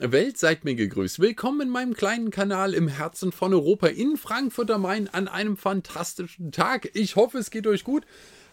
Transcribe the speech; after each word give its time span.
Welt, 0.00 0.38
seid 0.38 0.64
mir 0.64 0.74
gegrüßt. 0.74 1.20
Willkommen 1.20 1.60
in 1.60 1.68
meinem 1.68 1.94
kleinen 1.94 2.30
Kanal 2.30 2.74
im 2.74 2.88
Herzen 2.88 3.30
von 3.30 3.54
Europa 3.54 3.86
in 3.86 4.16
Frankfurt 4.16 4.70
am 4.72 4.82
Main 4.82 5.08
an 5.08 5.28
einem 5.28 5.56
fantastischen 5.56 6.50
Tag. 6.50 6.90
Ich 6.94 7.14
hoffe, 7.14 7.38
es 7.38 7.50
geht 7.50 7.66
euch 7.68 7.84
gut. 7.84 8.04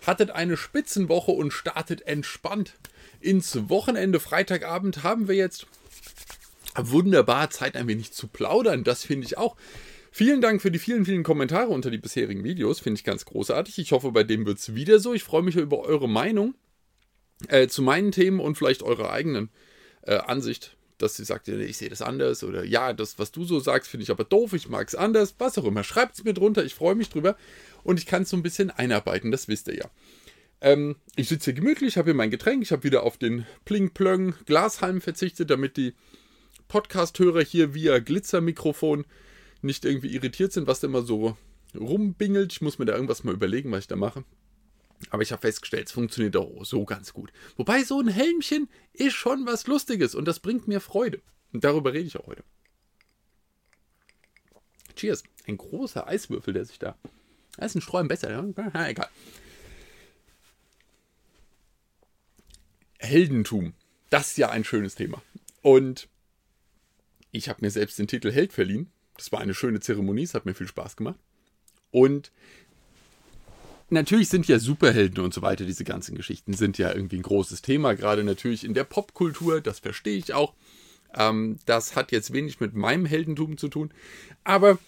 Hattet 0.05 0.29
eine 0.29 0.55
Spitzenwoche 0.55 1.31
und 1.31 1.51
startet 1.51 2.03
entspannt 2.03 2.75
ins 3.21 3.69
Wochenende. 3.69 4.19
Freitagabend 4.19 5.01
haben 5.01 5.27
wir 5.27 5.33
jetzt 5.33 5.65
wunderbar 6.75 7.49
Zeit, 7.49 7.75
ein 7.75 7.87
wenig 7.87 8.13
zu 8.13 8.27
plaudern. 8.27 8.83
Das 8.83 9.03
finde 9.03 9.25
ich 9.25 9.39
auch. 9.39 9.55
Vielen 10.11 10.41
Dank 10.41 10.61
für 10.61 10.69
die 10.69 10.79
vielen, 10.79 11.05
vielen 11.05 11.23
Kommentare 11.23 11.69
unter 11.69 11.89
die 11.89 11.97
bisherigen 11.97 12.43
Videos. 12.43 12.79
Finde 12.79 12.99
ich 12.99 13.03
ganz 13.03 13.25
großartig. 13.25 13.79
Ich 13.79 13.93
hoffe, 13.93 14.11
bei 14.11 14.23
dem 14.23 14.45
wird 14.45 14.59
es 14.59 14.75
wieder 14.75 14.99
so. 14.99 15.15
Ich 15.15 15.23
freue 15.23 15.41
mich 15.41 15.55
über 15.55 15.79
eure 15.79 16.07
Meinung 16.07 16.53
äh, 17.47 17.67
zu 17.67 17.81
meinen 17.81 18.11
Themen 18.11 18.39
und 18.39 18.59
vielleicht 18.59 18.83
eure 18.83 19.09
eigenen 19.09 19.49
äh, 20.03 20.17
Ansicht 20.17 20.77
dass 21.01 21.15
sie 21.15 21.25
sagt, 21.25 21.47
ich 21.47 21.77
sehe 21.77 21.89
das 21.89 22.01
anders 22.01 22.43
oder 22.43 22.63
ja, 22.63 22.93
das, 22.93 23.19
was 23.19 23.31
du 23.31 23.43
so 23.43 23.59
sagst, 23.59 23.89
finde 23.89 24.03
ich 24.03 24.11
aber 24.11 24.23
doof, 24.23 24.53
ich 24.53 24.69
mag 24.69 24.87
es 24.87 24.95
anders, 24.95 25.35
was 25.37 25.57
auch 25.57 25.65
immer. 25.65 25.83
Schreibt 25.83 26.15
es 26.15 26.23
mir 26.23 26.33
drunter, 26.33 26.63
ich 26.63 26.75
freue 26.75 26.95
mich 26.95 27.09
drüber 27.09 27.35
und 27.83 27.99
ich 27.99 28.05
kann 28.05 28.23
es 28.23 28.29
so 28.29 28.37
ein 28.37 28.43
bisschen 28.43 28.69
einarbeiten, 28.71 29.31
das 29.31 29.47
wisst 29.47 29.67
ihr 29.67 29.75
ja. 29.75 29.89
Ähm, 30.61 30.95
ich 31.15 31.27
sitze 31.27 31.45
hier 31.45 31.53
gemütlich, 31.61 31.97
habe 31.97 32.11
hier 32.11 32.15
mein 32.15 32.31
Getränk, 32.31 32.61
ich 32.61 32.71
habe 32.71 32.83
wieder 32.83 33.03
auf 33.03 33.17
den 33.17 33.45
Pling-Plöng 33.65 34.35
Glashalm 34.45 35.01
verzichtet, 35.01 35.49
damit 35.49 35.77
die 35.77 35.93
Podcast-Hörer 36.67 37.43
hier 37.43 37.73
via 37.73 37.99
Glitzermikrofon 37.99 39.05
nicht 39.61 39.85
irgendwie 39.85 40.13
irritiert 40.13 40.53
sind, 40.53 40.67
was 40.67 40.79
da 40.79 40.87
immer 40.87 41.01
so 41.01 41.35
rumbingelt. 41.75 42.53
Ich 42.53 42.61
muss 42.61 42.79
mir 42.79 42.85
da 42.85 42.93
irgendwas 42.93 43.23
mal 43.23 43.33
überlegen, 43.33 43.71
was 43.71 43.81
ich 43.81 43.87
da 43.87 43.95
mache. 43.95 44.23
Aber 45.09 45.23
ich 45.23 45.31
habe 45.31 45.41
festgestellt, 45.41 45.87
es 45.87 45.91
funktioniert 45.91 46.35
auch 46.37 46.63
so 46.63 46.85
ganz 46.85 47.13
gut. 47.13 47.31
Wobei 47.57 47.83
so 47.83 47.99
ein 47.99 48.07
Helmchen 48.07 48.69
ist 48.93 49.13
schon 49.13 49.45
was 49.45 49.67
Lustiges 49.67 50.15
und 50.15 50.25
das 50.25 50.39
bringt 50.39 50.67
mir 50.67 50.79
Freude. 50.79 51.21
Und 51.51 51.63
darüber 51.63 51.93
rede 51.93 52.07
ich 52.07 52.17
auch 52.17 52.27
heute. 52.27 52.43
Cheers. 54.95 55.23
Ein 55.47 55.57
großer 55.57 56.07
Eiswürfel, 56.07 56.53
der 56.53 56.65
sich 56.65 56.79
da. 56.79 56.95
Da 57.57 57.65
ist 57.65 57.75
ein 57.75 57.81
Sträumen 57.81 58.07
besser, 58.07 58.31
ja 58.31 58.87
egal. 58.87 59.09
Heldentum. 62.99 63.73
Das 64.09 64.29
ist 64.29 64.37
ja 64.37 64.49
ein 64.49 64.63
schönes 64.63 64.95
Thema. 64.95 65.21
Und 65.61 66.07
ich 67.31 67.49
habe 67.49 67.61
mir 67.61 67.71
selbst 67.71 67.97
den 67.97 68.07
Titel 68.07 68.31
Held 68.31 68.53
verliehen. 68.53 68.91
Das 69.17 69.31
war 69.31 69.39
eine 69.39 69.53
schöne 69.53 69.79
Zeremonie, 69.79 70.23
es 70.23 70.33
hat 70.33 70.45
mir 70.45 70.53
viel 70.53 70.67
Spaß 70.67 70.95
gemacht. 70.95 71.19
Und 71.91 72.31
natürlich 73.91 74.29
sind 74.29 74.47
ja 74.47 74.59
Superhelden 74.59 75.23
und 75.23 75.33
so 75.33 75.41
weiter, 75.41 75.65
diese 75.65 75.83
ganzen 75.83 76.15
Geschichten 76.15 76.53
sind 76.53 76.77
ja 76.77 76.93
irgendwie 76.93 77.17
ein 77.17 77.23
großes 77.23 77.61
Thema, 77.61 77.93
gerade 77.93 78.23
natürlich 78.23 78.63
in 78.63 78.73
der 78.73 78.83
Popkultur, 78.83 79.61
das 79.61 79.79
verstehe 79.79 80.17
ich 80.17 80.33
auch. 80.33 80.53
Ähm, 81.13 81.59
das 81.65 81.95
hat 81.95 82.11
jetzt 82.11 82.33
wenig 82.33 82.59
mit 82.59 82.73
meinem 82.73 83.05
Heldentum 83.05 83.57
zu 83.57 83.67
tun. 83.67 83.91
Aber 84.43 84.79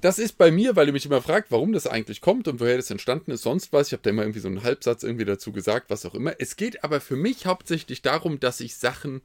das 0.00 0.18
ist 0.18 0.38
bei 0.38 0.50
mir, 0.50 0.76
weil 0.76 0.88
ihr 0.88 0.92
mich 0.92 1.06
immer 1.06 1.22
fragt, 1.22 1.50
warum 1.50 1.72
das 1.72 1.86
eigentlich 1.86 2.20
kommt 2.20 2.48
und 2.48 2.60
woher 2.60 2.76
das 2.76 2.90
entstanden 2.90 3.30
ist, 3.30 3.42
sonst 3.42 3.72
was. 3.72 3.88
Ich 3.88 3.92
habe 3.92 4.02
da 4.02 4.10
immer 4.10 4.22
irgendwie 4.22 4.40
so 4.40 4.48
einen 4.48 4.62
Halbsatz 4.62 5.02
irgendwie 5.02 5.24
dazu 5.24 5.52
gesagt, 5.52 5.90
was 5.90 6.04
auch 6.04 6.14
immer. 6.14 6.34
Es 6.38 6.56
geht 6.56 6.84
aber 6.84 7.00
für 7.00 7.16
mich 7.16 7.46
hauptsächlich 7.46 8.02
darum, 8.02 8.40
dass 8.40 8.60
ich 8.60 8.76
Sachen 8.76 9.22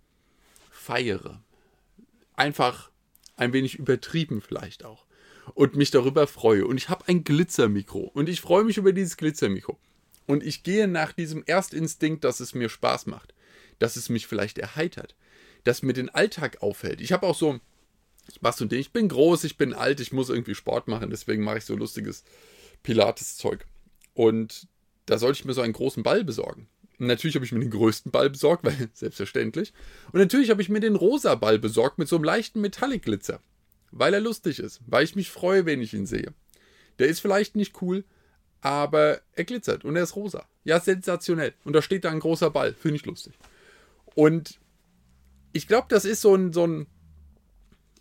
feiere. 0.71 1.41
Einfach 2.35 2.91
ein 3.35 3.53
wenig 3.53 3.75
übertrieben 3.75 4.41
vielleicht 4.41 4.85
auch 4.85 5.02
und 5.53 5.75
mich 5.75 5.91
darüber 5.91 6.27
freue. 6.27 6.65
Und 6.65 6.77
ich 6.77 6.89
habe 6.89 7.07
ein 7.07 7.23
Glitzermikro 7.23 8.11
und 8.13 8.29
ich 8.29 8.41
freue 8.41 8.63
mich 8.63 8.77
über 8.77 8.93
dieses 8.93 9.17
Glitzermikro. 9.17 9.77
Und 10.25 10.43
ich 10.43 10.63
gehe 10.63 10.87
nach 10.87 11.11
diesem 11.11 11.43
Erstinstinkt, 11.45 12.23
dass 12.23 12.39
es 12.39 12.53
mir 12.53 12.69
Spaß 12.69 13.07
macht, 13.07 13.33
dass 13.79 13.95
es 13.95 14.09
mich 14.09 14.27
vielleicht 14.27 14.57
erheitert, 14.57 15.15
dass 15.63 15.81
mir 15.81 15.93
den 15.93 16.09
Alltag 16.09 16.61
auffällt. 16.61 17.01
Ich 17.01 17.11
habe 17.11 17.27
auch 17.27 17.35
so, 17.35 17.59
ich 18.29 18.41
mache 18.41 18.57
so 18.57 18.71
ich 18.71 18.91
bin 18.91 19.09
groß, 19.09 19.43
ich 19.43 19.57
bin 19.57 19.73
alt, 19.73 19.99
ich 19.99 20.13
muss 20.13 20.29
irgendwie 20.29 20.55
Sport 20.55 20.87
machen, 20.87 21.09
deswegen 21.09 21.43
mache 21.43 21.57
ich 21.57 21.65
so 21.65 21.75
lustiges 21.75 22.23
Pilates-Zeug. 22.83 23.65
Und 24.13 24.67
da 25.05 25.17
sollte 25.17 25.39
ich 25.39 25.45
mir 25.45 25.53
so 25.53 25.61
einen 25.61 25.73
großen 25.73 26.03
Ball 26.03 26.23
besorgen. 26.23 26.67
Natürlich 26.99 27.35
habe 27.35 27.45
ich 27.45 27.51
mir 27.51 27.59
den 27.59 27.71
größten 27.71 28.11
Ball 28.11 28.29
besorgt, 28.29 28.63
weil 28.65 28.89
selbstverständlich. 28.93 29.73
Und 30.13 30.19
natürlich 30.19 30.49
habe 30.49 30.61
ich 30.61 30.69
mir 30.69 30.79
den 30.79 30.95
rosa 30.95 31.35
Ball 31.35 31.59
besorgt 31.59 31.97
mit 31.97 32.07
so 32.07 32.15
einem 32.15 32.23
leichten 32.23 32.61
Metallic-Glitzer 32.61 33.41
weil 33.93 34.13
er 34.13 34.19
lustig 34.19 34.59
ist, 34.59 34.81
weil 34.87 35.03
ich 35.03 35.15
mich 35.15 35.29
freue, 35.29 35.65
wenn 35.65 35.81
ich 35.81 35.93
ihn 35.93 36.05
sehe. 36.05 36.33
Der 36.99 37.07
ist 37.07 37.19
vielleicht 37.19 37.55
nicht 37.55 37.81
cool, 37.81 38.03
aber 38.61 39.21
er 39.33 39.43
glitzert 39.43 39.85
und 39.85 39.95
er 39.95 40.03
ist 40.03 40.15
rosa. 40.15 40.45
Ja, 40.63 40.79
sensationell. 40.79 41.53
Und 41.63 41.73
da 41.73 41.81
steht 41.81 42.05
da 42.05 42.09
ein 42.09 42.19
großer 42.19 42.49
Ball, 42.49 42.73
finde 42.73 42.95
ich 42.97 43.05
lustig. 43.05 43.33
Und 44.15 44.59
ich 45.51 45.67
glaube, 45.67 45.87
das 45.89 46.05
ist 46.05 46.21
so 46.21 46.33
ein, 46.35 46.53
so 46.53 46.65
ein 46.65 46.87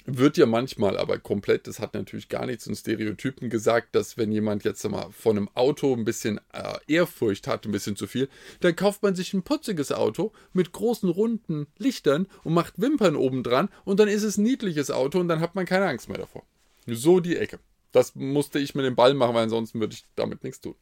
wird 0.05 0.37
ja 0.37 0.47
manchmal 0.47 0.99
aber 0.99 1.19
komplett, 1.19 1.67
das 1.67 1.79
hat 1.79 1.95
natürlich 1.95 2.29
gar 2.29 2.47
nichts 2.47 2.67
in 2.67 2.75
Stereotypen 2.75 3.51
gesagt, 3.51 3.95
dass 3.95 4.17
wenn 4.17 4.33
jemand 4.33 4.65
jetzt 4.65 4.89
mal 4.89 5.11
von 5.11 5.37
einem 5.37 5.49
Auto 5.55 5.95
ein 5.95 6.05
bisschen 6.05 6.41
äh, 6.53 6.79
Ehrfurcht 6.87 7.47
hat, 7.47 7.65
ein 7.65 7.73
bisschen 7.73 7.97
zu 7.97 8.07
viel, 8.07 8.29
dann 8.61 8.77
kauft 8.77 9.03
man 9.03 9.15
sich 9.15 9.33
ein 9.35 9.43
putziges 9.43 9.93
Auto 9.93 10.33
mit 10.53 10.73
großen 10.73 11.09
runden 11.09 11.67
Lichtern 11.79 12.27
und 12.45 12.55
macht 12.55 12.81
Wimpern 12.81 13.17
oben 13.17 13.43
dran 13.43 13.69
und 13.85 14.01
dann 14.01 14.09
ist 14.09 14.23
es 14.23 14.39
ein 14.39 14.45
niedliches 14.45 14.91
Auto 14.91 15.21
und 15.21 15.29
dann 15.29 15.41
hat 15.41 15.55
man 15.55 15.67
keine 15.67 15.87
Angst 15.87 16.09
mehr 16.09 16.19
davor. 16.19 16.45
So 16.87 17.21
die 17.21 17.37
Ecke. 17.37 17.59
Das 17.93 18.15
musste 18.15 18.59
ich 18.59 18.75
mit 18.75 18.85
dem 18.85 18.97
Ball 18.97 19.15
machen, 19.15 19.35
weil 19.35 19.45
ansonsten 19.45 19.81
würde 19.81 19.95
ich 19.95 20.05
damit 20.17 20.43
nichts 20.43 20.61
tun. 20.61 20.75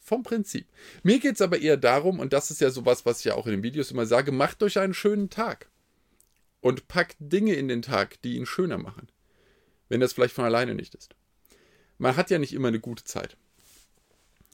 Vom 0.00 0.24
Prinzip. 0.24 0.66
Mir 1.04 1.20
geht 1.20 1.36
es 1.36 1.40
aber 1.40 1.60
eher 1.60 1.76
darum, 1.76 2.18
und 2.18 2.32
das 2.32 2.50
ist 2.50 2.60
ja 2.60 2.70
sowas, 2.70 3.06
was 3.06 3.20
ich 3.20 3.26
ja 3.26 3.34
auch 3.34 3.46
in 3.46 3.52
den 3.52 3.62
Videos 3.62 3.92
immer 3.92 4.04
sage, 4.04 4.32
macht 4.32 4.62
euch 4.64 4.78
einen 4.78 4.94
schönen 4.94 5.30
Tag 5.30 5.68
und 6.62 6.88
packt 6.88 7.16
Dinge 7.18 7.54
in 7.54 7.68
den 7.68 7.82
Tag, 7.82 8.22
die 8.22 8.36
ihn 8.36 8.46
schöner 8.46 8.78
machen. 8.78 9.08
Wenn 9.90 10.00
das 10.00 10.14
vielleicht 10.14 10.34
von 10.34 10.46
alleine 10.46 10.74
nicht 10.74 10.94
ist. 10.94 11.14
Man 11.98 12.16
hat 12.16 12.30
ja 12.30 12.38
nicht 12.38 12.54
immer 12.54 12.68
eine 12.68 12.80
gute 12.80 13.04
Zeit. 13.04 13.36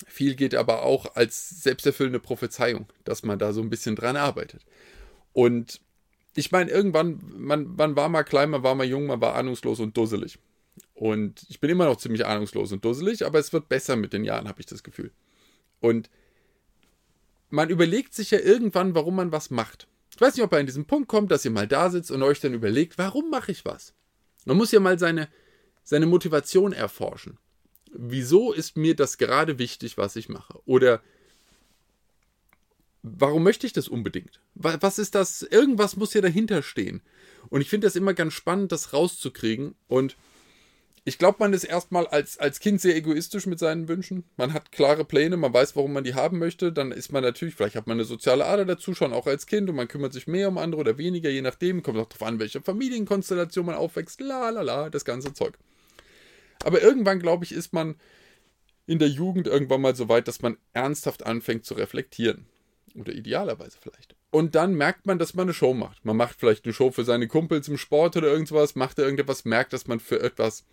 Viel 0.07 0.35
geht 0.35 0.55
aber 0.55 0.83
auch 0.83 1.15
als 1.15 1.63
selbsterfüllende 1.63 2.19
Prophezeiung, 2.19 2.87
dass 3.05 3.23
man 3.23 3.39
da 3.39 3.53
so 3.53 3.61
ein 3.61 3.71
bisschen 3.71 3.95
dran 3.95 4.17
arbeitet. 4.17 4.65
Und 5.33 5.81
ich 6.35 6.51
meine, 6.51 6.71
irgendwann, 6.71 7.21
man, 7.37 7.77
man 7.77 7.95
war 7.95 8.09
mal 8.09 8.25
klein, 8.25 8.51
man 8.51 8.63
war 8.63 8.75
mal 8.75 8.87
jung, 8.87 9.07
man 9.07 9.21
war 9.21 9.35
ahnungslos 9.35 9.79
und 9.79 9.97
dusselig. 9.97 10.39
Und 10.95 11.45
ich 11.49 11.61
bin 11.61 11.71
immer 11.71 11.85
noch 11.85 11.97
ziemlich 11.97 12.27
ahnungslos 12.27 12.73
und 12.73 12.85
dusselig, 12.85 13.25
aber 13.27 13.39
es 13.39 13.53
wird 13.53 13.69
besser 13.69 13.97
mit 13.97 14.13
den 14.13 14.25
Jahren, 14.25 14.49
habe 14.49 14.61
ich 14.61 14.67
das 14.67 14.83
Gefühl. 14.83 15.13
Und 15.81 16.09
man 17.51 17.71
überlegt 17.71 18.15
sich 18.15 18.31
ja 18.31 18.39
irgendwann, 18.39 18.95
warum 18.95 19.17
man 19.17 19.33
was 19.33 19.51
macht. 19.51 19.89
Ich 20.19 20.21
weiß 20.21 20.35
nicht, 20.35 20.43
ob 20.43 20.53
er 20.53 20.59
an 20.59 20.67
diesen 20.67 20.85
Punkt 20.85 21.07
kommt, 21.07 21.31
dass 21.31 21.45
ihr 21.45 21.53
mal 21.53 21.69
da 21.69 21.91
sitzt 21.91 22.11
und 22.11 22.25
euch 22.25 22.41
dann 22.41 22.53
überlegt, 22.53 22.99
warum 22.99 23.31
mache 23.31 23.53
ich 23.53 23.65
was? 23.65 23.95
Man 24.47 24.57
muss 24.57 24.73
ja 24.73 24.81
mal 24.81 24.99
seine, 24.99 25.29
seine 25.85 26.07
Motivation 26.07 26.73
erforschen. 26.73 27.39
Wieso 27.93 28.53
ist 28.53 28.77
mir 28.77 28.97
das 28.97 29.19
gerade 29.19 29.61
wichtig, 29.61 29.97
was 29.97 30.17
ich 30.17 30.29
mache? 30.29 30.59
Oder 30.65 31.03
warum 33.05 33.45
möchte 33.45 33.65
ich 33.65 33.73
das 33.73 33.87
unbedingt? 33.87 34.41
Was 34.57 34.99
ist 34.99 35.15
das? 35.15 35.43
Irgendwas 35.43 35.95
muss 35.95 36.15
ja 36.15 36.21
dahinter 36.21 36.63
stehen. 36.63 37.01
Und 37.49 37.61
ich 37.61 37.71
finde 37.71 37.87
das 37.87 37.95
immer 37.95 38.13
ganz 38.13 38.33
spannend, 38.33 38.73
das 38.73 38.93
rauszukriegen. 38.93 39.77
Und 39.87 40.17
ich 41.09 41.17
glaube, 41.17 41.39
man 41.41 41.55
ist 41.55 41.65
erstmal 41.65 42.07
als, 42.07 42.39
als 42.39 42.61
Kind 42.61 42.83
sehr 42.83 42.95
egoistisch 42.95 43.47
mit 43.47 43.59
seinen 43.59 43.89
Wünschen. 43.89 44.25
Man 44.37 44.53
hat 44.53 44.73
klare 44.73 45.07
Pläne, 45.07 45.39
man 45.39 45.55
weiß, 45.55 45.75
warum 45.75 45.95
man 45.95 46.05
die 46.05 46.13
haben 46.13 46.39
möchte. 46.39 46.71
Dann 46.71 46.93
ist 46.93 47.13
man 47.13 47.23
natürlich, 47.23 47.55
vielleicht 47.55 47.77
hat 47.77 47.87
man 47.87 47.97
eine 47.97 48.05
soziale 48.05 48.45
Ader 48.45 48.67
dazu, 48.67 48.95
schon 48.95 49.15
auch 49.15 49.27
als 49.27 49.47
Kind 49.47 49.71
und 49.71 49.77
man 49.77 49.89
kümmert 49.89 50.13
sich 50.13 50.27
mehr 50.27 50.49
um 50.49 50.59
andere 50.59 50.83
oder 50.83 50.99
weniger, 50.99 51.31
je 51.31 51.41
nachdem. 51.41 51.83
Kommt 51.83 51.99
auch 51.99 52.11
darauf 52.11 52.29
an, 52.29 52.39
welche 52.39 52.61
Familienkonstellation 52.61 53.65
man 53.65 53.77
aufwächst. 53.77 54.21
La 54.21 54.51
la 54.51 54.61
la, 54.61 54.91
das 54.91 55.07
ganze 55.07 55.33
Zeug. 55.33 55.57
Aber 56.63 56.83
irgendwann, 56.83 57.21
glaube 57.21 57.45
ich, 57.45 57.53
ist 57.53 57.73
man 57.73 57.95
in 58.87 58.99
der 58.99 59.09
Jugend 59.09 59.47
irgendwann 59.47 59.81
mal 59.81 59.97
so 59.97 60.11
weit, 60.11 60.29
dass 60.29 60.43
man 60.43 60.59
ernsthaft 60.75 61.25
anfängt 61.25 61.65
zu 61.65 61.73
reflektieren. 61.73 62.45
Oder 62.95 63.15
idealerweise 63.15 63.79
vielleicht. 63.81 64.15
Und 64.31 64.55
dann 64.55 64.75
merkt 64.75 65.07
man, 65.07 65.19
dass 65.19 65.33
man 65.33 65.45
eine 65.45 65.55
Show 65.55 65.73
macht. 65.73 66.05
Man 66.05 66.19
macht 66.19 66.39
vielleicht 66.39 66.67
eine 66.67 66.75
Show 66.75 66.91
für 66.91 67.05
seine 67.05 67.29
Kumpels 67.29 67.69
im 67.69 67.79
Sport 67.79 68.17
oder 68.19 68.29
irgendwas, 68.29 68.75
macht 68.75 68.99
er 68.99 69.05
irgendetwas, 69.05 69.47
merkt, 69.47 69.73
dass 69.73 69.87
man 69.87 70.01
für 70.01 70.21
etwas 70.21 70.65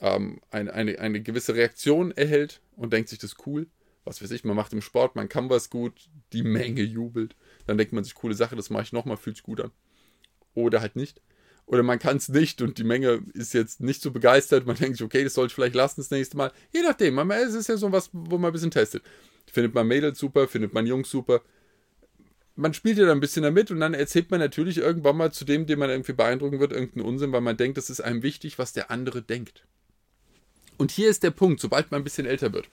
ähm, 0.00 0.40
eine, 0.50 0.72
eine, 0.72 0.98
eine 0.98 1.22
gewisse 1.22 1.54
Reaktion 1.54 2.12
erhält 2.12 2.60
und 2.76 2.92
denkt 2.92 3.08
sich, 3.08 3.18
das 3.18 3.32
ist 3.32 3.46
cool. 3.46 3.66
Was 4.04 4.22
weiß 4.22 4.30
ich, 4.30 4.44
man 4.44 4.56
macht 4.56 4.72
im 4.72 4.80
Sport, 4.80 5.16
man 5.16 5.28
kann 5.28 5.50
was 5.50 5.68
gut, 5.68 6.08
die 6.32 6.42
Menge 6.42 6.82
jubelt. 6.82 7.36
Dann 7.66 7.76
denkt 7.76 7.92
man 7.92 8.04
sich, 8.04 8.14
coole 8.14 8.34
Sache, 8.34 8.56
das 8.56 8.70
mache 8.70 8.84
ich 8.84 8.92
nochmal, 8.92 9.16
fühlt 9.16 9.36
sich 9.36 9.42
gut 9.42 9.60
an. 9.60 9.70
Oder 10.54 10.80
halt 10.80 10.96
nicht. 10.96 11.20
Oder 11.66 11.82
man 11.82 11.98
kann 11.98 12.16
es 12.16 12.30
nicht 12.30 12.62
und 12.62 12.78
die 12.78 12.84
Menge 12.84 13.22
ist 13.34 13.52
jetzt 13.52 13.80
nicht 13.80 14.00
so 14.00 14.10
begeistert. 14.10 14.66
Man 14.66 14.76
denkt 14.76 14.96
sich, 14.96 15.04
okay, 15.04 15.22
das 15.22 15.34
sollte 15.34 15.50
ich 15.50 15.54
vielleicht 15.54 15.74
lassen 15.74 16.00
das 16.00 16.10
nächste 16.10 16.38
Mal. 16.38 16.50
Je 16.72 16.80
nachdem, 16.80 17.14
man, 17.14 17.30
es 17.30 17.54
ist 17.54 17.68
ja 17.68 17.76
so 17.76 17.92
was, 17.92 18.08
wo 18.12 18.38
man 18.38 18.50
ein 18.50 18.52
bisschen 18.54 18.70
testet. 18.70 19.02
Findet 19.52 19.74
man 19.74 19.86
Mädels 19.86 20.18
super, 20.18 20.48
findet 20.48 20.72
man 20.72 20.86
Jungs 20.86 21.10
super. 21.10 21.42
Man 22.56 22.72
spielt 22.72 22.96
ja 22.96 23.04
dann 23.04 23.18
ein 23.18 23.20
bisschen 23.20 23.42
damit 23.42 23.70
und 23.70 23.80
dann 23.80 23.92
erzählt 23.92 24.30
man 24.30 24.40
natürlich 24.40 24.78
irgendwann 24.78 25.16
mal 25.18 25.32
zu 25.32 25.44
dem, 25.44 25.66
den 25.66 25.78
man 25.78 25.90
irgendwie 25.90 26.14
beeindrucken 26.14 26.58
wird, 26.58 26.72
irgendeinen 26.72 27.06
Unsinn, 27.06 27.32
weil 27.32 27.42
man 27.42 27.56
denkt, 27.56 27.76
das 27.76 27.90
ist 27.90 28.00
einem 28.00 28.22
wichtig, 28.22 28.58
was 28.58 28.72
der 28.72 28.90
andere 28.90 29.20
denkt. 29.20 29.64
Und 30.78 30.92
hier 30.92 31.10
ist 31.10 31.22
der 31.22 31.32
Punkt, 31.32 31.60
sobald 31.60 31.90
man 31.90 32.00
ein 32.00 32.04
bisschen 32.04 32.26
älter 32.26 32.52
wird. 32.52 32.68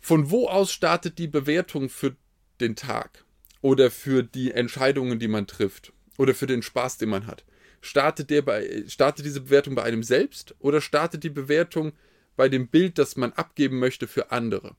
Von 0.00 0.30
wo 0.30 0.48
aus 0.48 0.70
startet 0.70 1.18
die 1.18 1.28
Bewertung 1.28 1.88
für 1.88 2.14
den 2.60 2.76
Tag 2.76 3.24
oder 3.62 3.90
für 3.90 4.22
die 4.22 4.52
Entscheidungen, 4.52 5.18
die 5.18 5.28
man 5.28 5.46
trifft 5.46 5.92
oder 6.18 6.34
für 6.34 6.46
den 6.46 6.62
Spaß, 6.62 6.98
den 6.98 7.08
man 7.08 7.26
hat? 7.26 7.44
Startet, 7.80 8.28
der 8.28 8.42
bei, 8.42 8.84
startet 8.88 9.24
diese 9.24 9.42
Bewertung 9.42 9.74
bei 9.74 9.84
einem 9.84 10.02
selbst 10.02 10.54
oder 10.58 10.80
startet 10.80 11.22
die 11.22 11.30
Bewertung 11.30 11.92
bei 12.36 12.48
dem 12.48 12.68
Bild, 12.68 12.98
das 12.98 13.16
man 13.16 13.32
abgeben 13.32 13.78
möchte 13.78 14.08
für 14.08 14.32
andere? 14.32 14.74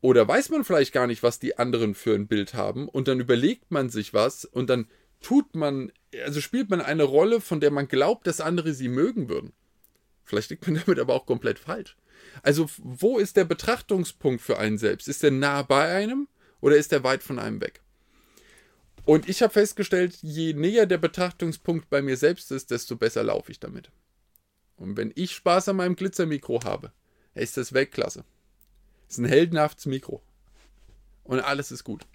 Oder 0.00 0.26
weiß 0.26 0.50
man 0.50 0.64
vielleicht 0.64 0.92
gar 0.92 1.06
nicht, 1.06 1.22
was 1.22 1.38
die 1.38 1.56
anderen 1.56 1.94
für 1.94 2.14
ein 2.14 2.26
Bild 2.26 2.52
haben 2.52 2.88
und 2.88 3.08
dann 3.08 3.20
überlegt 3.20 3.70
man 3.70 3.88
sich 3.88 4.12
was 4.12 4.44
und 4.44 4.68
dann 4.68 4.88
tut 5.22 5.54
man, 5.54 5.92
also 6.24 6.40
spielt 6.40 6.68
man 6.68 6.82
eine 6.82 7.04
Rolle, 7.04 7.40
von 7.40 7.60
der 7.60 7.70
man 7.70 7.88
glaubt, 7.88 8.26
dass 8.26 8.40
andere 8.40 8.74
sie 8.74 8.88
mögen 8.88 9.28
würden. 9.28 9.52
Vielleicht 10.24 10.50
liegt 10.50 10.66
man 10.66 10.76
damit 10.86 10.98
aber 10.98 11.14
auch 11.14 11.26
komplett 11.26 11.58
falsch. 11.58 11.96
Also, 12.42 12.68
wo 12.78 13.18
ist 13.18 13.36
der 13.36 13.44
Betrachtungspunkt 13.44 14.40
für 14.40 14.58
einen 14.58 14.78
selbst? 14.78 15.08
Ist 15.08 15.22
er 15.22 15.30
nah 15.30 15.62
bei 15.62 15.92
einem 15.94 16.28
oder 16.60 16.76
ist 16.76 16.92
er 16.92 17.04
weit 17.04 17.22
von 17.22 17.38
einem 17.38 17.60
weg? 17.60 17.80
Und 19.04 19.28
ich 19.28 19.42
habe 19.42 19.52
festgestellt, 19.52 20.18
je 20.22 20.54
näher 20.54 20.86
der 20.86 20.98
Betrachtungspunkt 20.98 21.90
bei 21.90 22.00
mir 22.00 22.16
selbst 22.16 22.50
ist, 22.50 22.70
desto 22.70 22.96
besser 22.96 23.22
laufe 23.22 23.52
ich 23.52 23.60
damit. 23.60 23.90
Und 24.76 24.96
wenn 24.96 25.12
ich 25.14 25.34
Spaß 25.34 25.68
an 25.68 25.76
meinem 25.76 25.96
Glitzermikro 25.96 26.64
habe, 26.64 26.92
ist 27.34 27.56
das 27.56 27.72
Weltklasse. 27.74 28.24
Ist 29.08 29.18
ein 29.18 29.26
heldenhaftes 29.26 29.86
Mikro. 29.86 30.22
Und 31.22 31.40
alles 31.40 31.70
ist 31.70 31.84
gut. 31.84 32.06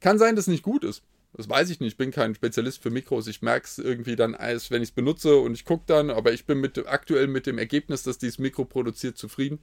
Kann 0.00 0.18
sein, 0.18 0.36
dass 0.36 0.44
es 0.44 0.52
nicht 0.52 0.62
gut 0.62 0.84
ist. 0.84 1.02
Das 1.36 1.48
weiß 1.48 1.68
ich 1.70 1.80
nicht. 1.80 1.92
Ich 1.92 1.96
bin 1.96 2.12
kein 2.12 2.34
Spezialist 2.34 2.80
für 2.80 2.90
Mikros. 2.90 3.26
Ich 3.26 3.42
merke 3.42 3.66
es 3.66 3.78
irgendwie 3.78 4.14
dann 4.14 4.34
erst, 4.34 4.70
wenn 4.70 4.82
ich 4.82 4.90
es 4.90 4.94
benutze 4.94 5.36
und 5.36 5.54
ich 5.54 5.64
gucke 5.64 5.82
dann. 5.86 6.10
Aber 6.10 6.32
ich 6.32 6.46
bin 6.46 6.60
mit, 6.60 6.86
aktuell 6.86 7.26
mit 7.26 7.46
dem 7.46 7.58
Ergebnis, 7.58 8.04
das 8.04 8.18
dieses 8.18 8.38
Mikro 8.38 8.64
produziert, 8.64 9.18
zufrieden. 9.18 9.58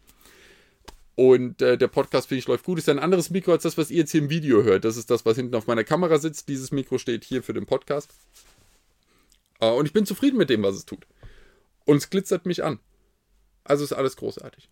Und 1.16 1.62
äh, 1.62 1.78
der 1.78 1.88
Podcast, 1.88 2.28
finde 2.28 2.40
ich, 2.40 2.48
läuft 2.48 2.66
gut. 2.66 2.78
Ist 2.78 2.90
ein 2.90 3.00
anderes 3.00 3.30
Mikro 3.30 3.54
als 3.54 3.64
das, 3.64 3.78
was 3.78 3.90
ihr 3.90 4.00
jetzt 4.00 4.12
hier 4.12 4.22
im 4.22 4.30
Video 4.30 4.64
hört. 4.64 4.84
Das 4.84 4.98
ist 4.98 5.10
das, 5.10 5.26
was 5.26 5.38
hinten 5.38 5.56
auf 5.56 5.68
meiner 5.68 5.86
Kamera 5.86 6.18
sitzt. 6.18 6.50
Dieses 6.50 6.72
Mikro 6.72 6.98
steht 6.98 7.24
hier 7.24 7.42
für 7.42 7.54
den 7.54 7.66
Podcast. 7.66 8.12
Äh, 9.62 9.70
und 9.70 9.86
ich 9.86 9.94
bin 9.94 10.06
zufrieden 10.06 10.38
mit 10.38 10.50
dem, 10.50 10.64
was 10.64 10.76
es 10.76 10.86
tut. 10.86 11.08
Und 11.86 11.98
es 11.98 12.10
glitzert 12.10 12.46
mich 12.46 12.66
an. 12.66 12.80
Also 13.64 13.86
ist 13.86 13.94
alles 13.94 14.18
großartig. 14.18 14.70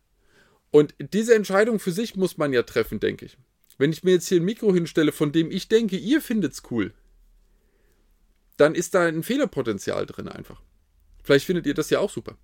Und 0.72 0.96
diese 1.00 1.34
Entscheidung 1.34 1.80
für 1.80 1.92
sich 1.92 2.16
muss 2.16 2.38
man 2.38 2.52
ja 2.52 2.64
treffen, 2.64 3.00
denke 3.00 3.26
ich. 3.26 3.38
Wenn 3.80 3.94
ich 3.94 4.04
mir 4.04 4.12
jetzt 4.12 4.28
hier 4.28 4.42
ein 4.42 4.46
Mikro 4.46 4.74
hinstelle, 4.74 5.14
von 5.14 5.32
dem 5.32 5.50
ich 5.50 5.70
denke, 5.70 5.96
ihr 5.96 6.22
findet 6.22 6.54
es 6.54 6.64
cool, 6.70 6.94
dann 8.58 8.76
ist 8.76 8.94
da 8.94 9.08
ein 9.08 9.24
Fehlerpotenzial 9.24 10.06
drin 10.06 10.28
einfach. 10.28 10.62
Vielleicht 11.24 11.46
findet 11.46 11.66
ihr 11.66 11.74
das 11.74 11.90
ja 11.90 12.00
auch 12.00 12.10
super. 12.10 12.38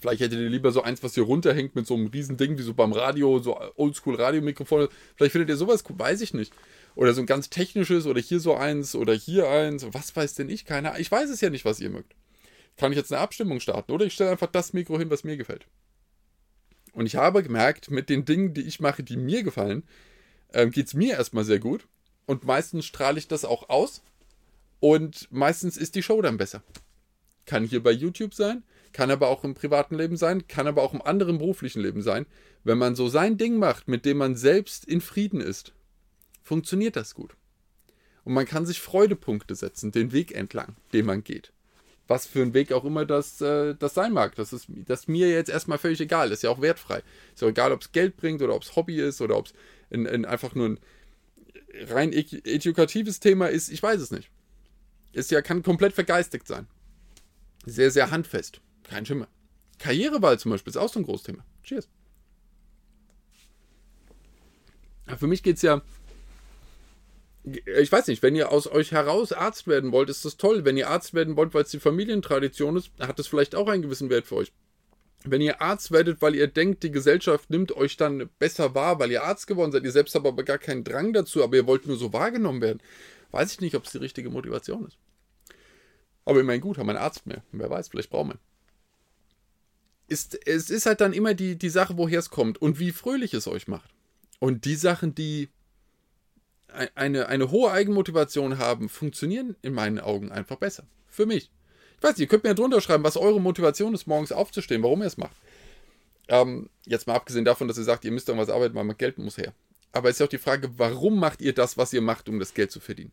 Vielleicht 0.00 0.20
hättet 0.20 0.38
ihr 0.38 0.48
lieber 0.48 0.70
so 0.70 0.82
eins, 0.82 1.02
was 1.02 1.14
hier 1.14 1.24
runterhängt 1.24 1.74
mit 1.74 1.86
so 1.86 1.94
einem 1.94 2.06
riesen 2.06 2.36
Ding, 2.36 2.56
wie 2.58 2.62
so 2.62 2.74
beim 2.74 2.92
Radio, 2.92 3.40
so 3.40 3.58
oldschool 3.74 4.14
Radiomikrofon. 4.14 4.88
Vielleicht 5.16 5.32
findet 5.32 5.48
ihr 5.48 5.56
sowas 5.56 5.82
cool, 5.88 5.98
weiß 5.98 6.20
ich 6.20 6.32
nicht. 6.32 6.52
Oder 6.94 7.12
so 7.12 7.20
ein 7.20 7.26
ganz 7.26 7.50
technisches 7.50 8.06
oder 8.06 8.20
hier 8.20 8.38
so 8.38 8.54
eins 8.54 8.94
oder 8.94 9.14
hier 9.14 9.48
eins. 9.48 9.84
Was 9.90 10.14
weiß 10.14 10.34
denn 10.34 10.48
ich? 10.48 10.64
Keine 10.64 10.90
Ahnung. 10.90 11.00
Ich 11.00 11.10
weiß 11.10 11.28
es 11.28 11.40
ja 11.40 11.50
nicht, 11.50 11.64
was 11.64 11.80
ihr 11.80 11.90
mögt. 11.90 12.14
Kann 12.76 12.92
ich 12.92 12.98
jetzt 12.98 13.12
eine 13.12 13.20
Abstimmung 13.20 13.58
starten 13.58 13.90
oder 13.90 14.04
ich 14.06 14.12
stelle 14.12 14.30
einfach 14.30 14.46
das 14.46 14.74
Mikro 14.74 14.96
hin, 14.96 15.10
was 15.10 15.24
mir 15.24 15.36
gefällt. 15.36 15.66
Und 16.94 17.06
ich 17.06 17.16
habe 17.16 17.42
gemerkt, 17.42 17.90
mit 17.90 18.08
den 18.08 18.24
Dingen, 18.24 18.54
die 18.54 18.62
ich 18.62 18.80
mache, 18.80 19.02
die 19.02 19.16
mir 19.16 19.42
gefallen, 19.42 19.82
ähm, 20.52 20.70
geht 20.70 20.86
es 20.86 20.94
mir 20.94 21.14
erstmal 21.14 21.44
sehr 21.44 21.58
gut. 21.58 21.86
Und 22.24 22.44
meistens 22.44 22.86
strahle 22.86 23.18
ich 23.18 23.28
das 23.28 23.44
auch 23.44 23.68
aus. 23.68 24.02
Und 24.80 25.28
meistens 25.30 25.76
ist 25.76 25.96
die 25.96 26.02
Show 26.02 26.22
dann 26.22 26.38
besser. 26.38 26.62
Kann 27.46 27.64
hier 27.64 27.82
bei 27.82 27.90
YouTube 27.90 28.32
sein, 28.32 28.62
kann 28.92 29.10
aber 29.10 29.28
auch 29.28 29.44
im 29.44 29.54
privaten 29.54 29.96
Leben 29.96 30.16
sein, 30.16 30.46
kann 30.46 30.66
aber 30.66 30.82
auch 30.82 30.94
im 30.94 31.02
anderen 31.02 31.38
beruflichen 31.38 31.82
Leben 31.82 32.00
sein. 32.00 32.26
Wenn 32.62 32.78
man 32.78 32.94
so 32.94 33.08
sein 33.08 33.36
Ding 33.36 33.58
macht, 33.58 33.88
mit 33.88 34.04
dem 34.04 34.18
man 34.18 34.36
selbst 34.36 34.84
in 34.84 35.00
Frieden 35.00 35.40
ist, 35.40 35.72
funktioniert 36.42 36.96
das 36.96 37.14
gut. 37.14 37.36
Und 38.22 38.34
man 38.34 38.46
kann 38.46 38.64
sich 38.64 38.80
Freudepunkte 38.80 39.54
setzen, 39.54 39.92
den 39.92 40.12
Weg 40.12 40.32
entlang, 40.32 40.76
den 40.92 41.06
man 41.06 41.24
geht 41.24 41.53
was 42.06 42.26
für 42.26 42.42
ein 42.42 42.54
Weg 42.54 42.72
auch 42.72 42.84
immer 42.84 43.04
das, 43.04 43.40
äh, 43.40 43.74
das 43.74 43.94
sein 43.94 44.12
mag. 44.12 44.34
Das 44.34 44.52
ist 44.52 44.66
das 44.68 45.08
mir 45.08 45.30
jetzt 45.30 45.50
erstmal 45.50 45.78
völlig 45.78 46.00
egal. 46.00 46.28
Das 46.28 46.38
ist 46.38 46.42
ja 46.42 46.50
auch 46.50 46.60
wertfrei. 46.60 47.02
Ist 47.34 47.42
ja 47.42 47.48
egal, 47.48 47.72
ob 47.72 47.82
es 47.82 47.92
Geld 47.92 48.16
bringt 48.16 48.42
oder 48.42 48.54
ob 48.54 48.62
es 48.62 48.76
Hobby 48.76 49.00
ist 49.00 49.20
oder 49.20 49.36
ob 49.36 49.46
es 49.46 49.54
in, 49.90 50.06
in 50.06 50.24
einfach 50.24 50.54
nur 50.54 50.68
ein 50.68 50.80
rein 51.88 52.12
edukatives 52.12 53.20
Thema 53.20 53.46
ist. 53.46 53.70
Ich 53.70 53.82
weiß 53.82 54.00
es 54.00 54.10
nicht. 54.10 54.30
Ist 55.12 55.30
ja, 55.30 55.42
kann 55.42 55.62
komplett 55.62 55.94
vergeistigt 55.94 56.46
sein. 56.46 56.66
Sehr, 57.64 57.90
sehr 57.90 58.10
handfest. 58.10 58.60
Kein 58.82 59.06
Schimmer. 59.06 59.28
Karrierewahl 59.78 60.38
zum 60.38 60.50
Beispiel 60.50 60.70
ist 60.70 60.76
auch 60.76 60.92
so 60.92 61.00
ein 61.00 61.04
großes 61.04 61.26
Thema. 61.26 61.44
Cheers. 61.62 61.88
für 65.18 65.26
mich 65.26 65.42
geht 65.42 65.56
es 65.56 65.62
ja 65.62 65.82
ich 67.44 67.92
weiß 67.92 68.06
nicht, 68.06 68.22
wenn 68.22 68.34
ihr 68.34 68.50
aus 68.50 68.66
euch 68.66 68.92
heraus 68.92 69.32
Arzt 69.32 69.66
werden 69.66 69.92
wollt, 69.92 70.08
ist 70.08 70.24
das 70.24 70.38
toll. 70.38 70.64
Wenn 70.64 70.78
ihr 70.78 70.88
Arzt 70.88 71.12
werden 71.12 71.36
wollt, 71.36 71.52
weil 71.52 71.64
es 71.64 71.70
die 71.70 71.80
Familientradition 71.80 72.76
ist, 72.76 72.90
hat 72.98 73.18
das 73.18 73.26
vielleicht 73.26 73.54
auch 73.54 73.68
einen 73.68 73.82
gewissen 73.82 74.08
Wert 74.08 74.26
für 74.26 74.36
euch. 74.36 74.52
Wenn 75.24 75.42
ihr 75.42 75.60
Arzt 75.60 75.90
werdet, 75.90 76.22
weil 76.22 76.34
ihr 76.34 76.46
denkt, 76.46 76.82
die 76.82 76.90
Gesellschaft 76.90 77.50
nimmt 77.50 77.72
euch 77.72 77.96
dann 77.96 78.30
besser 78.38 78.74
wahr, 78.74 78.98
weil 78.98 79.10
ihr 79.10 79.24
Arzt 79.24 79.46
geworden 79.46 79.72
seid, 79.72 79.84
ihr 79.84 79.92
selbst 79.92 80.14
habt 80.14 80.26
aber 80.26 80.42
gar 80.42 80.58
keinen 80.58 80.84
Drang 80.84 81.12
dazu, 81.12 81.42
aber 81.42 81.56
ihr 81.56 81.66
wollt 81.66 81.86
nur 81.86 81.96
so 81.96 82.12
wahrgenommen 82.12 82.62
werden, 82.62 82.80
weiß 83.30 83.52
ich 83.52 83.60
nicht, 83.60 83.74
ob 83.74 83.84
es 83.84 83.92
die 83.92 83.98
richtige 83.98 84.30
Motivation 84.30 84.86
ist. 84.86 84.98
Aber 86.24 86.40
immerhin 86.40 86.62
gut, 86.62 86.78
haben 86.78 86.86
wir 86.86 86.92
einen 86.92 87.04
Arzt 87.04 87.26
mehr. 87.26 87.42
Wer 87.52 87.68
weiß, 87.68 87.88
vielleicht 87.88 88.10
brauchen 88.10 88.30
wir. 88.30 88.38
Ist, 90.08 90.46
es 90.46 90.70
ist 90.70 90.86
halt 90.86 91.00
dann 91.00 91.12
immer 91.12 91.34
die, 91.34 91.56
die 91.56 91.70
Sache, 91.70 91.96
woher 91.96 92.18
es 92.18 92.30
kommt 92.30 92.60
und 92.60 92.78
wie 92.78 92.92
fröhlich 92.92 93.34
es 93.34 93.46
euch 93.46 93.68
macht. 93.68 93.90
Und 94.40 94.64
die 94.64 94.76
Sachen, 94.76 95.14
die 95.14 95.48
eine, 96.94 97.28
eine 97.28 97.50
hohe 97.50 97.70
Eigenmotivation 97.70 98.58
haben, 98.58 98.88
funktionieren 98.88 99.56
in 99.62 99.74
meinen 99.74 100.00
Augen 100.00 100.32
einfach 100.32 100.56
besser. 100.56 100.84
Für 101.08 101.26
mich. 101.26 101.50
Ich 101.96 102.02
weiß 102.02 102.12
nicht, 102.12 102.20
ihr 102.20 102.26
könnt 102.26 102.44
mir 102.44 102.50
ja 102.50 102.54
drunter 102.54 102.80
schreiben, 102.80 103.04
was 103.04 103.16
eure 103.16 103.40
Motivation 103.40 103.94
ist, 103.94 104.06
morgens 104.06 104.32
aufzustehen, 104.32 104.82
warum 104.82 105.00
ihr 105.00 105.06
es 105.06 105.16
macht. 105.16 105.36
Ähm, 106.28 106.68
jetzt 106.86 107.06
mal 107.06 107.14
abgesehen 107.14 107.44
davon, 107.44 107.68
dass 107.68 107.78
ihr 107.78 107.84
sagt, 107.84 108.04
ihr 108.04 108.12
müsst 108.12 108.28
irgendwas 108.28 108.50
arbeiten, 108.50 108.74
weil 108.74 108.84
man 108.84 108.96
Geld 108.96 109.18
muss 109.18 109.38
her. 109.38 109.52
Aber 109.92 110.08
es 110.08 110.16
ist 110.16 110.22
auch 110.22 110.28
die 110.28 110.38
Frage, 110.38 110.70
warum 110.76 111.18
macht 111.18 111.40
ihr 111.40 111.54
das, 111.54 111.78
was 111.78 111.92
ihr 111.92 112.00
macht, 112.00 112.28
um 112.28 112.38
das 112.38 112.54
Geld 112.54 112.72
zu 112.72 112.80
verdienen? 112.80 113.12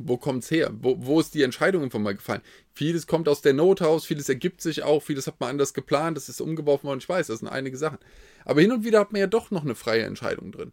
Wo 0.00 0.16
kommt 0.16 0.44
es 0.44 0.50
her? 0.50 0.70
Wo, 0.80 0.96
wo 0.98 1.18
ist 1.18 1.34
die 1.34 1.42
Entscheidung 1.42 1.82
einfach 1.82 1.98
mal 1.98 2.14
gefallen? 2.14 2.42
Vieles 2.72 3.08
kommt 3.08 3.28
aus 3.28 3.42
der 3.42 3.52
Not 3.52 3.82
raus, 3.82 4.06
vieles 4.06 4.28
ergibt 4.28 4.60
sich 4.60 4.84
auch, 4.84 5.02
vieles 5.02 5.26
hat 5.26 5.40
man 5.40 5.50
anders 5.50 5.74
geplant, 5.74 6.16
das 6.16 6.28
ist 6.28 6.40
umgeworfen 6.40 6.86
worden, 6.86 7.00
ich 7.00 7.08
weiß, 7.08 7.26
das 7.26 7.40
sind 7.40 7.48
einige 7.48 7.76
Sachen. 7.76 7.98
Aber 8.44 8.60
hin 8.60 8.70
und 8.70 8.84
wieder 8.84 9.00
hat 9.00 9.10
man 9.10 9.20
ja 9.20 9.26
doch 9.26 9.50
noch 9.50 9.64
eine 9.64 9.74
freie 9.74 10.04
Entscheidung 10.04 10.52
drin. 10.52 10.72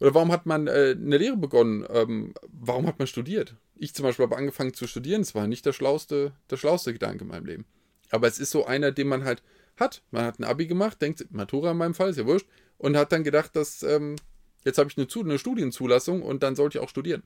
Oder 0.00 0.14
warum 0.14 0.30
hat 0.30 0.46
man 0.46 0.66
äh, 0.66 0.94
eine 0.96 1.16
Lehre 1.16 1.36
begonnen? 1.36 1.86
Ähm, 1.90 2.34
warum 2.48 2.86
hat 2.86 2.98
man 2.98 3.08
studiert? 3.08 3.54
Ich 3.74 3.94
zum 3.94 4.04
Beispiel 4.04 4.24
habe 4.24 4.36
angefangen 4.36 4.74
zu 4.74 4.86
studieren. 4.86 5.22
Es 5.22 5.34
war 5.34 5.46
nicht 5.46 5.64
der 5.64 5.72
schlauste, 5.72 6.32
der 6.50 6.56
schlauste 6.56 6.92
Gedanke 6.92 7.24
in 7.24 7.28
meinem 7.28 7.46
Leben. 7.46 7.64
Aber 8.10 8.26
es 8.26 8.38
ist 8.38 8.50
so 8.50 8.66
einer, 8.66 8.92
den 8.92 9.08
man 9.08 9.24
halt 9.24 9.42
hat. 9.76 10.02
Man 10.10 10.24
hat 10.24 10.38
ein 10.38 10.44
Abi 10.44 10.66
gemacht, 10.66 11.00
denkt, 11.02 11.24
Matura 11.30 11.72
in 11.72 11.76
meinem 11.76 11.94
Fall, 11.94 12.10
ist 12.10 12.18
ja 12.18 12.26
wurscht, 12.26 12.46
und 12.78 12.96
hat 12.96 13.12
dann 13.12 13.24
gedacht, 13.24 13.56
dass 13.56 13.82
ähm, 13.82 14.16
jetzt 14.64 14.78
habe 14.78 14.90
ich 14.90 14.96
eine, 14.98 15.06
eine 15.20 15.38
Studienzulassung 15.38 16.22
und 16.22 16.42
dann 16.42 16.56
sollte 16.56 16.78
ich 16.78 16.84
auch 16.84 16.88
studieren. 16.88 17.22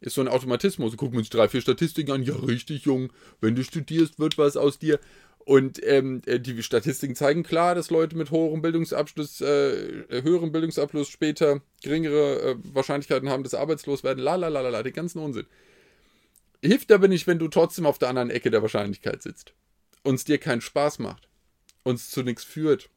Ist 0.00 0.14
so 0.14 0.20
ein 0.20 0.28
Automatismus. 0.28 0.96
Gucken 0.96 1.14
wir 1.14 1.20
uns 1.20 1.30
drei, 1.30 1.48
vier 1.48 1.62
Statistiken 1.62 2.10
an. 2.10 2.22
Ja, 2.22 2.34
richtig, 2.36 2.84
Jung. 2.84 3.10
Wenn 3.40 3.54
du 3.54 3.64
studierst, 3.64 4.18
wird 4.18 4.36
was 4.36 4.56
aus 4.56 4.78
dir. 4.78 5.00
Und 5.44 5.82
ähm, 5.84 6.22
äh, 6.24 6.40
die 6.40 6.62
Statistiken 6.62 7.14
zeigen 7.14 7.42
klar, 7.42 7.74
dass 7.74 7.90
Leute 7.90 8.16
mit 8.16 8.30
hoherem 8.30 8.62
Bildungsabschluss, 8.62 9.42
äh, 9.42 10.22
höherem 10.22 10.52
Bildungsabschluss 10.52 11.08
später 11.08 11.60
geringere 11.82 12.40
äh, 12.40 12.56
Wahrscheinlichkeiten 12.72 13.28
haben, 13.28 13.42
dass 13.42 13.52
arbeitslos 13.52 14.04
werden. 14.04 14.20
La 14.20 14.36
la 14.36 14.48
la 14.48 14.62
la, 14.62 14.82
den 14.82 14.94
ganzen 14.94 15.18
Unsinn. 15.18 15.46
Hilft 16.62 16.90
aber 16.92 17.08
nicht, 17.08 17.26
wenn 17.26 17.38
du 17.38 17.48
trotzdem 17.48 17.84
auf 17.84 17.98
der 17.98 18.08
anderen 18.08 18.30
Ecke 18.30 18.50
der 18.50 18.62
Wahrscheinlichkeit 18.62 19.22
sitzt. 19.22 19.52
Und 20.02 20.14
es 20.14 20.24
dir 20.24 20.38
keinen 20.38 20.62
Spaß 20.62 20.98
macht. 20.98 21.28
Und 21.82 21.96
es 21.96 22.10
zu 22.10 22.22
nichts 22.22 22.42
führt. 22.42 22.88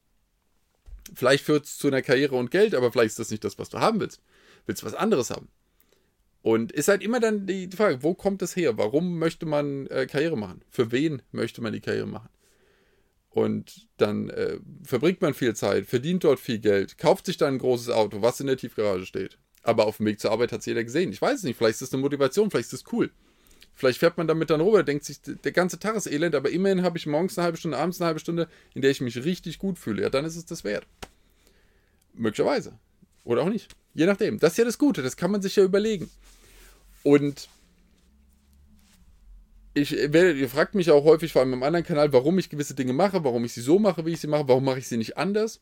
Vielleicht 1.13 1.43
führt 1.43 1.65
es 1.65 1.77
zu 1.77 1.87
einer 1.87 2.01
Karriere 2.01 2.35
und 2.35 2.51
Geld, 2.51 2.75
aber 2.75 2.93
vielleicht 2.93 3.11
ist 3.11 3.19
das 3.19 3.31
nicht 3.31 3.43
das, 3.43 3.59
was 3.59 3.69
du 3.69 3.79
haben 3.79 3.99
willst. 3.99 4.21
Willst 4.65 4.83
du 4.83 4.85
was 4.85 4.93
anderes 4.93 5.31
haben? 5.31 5.49
Und 6.41 6.71
ist 6.71 6.87
halt 6.87 7.03
immer 7.03 7.19
dann 7.19 7.45
die 7.45 7.69
Frage, 7.75 8.03
wo 8.03 8.13
kommt 8.13 8.41
es 8.41 8.55
her? 8.55 8.77
Warum 8.77 9.19
möchte 9.19 9.45
man 9.45 9.87
äh, 9.87 10.05
Karriere 10.05 10.37
machen? 10.37 10.61
Für 10.69 10.93
wen 10.93 11.21
möchte 11.33 11.61
man 11.61 11.73
die 11.73 11.81
Karriere 11.81 12.07
machen? 12.07 12.29
Und 13.38 13.88
dann 13.98 14.32
äh, 14.32 14.58
verbringt 14.84 15.22
man 15.22 15.36
viel 15.36 15.56
Zeit, 15.56 15.86
verdient 15.86 16.24
dort 16.24 16.39
viel 16.39 16.58
Geld, 16.58 16.98
kauft 16.98 17.27
sich 17.27 17.38
dann 17.38 17.53
ein 17.53 17.60
großes 17.60 17.91
Auto, 17.91 18.24
was 18.24 18.39
in 18.39 18.48
der 18.48 18.58
Tiefgarage 18.58 19.06
steht. 19.06 19.38
Aber 19.62 19.86
auf 19.86 19.98
dem 19.98 20.08
Weg 20.08 20.20
zur 20.20 20.32
Arbeit 20.32 20.51
hat 20.51 20.62
es 20.62 20.65
jeder 20.65 20.84
gesehen. 20.84 21.12
Ich 21.12 21.22
weiß 21.22 21.38
es 21.38 21.44
nicht, 21.44 21.56
vielleicht 21.56 21.74
ist 21.74 21.84
das 21.84 21.94
eine 21.94 22.01
Motivation, 22.01 22.50
vielleicht 22.50 22.74
ist 22.74 22.84
das 22.84 22.91
cool. 22.91 23.12
Vielleicht 23.75 24.00
fährt 24.00 24.17
man 24.17 24.27
damit 24.27 24.50
dann 24.50 24.60
rüber, 24.60 24.82
denkt 24.82 25.06
sich, 25.06 25.22
der 25.22 25.51
ganze 25.51 25.77
Tag 25.77 25.96
ist 25.96 26.08
elend, 26.08 26.34
aber 26.34 26.50
immerhin 26.50 26.82
habe 26.82 26.98
ich 26.98 27.06
morgens 27.06 27.38
eine 27.38 27.46
halbe 27.46 27.60
Stunde, 27.60 27.77
abends 27.77 28.01
eine 28.01 28.08
halbe 28.08 28.20
Stunde, 28.20 28.48
in 28.74 28.82
der 28.82 28.89
ich 28.89 29.01
mich 29.01 29.24
richtig 29.24 29.60
gut 29.60 29.77
fühle. 29.77 30.01
Ja, 30.01 30.10
dann 30.10 30.25
ist 30.25 30.36
es 30.36 30.48
das 30.48 30.63
wert. 30.63 30.88
Möglicherweise. 32.15 32.79
Oder 33.24 33.44
auch 33.44 33.50
nicht. 33.50 33.70
Je 33.94 34.08
nachdem. 34.08 34.39
Das 34.39 34.53
ist 34.53 34.58
ja 34.58 34.65
das 34.65 34.79
Gute, 34.79 35.03
das 35.03 35.15
kann 35.15 35.29
man 35.29 35.44
sich 35.44 35.56
ja 35.58 35.63
überlegen. 35.63 36.10
Und 37.03 37.50
ich, 39.81 39.93
ihr 39.93 40.50
fragt 40.50 40.75
mich 40.75 40.91
auch 40.91 41.03
häufig, 41.03 41.31
vor 41.34 41.41
allem 41.41 41.53
im 41.53 41.63
anderen 41.63 41.86
Kanal, 41.86 42.12
warum 42.13 42.39
ich 42.39 42.50
gewisse 42.50 42.75
Dinge 42.75 42.93
mache, 42.93 43.24
warum 43.24 43.46
ich 43.46 43.53
sie 43.53 43.62
so 43.62 43.79
mache, 43.79 44.05
wie 44.05 44.13
ich 44.13 44.19
sie 44.19 44.27
mache, 44.27 44.48
warum 44.48 44.65
mache 44.65 44.79
ich 44.79 44.88
sie 44.88 44.98
nicht 44.98 45.17
anders. 45.17 45.62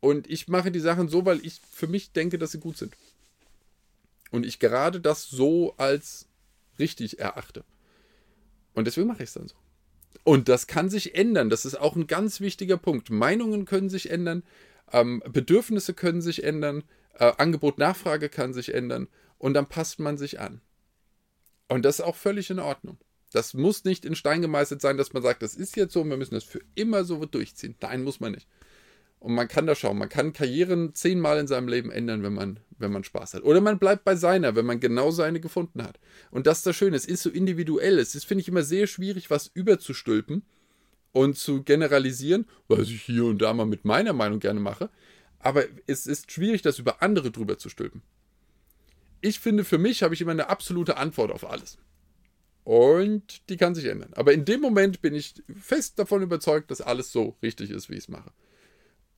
Und 0.00 0.28
ich 0.28 0.48
mache 0.48 0.72
die 0.72 0.80
Sachen 0.80 1.08
so, 1.08 1.24
weil 1.24 1.44
ich 1.44 1.60
für 1.70 1.86
mich 1.86 2.12
denke, 2.12 2.38
dass 2.38 2.52
sie 2.52 2.60
gut 2.60 2.76
sind. 2.76 2.96
Und 4.30 4.46
ich 4.46 4.58
gerade 4.58 5.00
das 5.00 5.28
so 5.28 5.74
als 5.76 6.26
richtig 6.78 7.20
erachte. 7.20 7.64
Und 8.74 8.86
deswegen 8.86 9.06
mache 9.06 9.22
ich 9.22 9.28
es 9.28 9.34
dann 9.34 9.48
so. 9.48 9.54
Und 10.24 10.48
das 10.48 10.66
kann 10.66 10.88
sich 10.88 11.14
ändern. 11.14 11.50
Das 11.50 11.64
ist 11.64 11.74
auch 11.74 11.96
ein 11.96 12.06
ganz 12.06 12.40
wichtiger 12.40 12.76
Punkt. 12.76 13.10
Meinungen 13.10 13.64
können 13.64 13.90
sich 13.90 14.10
ändern, 14.10 14.42
ähm, 14.92 15.22
Bedürfnisse 15.30 15.94
können 15.94 16.22
sich 16.22 16.44
ändern, 16.44 16.84
äh, 17.14 17.32
Angebot, 17.38 17.78
Nachfrage 17.78 18.28
kann 18.28 18.52
sich 18.52 18.74
ändern 18.74 19.08
und 19.38 19.54
dann 19.54 19.66
passt 19.66 19.98
man 19.98 20.16
sich 20.16 20.40
an. 20.40 20.60
Und 21.68 21.84
das 21.84 21.98
ist 21.98 22.04
auch 22.04 22.16
völlig 22.16 22.50
in 22.50 22.58
Ordnung. 22.58 22.98
Das 23.32 23.54
muss 23.54 23.84
nicht 23.84 24.04
in 24.04 24.14
Stein 24.14 24.42
gemeißelt 24.42 24.80
sein, 24.80 24.96
dass 24.96 25.12
man 25.12 25.22
sagt, 25.22 25.42
das 25.42 25.54
ist 25.54 25.76
jetzt 25.76 25.92
so 25.92 26.02
und 26.02 26.10
wir 26.10 26.16
müssen 26.16 26.34
das 26.34 26.44
für 26.44 26.60
immer 26.74 27.04
so 27.04 27.24
durchziehen. 27.24 27.76
Nein, 27.80 28.04
muss 28.04 28.20
man 28.20 28.32
nicht. 28.32 28.46
Und 29.18 29.34
man 29.34 29.46
kann 29.46 29.66
da 29.66 29.76
schauen, 29.76 29.98
man 29.98 30.08
kann 30.08 30.32
Karrieren 30.32 30.94
zehnmal 30.94 31.38
in 31.38 31.46
seinem 31.46 31.68
Leben 31.68 31.92
ändern, 31.92 32.24
wenn 32.24 32.34
man, 32.34 32.58
wenn 32.78 32.90
man 32.90 33.04
Spaß 33.04 33.34
hat. 33.34 33.44
Oder 33.44 33.60
man 33.60 33.78
bleibt 33.78 34.04
bei 34.04 34.16
seiner, 34.16 34.56
wenn 34.56 34.66
man 34.66 34.80
genau 34.80 35.12
seine 35.12 35.38
gefunden 35.38 35.84
hat. 35.84 36.00
Und 36.32 36.48
das 36.48 36.58
ist 36.58 36.66
das 36.66 36.76
Schöne, 36.76 36.96
es 36.96 37.06
ist 37.06 37.22
so 37.22 37.30
individuell. 37.30 38.00
Es 38.00 38.16
ist, 38.16 38.24
finde 38.24 38.42
ich, 38.42 38.48
immer 38.48 38.64
sehr 38.64 38.88
schwierig, 38.88 39.30
was 39.30 39.50
überzustülpen 39.54 40.42
und 41.12 41.38
zu 41.38 41.62
generalisieren, 41.62 42.46
was 42.66 42.88
ich 42.88 43.02
hier 43.02 43.24
und 43.26 43.40
da 43.40 43.54
mal 43.54 43.64
mit 43.64 43.84
meiner 43.84 44.12
Meinung 44.12 44.40
gerne 44.40 44.58
mache. 44.58 44.90
Aber 45.38 45.64
es 45.86 46.06
ist 46.06 46.32
schwierig, 46.32 46.62
das 46.62 46.80
über 46.80 47.00
andere 47.00 47.30
drüber 47.30 47.58
zu 47.58 47.68
stülpen. 47.68 48.02
Ich 49.20 49.38
finde, 49.38 49.64
für 49.64 49.78
mich 49.78 50.02
habe 50.02 50.14
ich 50.14 50.20
immer 50.20 50.32
eine 50.32 50.48
absolute 50.48 50.96
Antwort 50.96 51.30
auf 51.30 51.48
alles. 51.48 51.78
Und 52.64 53.48
die 53.48 53.56
kann 53.56 53.74
sich 53.74 53.86
ändern. 53.86 54.12
Aber 54.14 54.32
in 54.32 54.44
dem 54.44 54.60
Moment 54.60 55.02
bin 55.02 55.14
ich 55.14 55.42
fest 55.60 55.98
davon 55.98 56.22
überzeugt, 56.22 56.70
dass 56.70 56.80
alles 56.80 57.10
so 57.10 57.36
richtig 57.42 57.70
ist, 57.70 57.90
wie 57.90 57.94
ich 57.94 58.00
es 58.04 58.08
mache. 58.08 58.30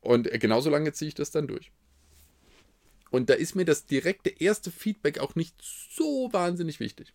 Und 0.00 0.30
genauso 0.40 0.70
lange 0.70 0.92
ziehe 0.92 1.08
ich 1.08 1.14
das 1.14 1.30
dann 1.30 1.46
durch. 1.46 1.70
Und 3.10 3.30
da 3.30 3.34
ist 3.34 3.54
mir 3.54 3.64
das 3.64 3.86
direkte 3.86 4.30
erste 4.30 4.70
Feedback 4.70 5.18
auch 5.18 5.34
nicht 5.34 5.54
so 5.60 6.28
wahnsinnig 6.32 6.80
wichtig. 6.80 7.12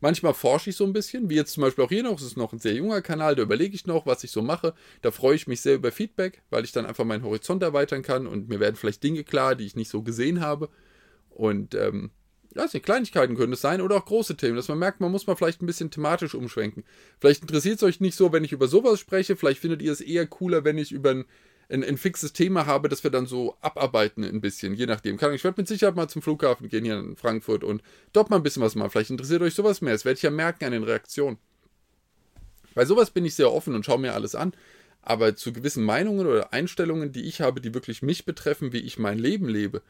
Manchmal 0.00 0.32
forsche 0.32 0.70
ich 0.70 0.76
so 0.76 0.84
ein 0.84 0.94
bisschen, 0.94 1.28
wie 1.28 1.34
jetzt 1.34 1.52
zum 1.52 1.62
Beispiel 1.62 1.84
auch 1.84 1.90
hier 1.90 2.02
noch, 2.02 2.18
es 2.18 2.24
ist 2.24 2.36
noch 2.36 2.52
ein 2.52 2.58
sehr 2.58 2.72
junger 2.72 3.02
Kanal, 3.02 3.34
da 3.34 3.42
überlege 3.42 3.74
ich 3.74 3.86
noch, 3.86 4.06
was 4.06 4.24
ich 4.24 4.30
so 4.30 4.40
mache. 4.40 4.74
Da 5.02 5.10
freue 5.10 5.34
ich 5.34 5.46
mich 5.46 5.60
sehr 5.60 5.74
über 5.74 5.92
Feedback, 5.92 6.42
weil 6.48 6.64
ich 6.64 6.72
dann 6.72 6.86
einfach 6.86 7.04
meinen 7.04 7.24
Horizont 7.24 7.62
erweitern 7.62 8.02
kann 8.02 8.26
und 8.26 8.48
mir 8.48 8.60
werden 8.60 8.76
vielleicht 8.76 9.02
Dinge 9.02 9.24
klar, 9.24 9.54
die 9.54 9.66
ich 9.66 9.76
nicht 9.76 9.90
so 9.90 10.02
gesehen 10.02 10.40
habe. 10.40 10.70
Und 11.28 11.74
ähm, 11.74 12.10
ja, 12.54 12.64
nicht, 12.64 12.84
Kleinigkeiten 12.84 13.36
können 13.36 13.52
es 13.52 13.60
sein 13.60 13.80
oder 13.80 13.96
auch 13.96 14.04
große 14.04 14.36
Themen, 14.36 14.56
dass 14.56 14.68
man 14.68 14.78
merkt, 14.78 15.00
man 15.00 15.12
muss 15.12 15.26
mal 15.26 15.36
vielleicht 15.36 15.62
ein 15.62 15.66
bisschen 15.66 15.90
thematisch 15.90 16.34
umschwenken. 16.34 16.84
Vielleicht 17.20 17.42
interessiert 17.42 17.76
es 17.76 17.82
euch 17.82 18.00
nicht 18.00 18.16
so, 18.16 18.32
wenn 18.32 18.44
ich 18.44 18.52
über 18.52 18.66
sowas 18.66 18.98
spreche, 18.98 19.36
vielleicht 19.36 19.60
findet 19.60 19.82
ihr 19.82 19.92
es 19.92 20.00
eher 20.00 20.26
cooler, 20.26 20.64
wenn 20.64 20.78
ich 20.78 20.92
über 20.92 21.10
ein 21.10 21.24
ein, 21.70 21.84
ein 21.84 21.96
fixes 21.96 22.32
Thema 22.32 22.66
habe, 22.66 22.88
das 22.88 23.04
wir 23.04 23.10
dann 23.10 23.26
so 23.26 23.56
abarbeiten 23.60 24.24
ein 24.24 24.40
bisschen, 24.40 24.74
je 24.74 24.86
nachdem. 24.86 25.16
Ich 25.16 25.44
werde 25.44 25.54
mit 25.56 25.68
Sicherheit 25.68 25.96
mal 25.96 26.08
zum 26.08 26.22
Flughafen 26.22 26.68
gehen 26.68 26.84
hier 26.84 26.98
in 26.98 27.16
Frankfurt 27.16 27.64
und 27.64 27.82
dort 28.12 28.30
mal 28.30 28.36
ein 28.36 28.42
bisschen 28.42 28.62
was 28.62 28.74
machen. 28.74 28.90
Vielleicht 28.90 29.10
interessiert 29.10 29.42
euch 29.42 29.54
sowas 29.54 29.80
mehr. 29.80 29.92
Das 29.92 30.04
werde 30.04 30.16
ich 30.16 30.22
ja 30.22 30.30
merken 30.30 30.64
an 30.64 30.72
den 30.72 30.82
Reaktionen. 30.82 31.38
Bei 32.74 32.84
sowas 32.84 33.10
bin 33.10 33.24
ich 33.24 33.34
sehr 33.34 33.52
offen 33.52 33.74
und 33.74 33.84
schaue 33.84 33.98
mir 33.98 34.14
alles 34.14 34.34
an. 34.34 34.52
Aber 35.02 35.34
zu 35.34 35.52
gewissen 35.52 35.84
Meinungen 35.84 36.26
oder 36.26 36.52
Einstellungen, 36.52 37.12
die 37.12 37.22
ich 37.22 37.40
habe, 37.40 37.60
die 37.60 37.72
wirklich 37.72 38.02
mich 38.02 38.26
betreffen, 38.26 38.72
wie 38.72 38.80
ich 38.80 38.98
mein 38.98 39.18
Leben 39.18 39.48
lebe, 39.48 39.82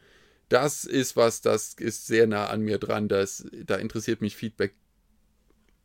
das 0.51 0.83
ist 0.83 1.15
was, 1.15 1.39
das 1.39 1.73
ist 1.75 2.07
sehr 2.07 2.27
nah 2.27 2.47
an 2.47 2.61
mir 2.61 2.77
dran. 2.77 3.07
Das, 3.07 3.45
da 3.65 3.75
interessiert 3.75 4.19
mich 4.19 4.35
Feedback 4.35 4.75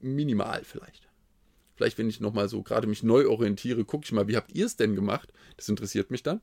minimal 0.00 0.64
vielleicht. 0.64 1.08
Vielleicht, 1.76 1.98
wenn 1.98 2.08
ich 2.08 2.20
nochmal 2.20 2.48
so 2.48 2.62
gerade 2.62 2.88
mich 2.88 3.04
neu 3.04 3.28
orientiere, 3.28 3.84
gucke 3.84 4.04
ich 4.04 4.12
mal, 4.12 4.26
wie 4.26 4.36
habt 4.36 4.52
ihr 4.52 4.66
es 4.66 4.76
denn 4.76 4.96
gemacht? 4.96 5.32
Das 5.56 5.68
interessiert 5.68 6.10
mich 6.10 6.24
dann. 6.24 6.40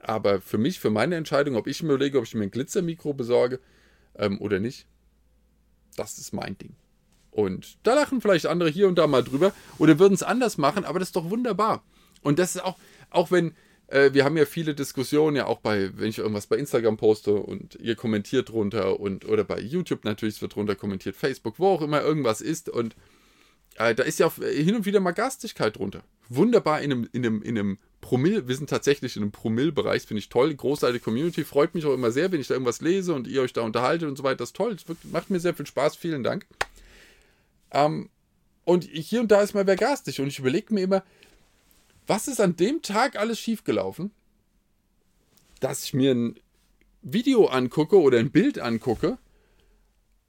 Aber 0.00 0.40
für 0.40 0.58
mich, 0.58 0.78
für 0.78 0.90
meine 0.90 1.16
Entscheidung, 1.16 1.56
ob 1.56 1.66
ich 1.66 1.82
mir 1.82 1.94
überlege, 1.94 2.18
ob 2.18 2.24
ich 2.24 2.34
mir 2.34 2.44
ein 2.44 2.50
Glitzermikro 2.52 3.14
besorge 3.14 3.58
ähm, 4.14 4.40
oder 4.40 4.60
nicht, 4.60 4.86
das 5.96 6.18
ist 6.18 6.32
mein 6.34 6.56
Ding. 6.56 6.76
Und 7.32 7.78
da 7.82 7.94
lachen 7.94 8.20
vielleicht 8.20 8.46
andere 8.46 8.68
hier 8.68 8.86
und 8.86 8.96
da 8.96 9.08
mal 9.08 9.24
drüber 9.24 9.52
oder 9.78 9.98
würden 9.98 10.14
es 10.14 10.22
anders 10.22 10.56
machen, 10.56 10.84
aber 10.84 11.00
das 11.00 11.08
ist 11.08 11.16
doch 11.16 11.30
wunderbar. 11.30 11.82
Und 12.22 12.38
das 12.38 12.54
ist 12.54 12.62
auch, 12.62 12.78
auch 13.10 13.32
wenn, 13.32 13.56
äh, 13.88 14.12
wir 14.12 14.24
haben 14.24 14.36
ja 14.36 14.46
viele 14.46 14.74
Diskussionen, 14.74 15.36
ja 15.36 15.46
auch 15.46 15.58
bei, 15.58 15.90
wenn 15.96 16.08
ich 16.08 16.18
irgendwas 16.18 16.46
bei 16.46 16.56
Instagram 16.56 16.96
poste 16.96 17.34
und 17.34 17.76
ihr 17.76 17.96
kommentiert 17.96 18.50
drunter 18.50 19.00
und 19.00 19.24
oder 19.26 19.44
bei 19.44 19.60
YouTube 19.60 20.04
natürlich 20.04 20.40
wird 20.40 20.54
drunter 20.54 20.74
kommentiert, 20.74 21.16
Facebook, 21.16 21.58
wo 21.58 21.68
auch 21.68 21.82
immer 21.82 22.02
irgendwas 22.02 22.40
ist 22.40 22.68
und 22.68 22.96
äh, 23.76 23.94
da 23.94 24.02
ist 24.02 24.18
ja 24.18 24.26
auch 24.26 24.34
hin 24.34 24.74
und 24.74 24.86
wieder 24.86 25.00
mal 25.00 25.12
Gastigkeit 25.12 25.76
drunter. 25.76 26.02
Wunderbar 26.28 26.80
in 26.80 26.92
einem, 26.92 27.08
in 27.12 27.26
einem, 27.26 27.42
in 27.42 27.58
einem 27.58 27.78
Promille, 28.00 28.48
wir 28.48 28.56
sind 28.56 28.70
tatsächlich 28.70 29.16
in 29.16 29.22
einem 29.22 29.32
Promille-Bereich, 29.32 30.02
finde 30.02 30.20
ich 30.20 30.28
toll. 30.28 30.54
Großartige 30.54 31.02
Community, 31.02 31.44
freut 31.44 31.74
mich 31.74 31.84
auch 31.84 31.94
immer 31.94 32.10
sehr, 32.10 32.30
wenn 32.32 32.40
ich 32.40 32.48
da 32.48 32.54
irgendwas 32.54 32.80
lese 32.80 33.14
und 33.14 33.26
ihr 33.26 33.42
euch 33.42 33.52
da 33.52 33.62
unterhaltet 33.62 34.08
und 34.08 34.16
so 34.16 34.24
weiter. 34.24 34.36
Das 34.36 34.50
ist 34.50 34.56
toll, 34.56 34.76
das 34.76 34.96
macht 35.10 35.30
mir 35.30 35.40
sehr 35.40 35.54
viel 35.54 35.66
Spaß, 35.66 35.96
vielen 35.96 36.22
Dank. 36.22 36.46
Ähm, 37.72 38.08
und 38.64 38.84
hier 38.84 39.20
und 39.20 39.30
da 39.30 39.42
ist 39.42 39.54
mal 39.54 39.66
wer 39.66 39.76
garstig 39.76 40.20
und 40.20 40.28
ich 40.28 40.38
überlege 40.38 40.72
mir 40.72 40.82
immer, 40.82 41.02
was 42.06 42.28
ist 42.28 42.40
an 42.40 42.56
dem 42.56 42.82
Tag 42.82 43.16
alles 43.16 43.38
schiefgelaufen, 43.38 44.10
dass 45.60 45.84
ich 45.84 45.94
mir 45.94 46.14
ein 46.14 46.40
Video 47.02 47.46
angucke 47.46 48.00
oder 48.00 48.18
ein 48.18 48.30
Bild 48.30 48.58
angucke 48.58 49.18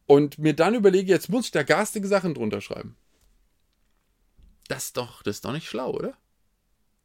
und 0.05 0.37
mir 0.37 0.53
dann 0.53 0.75
überlege, 0.75 1.09
jetzt 1.09 1.29
muss 1.29 1.45
ich 1.45 1.51
da 1.51 1.63
garstige 1.63 2.07
Sachen 2.07 2.33
drunter 2.33 2.61
schreiben. 2.61 2.95
Das 4.67 4.85
ist 4.85 4.97
doch, 4.97 5.23
das 5.23 5.37
ist 5.37 5.45
doch 5.45 5.51
nicht 5.51 5.67
schlau, 5.67 5.91
oder? 5.91 6.17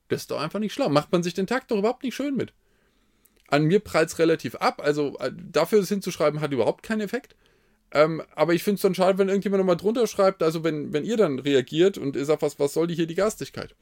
Das 0.08 0.22
ist 0.22 0.30
doch 0.30 0.40
einfach 0.40 0.58
nicht 0.58 0.72
schlau. 0.72 0.88
Macht 0.88 1.12
man 1.12 1.22
sich 1.22 1.34
den 1.34 1.46
Tag 1.46 1.68
doch 1.68 1.78
überhaupt 1.78 2.02
nicht 2.02 2.14
schön 2.14 2.36
mit. 2.36 2.52
An 3.48 3.64
mir 3.64 3.80
prallt 3.80 4.16
relativ 4.18 4.54
ab, 4.56 4.80
also 4.82 5.18
äh, 5.18 5.32
dafür 5.34 5.80
es 5.80 5.88
hinzuschreiben 5.88 6.40
hat 6.40 6.52
überhaupt 6.52 6.82
keinen 6.82 7.00
Effekt. 7.00 7.36
Ähm, 7.92 8.22
aber 8.34 8.54
ich 8.54 8.62
finde 8.62 8.76
es 8.76 8.82
dann 8.82 8.94
schade, 8.94 9.18
wenn 9.18 9.28
irgendjemand 9.28 9.60
nochmal 9.60 9.76
drunter 9.76 10.06
schreibt, 10.06 10.42
also 10.42 10.62
wenn, 10.62 10.92
wenn 10.92 11.04
ihr 11.04 11.16
dann 11.16 11.40
reagiert 11.40 11.98
und 11.98 12.14
ihr 12.14 12.24
sagt, 12.24 12.42
was, 12.42 12.58
was 12.60 12.72
soll 12.72 12.86
die 12.86 12.94
hier 12.94 13.08
die 13.08 13.16
Gastigkeit? 13.16 13.74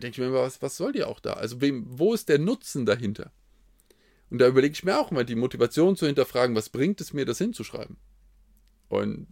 Denke 0.00 0.22
ich 0.22 0.28
mir 0.28 0.32
was, 0.32 0.62
was 0.62 0.76
soll 0.76 0.92
die 0.92 1.04
auch 1.04 1.20
da? 1.20 1.34
Also 1.34 1.60
wem, 1.60 1.84
wo 1.88 2.14
ist 2.14 2.28
der 2.28 2.38
Nutzen 2.38 2.86
dahinter? 2.86 3.32
Und 4.30 4.38
da 4.38 4.46
überlege 4.46 4.72
ich 4.72 4.84
mir 4.84 4.98
auch 4.98 5.10
immer, 5.10 5.24
die 5.24 5.34
Motivation 5.34 5.96
zu 5.96 6.06
hinterfragen, 6.06 6.54
was 6.54 6.68
bringt 6.68 7.00
es 7.00 7.12
mir, 7.12 7.24
das 7.24 7.38
hinzuschreiben? 7.38 7.96
Und 8.88 9.26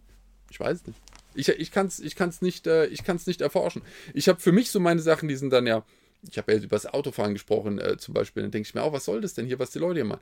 ich 0.51 0.59
weiß 0.59 0.85
nicht. 0.87 0.99
Ich, 1.35 1.47
ich 1.47 1.71
kann 1.71 1.87
es 1.87 1.99
ich 1.99 2.15
kann's 2.15 2.41
nicht, 2.41 2.67
äh, 2.67 2.89
nicht 3.25 3.41
erforschen. 3.41 3.81
Ich 4.13 4.27
habe 4.27 4.39
für 4.39 4.51
mich 4.51 4.71
so 4.71 4.79
meine 4.79 5.01
Sachen, 5.01 5.29
die 5.29 5.35
sind 5.35 5.51
dann 5.51 5.67
ja, 5.67 5.85
ich 6.29 6.37
habe 6.37 6.53
ja 6.53 6.59
über 6.59 6.75
das 6.75 6.85
Autofahren 6.85 7.33
gesprochen 7.33 7.79
äh, 7.79 7.97
zum 7.97 8.13
Beispiel, 8.13 8.43
dann 8.43 8.51
denke 8.51 8.67
ich 8.67 8.75
mir 8.75 8.83
auch, 8.83 8.93
was 8.93 9.05
soll 9.05 9.21
das 9.21 9.35
denn 9.35 9.45
hier, 9.45 9.59
was 9.59 9.71
die 9.71 9.79
Leute 9.79 9.95
hier 9.95 10.05
machen? 10.05 10.21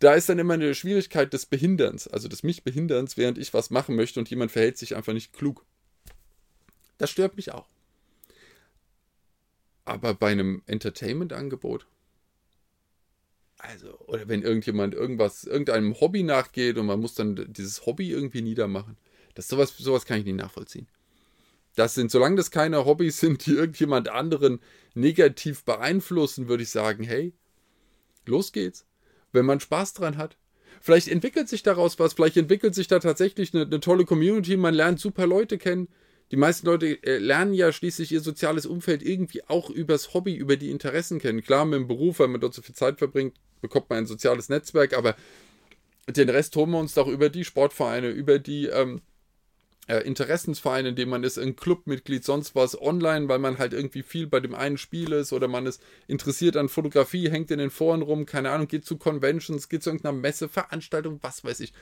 Da 0.00 0.14
ist 0.14 0.28
dann 0.28 0.38
immer 0.38 0.54
eine 0.54 0.74
Schwierigkeit 0.74 1.32
des 1.32 1.46
Behinderns, 1.46 2.08
also 2.08 2.26
des 2.26 2.42
mich 2.42 2.64
Behinderns, 2.64 3.16
während 3.16 3.38
ich 3.38 3.54
was 3.54 3.70
machen 3.70 3.94
möchte 3.94 4.18
und 4.18 4.28
jemand 4.28 4.50
verhält 4.50 4.76
sich 4.76 4.96
einfach 4.96 5.12
nicht 5.12 5.32
klug. 5.32 5.64
Das 6.98 7.10
stört 7.10 7.36
mich 7.36 7.52
auch. 7.52 7.68
Aber 9.84 10.14
bei 10.14 10.32
einem 10.32 10.62
Entertainment-Angebot, 10.66 11.86
also, 13.58 13.98
oder 14.06 14.28
wenn 14.28 14.42
irgendjemand 14.42 14.94
irgendwas, 14.94 15.44
irgendeinem 15.44 15.98
Hobby 16.00 16.22
nachgeht 16.22 16.76
und 16.76 16.86
man 16.86 17.00
muss 17.00 17.14
dann 17.14 17.52
dieses 17.52 17.86
Hobby 17.86 18.10
irgendwie 18.10 18.42
niedermachen, 18.42 18.96
das 19.34 19.48
sowas, 19.48 19.76
sowas 19.76 20.04
kann 20.04 20.18
ich 20.18 20.24
nicht 20.24 20.36
nachvollziehen. 20.36 20.86
Das 21.74 21.94
sind, 21.94 22.10
solange 22.10 22.36
das 22.36 22.50
keine 22.50 22.84
Hobbys 22.84 23.18
sind, 23.18 23.46
die 23.46 23.52
irgendjemand 23.52 24.08
anderen 24.08 24.60
negativ 24.94 25.64
beeinflussen, 25.64 26.48
würde 26.48 26.62
ich 26.62 26.70
sagen, 26.70 27.02
hey, 27.04 27.32
los 28.26 28.52
geht's. 28.52 28.86
Wenn 29.32 29.46
man 29.46 29.60
Spaß 29.60 29.94
dran 29.94 30.16
hat. 30.16 30.36
Vielleicht 30.80 31.08
entwickelt 31.08 31.48
sich 31.48 31.62
daraus 31.62 31.98
was, 31.98 32.12
vielleicht 32.12 32.36
entwickelt 32.36 32.74
sich 32.74 32.86
da 32.86 32.98
tatsächlich 32.98 33.54
eine, 33.54 33.64
eine 33.64 33.80
tolle 33.80 34.04
Community, 34.04 34.56
man 34.56 34.74
lernt 34.74 35.00
super 35.00 35.26
Leute 35.26 35.58
kennen. 35.58 35.88
Die 36.34 36.40
meisten 36.40 36.66
Leute 36.66 37.00
äh, 37.04 37.18
lernen 37.18 37.54
ja 37.54 37.70
schließlich 37.70 38.10
ihr 38.10 38.20
soziales 38.20 38.66
Umfeld 38.66 39.04
irgendwie 39.04 39.44
auch 39.44 39.70
übers 39.70 40.14
Hobby, 40.14 40.34
über 40.34 40.56
die 40.56 40.72
Interessen 40.72 41.20
kennen. 41.20 41.44
Klar, 41.44 41.64
mit 41.64 41.78
dem 41.78 41.86
Beruf, 41.86 42.18
weil 42.18 42.26
man 42.26 42.40
dort 42.40 42.54
so 42.54 42.60
viel 42.60 42.74
Zeit 42.74 42.98
verbringt, 42.98 43.36
bekommt 43.60 43.88
man 43.88 43.98
ein 43.98 44.06
soziales 44.06 44.48
Netzwerk, 44.48 44.98
aber 44.98 45.14
den 46.08 46.28
Rest 46.28 46.56
holen 46.56 46.72
wir 46.72 46.80
uns 46.80 46.94
doch 46.94 47.06
über 47.06 47.28
die 47.28 47.44
Sportvereine, 47.44 48.08
über 48.08 48.40
die 48.40 48.66
ähm, 48.66 49.00
äh, 49.86 49.98
Interessensverein, 49.98 50.86
in 50.86 50.96
dem 50.96 51.08
man 51.10 51.22
ist, 51.22 51.38
ein 51.38 51.54
Clubmitglied, 51.54 52.24
sonst 52.24 52.56
was 52.56 52.82
online, 52.82 53.28
weil 53.28 53.38
man 53.38 53.58
halt 53.58 53.72
irgendwie 53.72 54.02
viel 54.02 54.26
bei 54.26 54.40
dem 54.40 54.56
einen 54.56 54.76
Spiel 54.76 55.12
ist 55.12 55.32
oder 55.32 55.46
man 55.46 55.66
ist 55.66 55.80
interessiert 56.08 56.56
an 56.56 56.68
Fotografie, 56.68 57.30
hängt 57.30 57.52
in 57.52 57.60
den 57.60 57.70
Foren 57.70 58.02
rum, 58.02 58.26
keine 58.26 58.50
Ahnung, 58.50 58.66
geht 58.66 58.84
zu 58.84 58.96
Conventions, 58.96 59.68
geht 59.68 59.84
zu 59.84 59.90
irgendeiner 59.90 60.18
Messe, 60.18 60.48
Veranstaltung, 60.48 61.20
was 61.22 61.44
weiß 61.44 61.60
ich. 61.60 61.72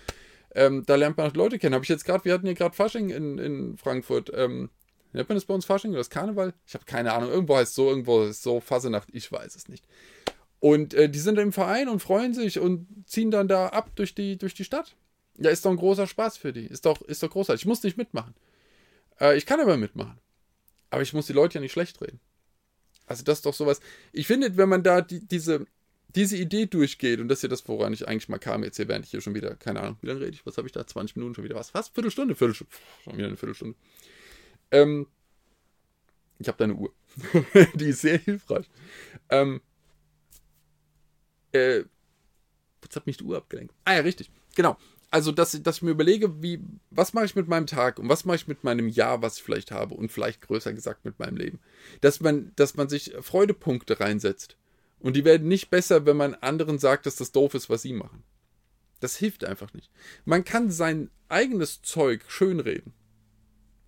Ähm, 0.55 0.85
da 0.87 0.97
lernt 0.97 1.17
man 1.17 1.25
halt 1.25 1.37
Leute 1.37 1.59
kennen. 1.59 1.75
Habe 1.75 1.85
ich 1.85 1.89
jetzt 1.89 2.05
gerade, 2.05 2.25
wir 2.25 2.35
hatten 2.35 2.47
hier 2.47 2.55
gerade 2.55 2.75
Fasching 2.75 3.11
in, 3.11 3.39
in 3.39 3.77
Frankfurt. 3.77 4.31
Ähm, 4.35 4.71
nennt 5.13 5.29
man 5.29 5.37
das 5.37 5.45
bei 5.45 5.55
uns 5.55 5.65
Fasching 5.65 5.93
oder 5.93 6.01
das 6.01 6.11
Karneval? 6.11 6.55
Ich 6.67 6.75
habe 6.75 6.85
keine 6.85 7.13
Ahnung. 7.13 7.31
Irgendwo 7.31 7.57
heißt 7.57 7.71
es 7.71 7.75
so, 7.75 7.89
irgendwo 7.89 8.23
ist 8.23 8.43
so, 8.43 8.61
Fasenacht, 8.61 9.09
ich 9.13 9.31
weiß 9.31 9.55
es 9.55 9.69
nicht. 9.69 9.87
Und 10.61 10.95
äh, 10.95 11.09
die 11.09 11.19
sind 11.19 11.39
im 11.39 11.53
Verein 11.53 11.89
und 11.89 12.01
freuen 12.01 12.35
sich 12.35 12.59
und 12.61 12.87
ziehen 13.07 13.31
dann 13.31 13.49
da 13.49 13.69
ab 13.69 13.91
durch 13.97 14.15
die, 14.15 14.39
durch 14.39 14.55
die 14.55 14.65
Stadt. 14.65 14.95
Ja, 15.39 15.51
ist 15.51 15.65
doch 15.65 15.71
ein 15.71 15.77
großer 15.77 16.07
Spaß 16.07 16.37
für 16.37 16.53
die. 16.53 16.67
Ist 16.67 16.87
doch, 16.87 17.01
ist 17.03 17.23
doch 17.23 17.31
großartig. 17.31 17.63
Ich 17.63 17.67
muss 17.67 17.83
nicht 17.83 17.97
mitmachen. 17.97 18.35
Äh, 19.21 19.37
ich 19.37 19.47
kann 19.47 19.61
aber 19.61 19.77
mitmachen. 19.77 20.19
Aber 20.91 21.03
ich 21.03 21.15
muss 21.15 21.27
die 21.27 21.33
Leute 21.33 21.55
ja 21.55 21.61
nicht 21.61 21.73
schlecht 21.73 22.01
reden. 22.01 22.21
Also 23.07 23.25
das 23.25 23.39
ist 23.39 23.47
doch 23.47 23.55
sowas. 23.55 23.81
Ich 24.13 24.27
finde, 24.27 24.57
wenn 24.57 24.69
man 24.69 24.83
da 24.83 25.01
die, 25.01 25.27
diese, 25.27 25.67
diese 26.15 26.37
Idee 26.37 26.67
durchgeht, 26.67 27.21
und 27.21 27.29
das 27.29 27.39
ist 27.39 27.43
ja 27.43 27.49
das, 27.49 27.67
woran 27.69 27.93
ich 27.93 28.07
eigentlich 28.07 28.29
mal 28.29 28.39
kam, 28.39 28.65
jetzt 28.65 28.77
hier 28.77 28.89
während 28.89 29.05
ich 29.05 29.11
hier 29.11 29.21
schon 29.21 29.35
wieder, 29.35 29.55
keine 29.57 29.81
Ahnung, 29.81 29.97
wie 30.03 30.09
lange 30.09 30.21
rede 30.21 30.33
ich, 30.33 30.45
was 30.45 30.57
habe 30.59 30.69
ich 30.69 30.73
da, 30.73 30.87
20 30.87 31.17
Minuten 31.17 31.35
schon 31.35 31.45
wieder, 31.45 31.55
was, 31.55 31.75
was, 31.75 31.89
Viertelstunde, 31.89 32.35
Viertelstunde, 32.35 32.73
schon 33.05 33.17
wieder 33.17 33.29
eine 33.29 33.37
Viertelstunde. 33.37 33.77
Ähm, 34.71 35.07
ich 36.39 36.49
habe 36.49 36.59
da 36.59 36.65
eine 36.65 36.75
Uhr, 36.75 36.93
die 37.75 37.87
ist 37.87 38.03
sehr 38.03 38.19
hilfreich. 38.19 38.69
Ähm, 39.31 39.61
äh, 41.53 41.85
jetzt 42.83 42.97
hat 42.97 43.07
mich 43.07 43.17
die 43.17 43.25
Uhr 43.25 43.37
abgelenkt. 43.37 43.75
Ah 43.85 43.95
ja, 43.95 44.01
richtig, 44.01 44.31
genau. 44.55 44.77
Also, 45.11 45.31
dass, 45.31 45.63
dass 45.63 45.77
ich 45.77 45.83
mir 45.83 45.91
überlege, 45.91 46.43
wie, 46.43 46.59
was 46.91 47.13
mache 47.13 47.27
ich 47.27 47.37
mit 47.37 47.47
meinem 47.47 47.67
Tag 47.67 47.99
und 47.99 48.09
was 48.09 48.25
mache 48.25 48.37
ich 48.37 48.49
mit 48.49 48.65
meinem 48.65 48.89
Jahr, 48.89 49.21
was 49.21 49.37
ich 49.37 49.43
vielleicht 49.43 49.71
habe 49.71 49.95
und 49.95 50.11
vielleicht 50.11 50.41
größer 50.41 50.73
gesagt 50.73 51.05
mit 51.05 51.19
meinem 51.19 51.37
Leben. 51.37 51.61
Dass 52.01 52.21
man, 52.21 52.53
dass 52.57 52.77
man 52.77 52.89
sich 52.89 53.13
Freudepunkte 53.21 54.01
reinsetzt 54.01 54.57
und 55.03 55.17
die 55.17 55.25
werden 55.25 55.49
nicht 55.49 55.69
besser, 55.69 56.07
wenn 56.07 56.17
man 56.17 56.35
anderen 56.35 56.79
sagt, 56.79 57.07
dass 57.07 57.17
das 57.17 57.33
doof 57.33 57.55
ist, 57.55 57.69
was 57.69 57.83
sie 57.83 57.93
machen. 57.93 58.23
Das 59.01 59.17
hilft 59.17 59.45
einfach 59.45 59.75
nicht. 59.75 59.91
Man 60.25 60.45
kann 60.45 60.71
sein 60.71 61.11
eigenes 61.29 61.83
Zeug 61.83 62.23
schönreden. 62.29 62.95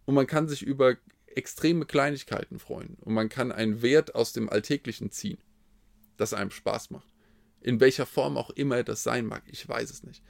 Und 0.06 0.14
man 0.14 0.26
kann 0.26 0.48
sich 0.48 0.62
über 0.62 0.96
extreme 1.26 1.86
Kleinigkeiten 1.86 2.58
freuen. 2.58 2.96
Und 3.00 3.14
man 3.14 3.28
kann 3.28 3.52
einen 3.52 3.80
Wert 3.80 4.16
aus 4.16 4.32
dem 4.32 4.48
Alltäglichen 4.48 5.12
ziehen, 5.12 5.38
das 6.16 6.34
einem 6.34 6.50
Spaß 6.50 6.90
macht. 6.90 7.08
In 7.60 7.78
welcher 7.78 8.06
Form 8.06 8.36
auch 8.36 8.50
immer 8.50 8.82
das 8.82 9.04
sein 9.04 9.24
mag, 9.24 9.44
ich 9.46 9.66
weiß 9.66 9.90
es 9.90 10.02
nicht. 10.02 10.22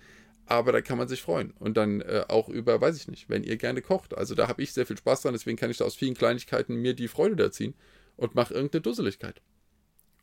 Aber 0.45 0.71
da 0.71 0.83
kann 0.83 0.99
man 0.99 1.09
sich 1.09 1.23
freuen. 1.23 1.53
Und 1.53 1.79
dann 1.79 2.03
äh, 2.03 2.27
auch 2.29 2.51
über, 2.51 2.79
weiß 2.79 2.99
ich 2.99 3.09
nicht, 3.09 3.31
wenn 3.31 3.43
ihr 3.43 3.57
gerne 3.57 3.81
kocht. 3.81 4.15
Also 4.17 4.35
da 4.35 4.49
habe 4.49 4.63
ich 4.63 4.75
sehr 4.75 4.85
viel 4.85 4.99
Spaß 4.99 5.23
dran, 5.23 5.33
deswegen 5.33 5.57
kann 5.57 5.71
ich 5.71 5.79
da 5.79 5.87
aus 5.87 5.97
vielen 5.97 6.15
Kleinigkeiten 6.15 6.77
mir 6.77 6.93
die 6.93 7.09
Freude 7.09 7.37
da 7.37 7.51
ziehen 7.51 7.73
und 8.17 8.35
mache 8.35 8.53
irgendeine 8.53 8.83
Dusseligkeit 8.83 9.41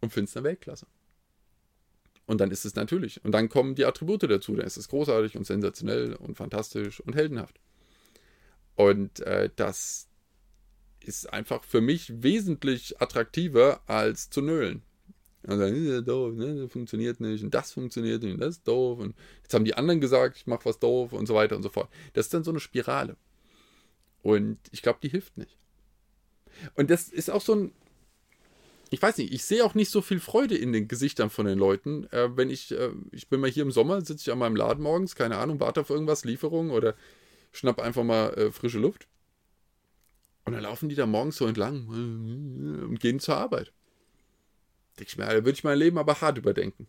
und 0.02 0.12
finde 0.12 0.30
es 0.30 0.36
eine 0.36 0.44
Weltklasse. 0.44 0.88
Und 2.26 2.40
dann 2.40 2.52
ist 2.52 2.66
es 2.66 2.76
natürlich. 2.76 3.24
Und 3.26 3.32
dann 3.32 3.50
kommen 3.50 3.76
die 3.76 3.86
Attribute 3.86 4.24
dazu. 4.24 4.56
Dann 4.56 4.66
ist 4.66 4.78
es 4.78 4.88
großartig 4.88 5.36
und 5.38 5.46
sensationell 5.46 6.14
und 6.16 6.38
fantastisch 6.38 7.00
und 7.02 7.16
heldenhaft. 7.16 7.60
Und 8.76 9.20
äh, 9.22 9.50
das 9.56 10.08
ist 11.02 11.32
einfach 11.32 11.64
für 11.64 11.82
mich 11.82 12.24
wesentlich 12.24 13.02
attraktiver 13.02 13.82
als 13.88 14.30
zu 14.30 14.42
nölen. 14.42 14.84
Und 15.44 15.60
dann 15.60 15.76
ist 15.76 15.92
ja 15.92 16.02
doof, 16.02 16.36
ne? 16.36 16.56
das 16.56 16.72
funktioniert 16.72 17.20
nicht 17.20 17.44
und 17.44 17.54
das 17.54 17.72
funktioniert 17.72 18.22
nicht 18.22 18.34
und 18.36 18.40
das 18.40 18.58
ist 18.58 18.68
doof 18.68 19.00
und 19.00 19.16
jetzt 19.42 19.54
haben 19.56 19.66
die 19.66 19.74
anderen 19.74 20.00
gesagt, 20.00 20.38
ich 20.38 20.46
mache 20.46 20.66
was 20.66 20.78
doof 20.78 21.14
und 21.14 21.26
so 21.26 21.34
weiter 21.34 21.56
und 21.56 21.64
so 21.64 21.70
fort. 21.70 21.90
Das 22.14 22.28
ist 22.28 22.34
dann 22.34 22.44
so 22.44 22.52
eine 22.52 22.60
Spirale. 22.60 23.18
Und 24.22 24.60
ich 24.72 24.84
glaube, 24.84 25.00
die 25.02 25.10
hilft 25.10 25.38
nicht. 25.38 25.58
Und 26.76 26.92
das 26.92 27.10
ist 27.10 27.32
auch 27.32 27.42
so 27.42 27.56
ein, 27.56 27.72
ich 28.92 29.02
weiß 29.02 29.18
nicht, 29.18 29.34
ich 29.34 29.46
sehe 29.46 29.64
auch 29.64 29.74
nicht 29.74 29.90
so 29.90 30.02
viel 30.02 30.20
Freude 30.20 30.58
in 30.58 30.74
den 30.74 30.90
Gesichtern 30.90 31.30
von 31.30 31.46
den 31.46 31.58
Leuten. 31.58 32.08
Äh, 32.12 32.36
wenn 32.36 32.50
ich, 32.50 32.72
äh, 32.72 32.92
ich 33.12 33.30
bin 33.30 33.40
mal 33.40 33.50
hier 33.50 33.64
im 33.64 33.72
Sommer, 33.72 34.02
sitze 34.02 34.24
ich 34.24 34.32
an 34.34 34.40
meinem 34.40 34.58
Laden 34.58 34.84
morgens, 34.84 35.16
keine 35.16 35.38
Ahnung, 35.38 35.62
warte 35.62 35.80
auf 35.80 35.90
irgendwas, 35.90 36.26
Lieferung 36.26 36.72
oder 36.72 36.96
schnapp 37.54 37.80
einfach 37.80 38.04
mal 38.04 38.34
äh, 38.34 38.52
frische 38.52 38.80
Luft. 38.80 39.08
Und 40.44 40.54
dann 40.54 40.64
laufen 40.64 40.90
die 40.90 40.96
da 40.96 41.06
morgens 41.06 41.38
so 41.38 41.48
entlang 41.48 41.88
äh, 41.88 42.84
und 42.84 43.00
gehen 43.00 43.22
zur 43.22 43.38
Arbeit. 43.38 43.72
Denke 45.00 45.10
ich 45.10 45.18
mir, 45.18 45.26
da 45.26 45.36
würde 45.36 45.52
ich 45.52 45.64
mein 45.64 45.78
Leben 45.78 45.98
aber 45.98 46.20
hart 46.20 46.38
überdenken. 46.38 46.86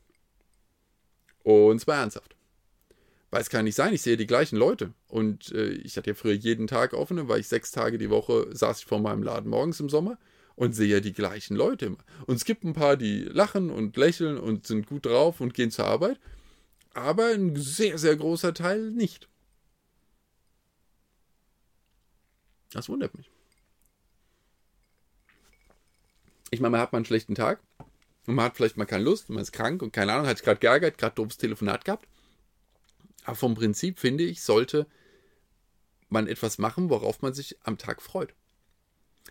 Und 1.44 1.80
zwar 1.80 1.98
ernsthaft. 1.98 2.34
Weil 3.30 3.42
es 3.42 3.48
kann 3.48 3.64
nicht 3.64 3.76
sein, 3.76 3.94
ich 3.94 4.02
sehe 4.02 4.16
die 4.16 4.26
gleichen 4.26 4.56
Leute. 4.56 4.92
Und 5.06 5.52
äh, 5.52 5.68
ich 5.68 5.96
hatte 5.96 6.10
ja 6.10 6.14
früher 6.14 6.34
jeden 6.34 6.66
Tag 6.66 6.94
offene, 6.94 7.28
weil 7.28 7.38
ich 7.38 7.46
sechs 7.46 7.70
Tage 7.70 7.96
die 7.96 8.10
Woche 8.10 8.48
saß 8.50 8.80
ich 8.80 8.86
vor 8.86 8.98
meinem 8.98 9.22
Laden 9.22 9.48
morgens 9.48 9.78
im 9.78 9.88
Sommer 9.88 10.18
und 10.62 10.74
sehe 10.74 10.86
ja 10.86 11.00
die 11.00 11.12
gleichen 11.12 11.56
Leute 11.56 11.86
immer. 11.86 12.04
Und 12.24 12.36
es 12.36 12.44
gibt 12.44 12.62
ein 12.62 12.72
paar, 12.72 12.96
die 12.96 13.24
lachen 13.24 13.68
und 13.68 13.96
lächeln 13.96 14.38
und 14.38 14.64
sind 14.64 14.86
gut 14.86 15.06
drauf 15.06 15.40
und 15.40 15.54
gehen 15.54 15.72
zur 15.72 15.86
Arbeit, 15.86 16.20
aber 16.94 17.34
ein 17.34 17.56
sehr, 17.56 17.98
sehr 17.98 18.14
großer 18.14 18.54
Teil 18.54 18.92
nicht. 18.92 19.28
Das 22.70 22.88
wundert 22.88 23.12
mich. 23.16 23.28
Ich 26.52 26.60
meine, 26.60 26.70
man 26.70 26.80
hat 26.80 26.92
mal 26.92 26.98
einen 26.98 27.06
schlechten 27.06 27.34
Tag 27.34 27.60
und 28.26 28.36
man 28.36 28.44
hat 28.44 28.56
vielleicht 28.56 28.76
mal 28.76 28.84
keine 28.84 29.02
Lust, 29.02 29.30
man 29.30 29.42
ist 29.42 29.50
krank 29.50 29.82
und 29.82 29.92
keine 29.92 30.12
Ahnung, 30.12 30.28
hat 30.28 30.36
sich 30.36 30.44
gerade 30.44 30.60
geärgert, 30.60 30.96
gerade 30.96 31.16
doofes 31.16 31.38
Telefonat 31.38 31.84
gehabt. 31.84 32.06
Aber 33.24 33.34
vom 33.34 33.56
Prinzip 33.56 33.98
finde 33.98 34.22
ich, 34.22 34.42
sollte 34.42 34.86
man 36.08 36.28
etwas 36.28 36.58
machen, 36.58 36.88
worauf 36.88 37.20
man 37.20 37.34
sich 37.34 37.58
am 37.64 37.78
Tag 37.78 38.00
freut. 38.00 38.32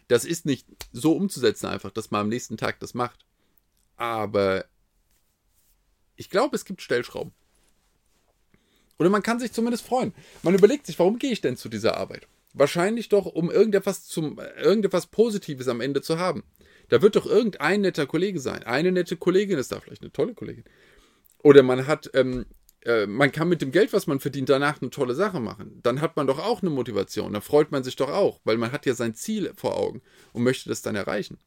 Das 0.07 0.25
ist 0.25 0.45
nicht 0.45 0.67
so 0.91 1.13
umzusetzen 1.13 1.67
einfach, 1.67 1.91
dass 1.91 2.11
man 2.11 2.21
am 2.21 2.29
nächsten 2.29 2.57
Tag 2.57 2.79
das 2.79 2.93
macht. 2.93 3.25
Aber 3.97 4.65
ich 6.15 6.29
glaube, 6.29 6.55
es 6.55 6.65
gibt 6.65 6.81
Stellschrauben. 6.81 7.33
Oder 8.99 9.09
man 9.09 9.23
kann 9.23 9.39
sich 9.39 9.51
zumindest 9.51 9.85
freuen. 9.85 10.13
Man 10.43 10.53
überlegt 10.53 10.85
sich, 10.85 10.99
warum 10.99 11.17
gehe 11.17 11.31
ich 11.31 11.41
denn 11.41 11.57
zu 11.57 11.69
dieser 11.69 11.97
Arbeit? 11.97 12.27
Wahrscheinlich 12.53 13.09
doch, 13.09 13.25
um 13.25 13.49
irgendetwas, 13.49 14.05
zum, 14.05 14.39
irgendetwas 14.39 15.07
Positives 15.07 15.67
am 15.67 15.81
Ende 15.81 16.01
zu 16.01 16.19
haben. 16.19 16.43
Da 16.89 17.01
wird 17.01 17.15
doch 17.15 17.25
irgendein 17.25 17.81
netter 17.81 18.05
Kollege 18.05 18.39
sein. 18.39 18.63
Eine 18.63 18.91
nette 18.91 19.17
Kollegin 19.17 19.57
ist 19.57 19.71
da, 19.71 19.79
vielleicht 19.79 20.01
eine 20.01 20.11
tolle 20.11 20.33
Kollegin. 20.33 20.65
Oder 21.39 21.63
man 21.63 21.87
hat 21.87 22.11
ähm, 22.13 22.45
äh, 22.85 23.05
man 23.05 23.31
kann 23.31 23.49
mit 23.49 23.61
dem 23.61 23.71
Geld, 23.71 23.93
was 23.93 24.07
man 24.07 24.19
verdient, 24.19 24.49
danach 24.49 24.81
eine 24.81 24.89
tolle 24.89 25.15
Sache 25.15 25.39
machen. 25.39 25.79
Dann 25.83 26.01
hat 26.01 26.15
man 26.15 26.27
doch 26.27 26.39
auch 26.39 26.61
eine 26.61 26.71
Motivation. 26.71 27.33
Da 27.33 27.41
freut 27.41 27.71
man 27.71 27.83
sich 27.83 27.95
doch 27.95 28.09
auch, 28.09 28.39
weil 28.43 28.57
man 28.57 28.71
hat 28.71 28.85
ja 28.85 28.93
sein 28.93 29.15
Ziel 29.15 29.53
vor 29.55 29.77
Augen 29.77 30.01
und 30.33 30.43
möchte 30.43 30.69
das 30.69 30.81
dann 30.81 30.95
erreichen. 30.95 31.37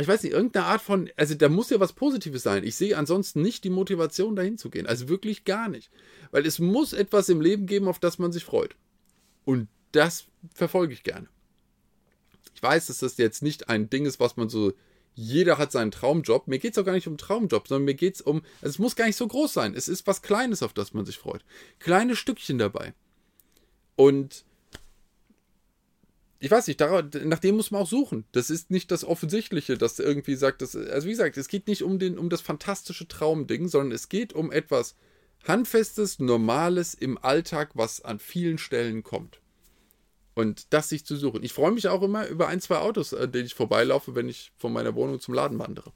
Ich 0.00 0.06
weiß 0.06 0.22
nicht, 0.22 0.32
irgendeine 0.32 0.66
Art 0.66 0.80
von, 0.80 1.10
also 1.16 1.34
da 1.34 1.48
muss 1.48 1.70
ja 1.70 1.80
was 1.80 1.92
Positives 1.92 2.44
sein. 2.44 2.62
Ich 2.62 2.76
sehe 2.76 2.96
ansonsten 2.96 3.42
nicht 3.42 3.64
die 3.64 3.70
Motivation, 3.70 4.36
dahin 4.36 4.56
zu 4.56 4.70
gehen. 4.70 4.86
Also 4.86 5.08
wirklich 5.08 5.44
gar 5.44 5.68
nicht. 5.68 5.90
Weil 6.30 6.46
es 6.46 6.60
muss 6.60 6.92
etwas 6.92 7.28
im 7.28 7.40
Leben 7.40 7.66
geben, 7.66 7.88
auf 7.88 7.98
das 7.98 8.18
man 8.18 8.30
sich 8.30 8.44
freut. 8.44 8.76
Und 9.44 9.68
das 9.90 10.26
verfolge 10.54 10.92
ich 10.92 11.02
gerne. 11.02 11.28
Ich 12.54 12.62
weiß, 12.62 12.86
dass 12.86 12.98
das 12.98 13.16
jetzt 13.16 13.42
nicht 13.42 13.68
ein 13.68 13.90
Ding 13.90 14.06
ist, 14.06 14.20
was 14.20 14.36
man 14.36 14.48
so 14.48 14.72
jeder 15.18 15.58
hat 15.58 15.72
seinen 15.72 15.90
Traumjob. 15.90 16.46
Mir 16.46 16.60
geht 16.60 16.72
es 16.72 16.78
auch 16.78 16.84
gar 16.84 16.92
nicht 16.92 17.08
um 17.08 17.18
Traumjob, 17.18 17.66
sondern 17.66 17.86
mir 17.86 17.94
geht 17.94 18.14
es 18.14 18.20
um, 18.20 18.42
also 18.62 18.70
es 18.70 18.78
muss 18.78 18.94
gar 18.94 19.06
nicht 19.06 19.16
so 19.16 19.26
groß 19.26 19.52
sein. 19.52 19.74
Es 19.74 19.88
ist 19.88 20.06
was 20.06 20.22
Kleines, 20.22 20.62
auf 20.62 20.72
das 20.72 20.94
man 20.94 21.04
sich 21.04 21.18
freut. 21.18 21.44
Kleine 21.80 22.14
Stückchen 22.14 22.56
dabei. 22.56 22.94
Und 23.96 24.44
ich 26.38 26.52
weiß 26.52 26.68
nicht, 26.68 26.78
nach 26.78 27.40
dem 27.40 27.56
muss 27.56 27.72
man 27.72 27.82
auch 27.82 27.88
suchen. 27.88 28.26
Das 28.30 28.48
ist 28.48 28.70
nicht 28.70 28.92
das 28.92 29.04
Offensichtliche, 29.04 29.76
das 29.76 29.98
irgendwie 29.98 30.36
sagt, 30.36 30.62
dass, 30.62 30.76
also 30.76 31.08
wie 31.08 31.12
gesagt, 31.12 31.36
es 31.36 31.48
geht 31.48 31.66
nicht 31.66 31.82
um, 31.82 31.98
den, 31.98 32.16
um 32.16 32.30
das 32.30 32.40
fantastische 32.40 33.08
Traumding, 33.08 33.66
sondern 33.66 33.90
es 33.90 34.08
geht 34.08 34.32
um 34.32 34.52
etwas 34.52 34.94
Handfestes, 35.48 36.20
Normales 36.20 36.94
im 36.94 37.18
Alltag, 37.18 37.70
was 37.74 38.04
an 38.04 38.20
vielen 38.20 38.58
Stellen 38.58 39.02
kommt. 39.02 39.40
Und 40.38 40.72
das 40.72 40.88
sich 40.88 41.04
zu 41.04 41.16
suchen. 41.16 41.42
Ich 41.42 41.52
freue 41.52 41.72
mich 41.72 41.88
auch 41.88 42.00
immer 42.00 42.28
über 42.28 42.46
ein, 42.46 42.60
zwei 42.60 42.76
Autos, 42.76 43.12
an 43.12 43.32
denen 43.32 43.46
ich 43.46 43.54
vorbeilaufe, 43.54 44.14
wenn 44.14 44.28
ich 44.28 44.52
von 44.56 44.72
meiner 44.72 44.94
Wohnung 44.94 45.18
zum 45.18 45.34
Laden 45.34 45.58
wandere. 45.58 45.90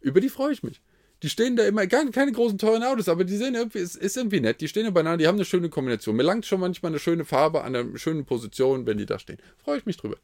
Über 0.00 0.20
die 0.20 0.28
freue 0.28 0.52
ich 0.52 0.62
mich. 0.62 0.80
Die 1.24 1.28
stehen 1.28 1.56
da 1.56 1.66
immer, 1.66 1.84
gar, 1.88 2.08
keine 2.12 2.30
großen 2.30 2.58
teuren 2.58 2.84
Autos, 2.84 3.08
aber 3.08 3.24
die 3.24 3.36
sehen 3.36 3.56
irgendwie, 3.56 3.80
ist, 3.80 3.96
ist 3.96 4.16
irgendwie 4.16 4.38
nett. 4.38 4.60
Die 4.60 4.68
stehen 4.68 4.84
da 4.84 4.92
beieinander, 4.92 5.16
die 5.18 5.26
haben 5.26 5.34
eine 5.34 5.44
schöne 5.44 5.68
Kombination. 5.68 6.14
Mir 6.14 6.22
langt 6.22 6.46
schon 6.46 6.60
manchmal 6.60 6.92
eine 6.92 7.00
schöne 7.00 7.24
Farbe 7.24 7.64
an 7.64 7.74
einer 7.74 7.98
schönen 7.98 8.24
Position, 8.24 8.86
wenn 8.86 8.98
die 8.98 9.06
da 9.06 9.18
stehen. 9.18 9.38
Freue 9.56 9.78
ich 9.78 9.84
mich 9.84 9.96
drüber. 9.96 10.18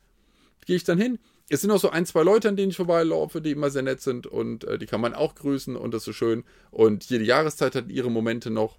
Gehe 0.65 0.77
ich 0.77 0.85
dann 0.85 0.99
hin. 0.99 1.19
Es 1.49 1.63
sind 1.63 1.73
auch 1.73 1.81
so 1.81 1.91
ein, 1.91 2.07
zwei 2.07 2.23
Leute, 2.23 2.49
an 2.49 2.55
denen 2.55 2.71
ich 2.71 2.77
vorbeilaufe, 2.77 3.41
die 3.41 3.51
immer 3.51 3.71
sehr 3.71 3.83
nett 3.83 4.03
sind 4.03 4.29
und 4.29 4.63
äh, 4.63 4.79
die 4.79 4.87
kann 4.87 5.01
man 5.01 5.15
auch 5.15 5.35
grüßen 5.35 5.75
und 5.75 5.93
das 5.93 6.03
ist 6.03 6.05
so 6.05 6.13
schön. 6.13 6.45
Und 6.71 7.07
jede 7.07 7.25
Jahreszeit 7.25 7.75
hat 7.75 7.89
ihre 7.89 8.09
Momente 8.09 8.51
noch. 8.51 8.79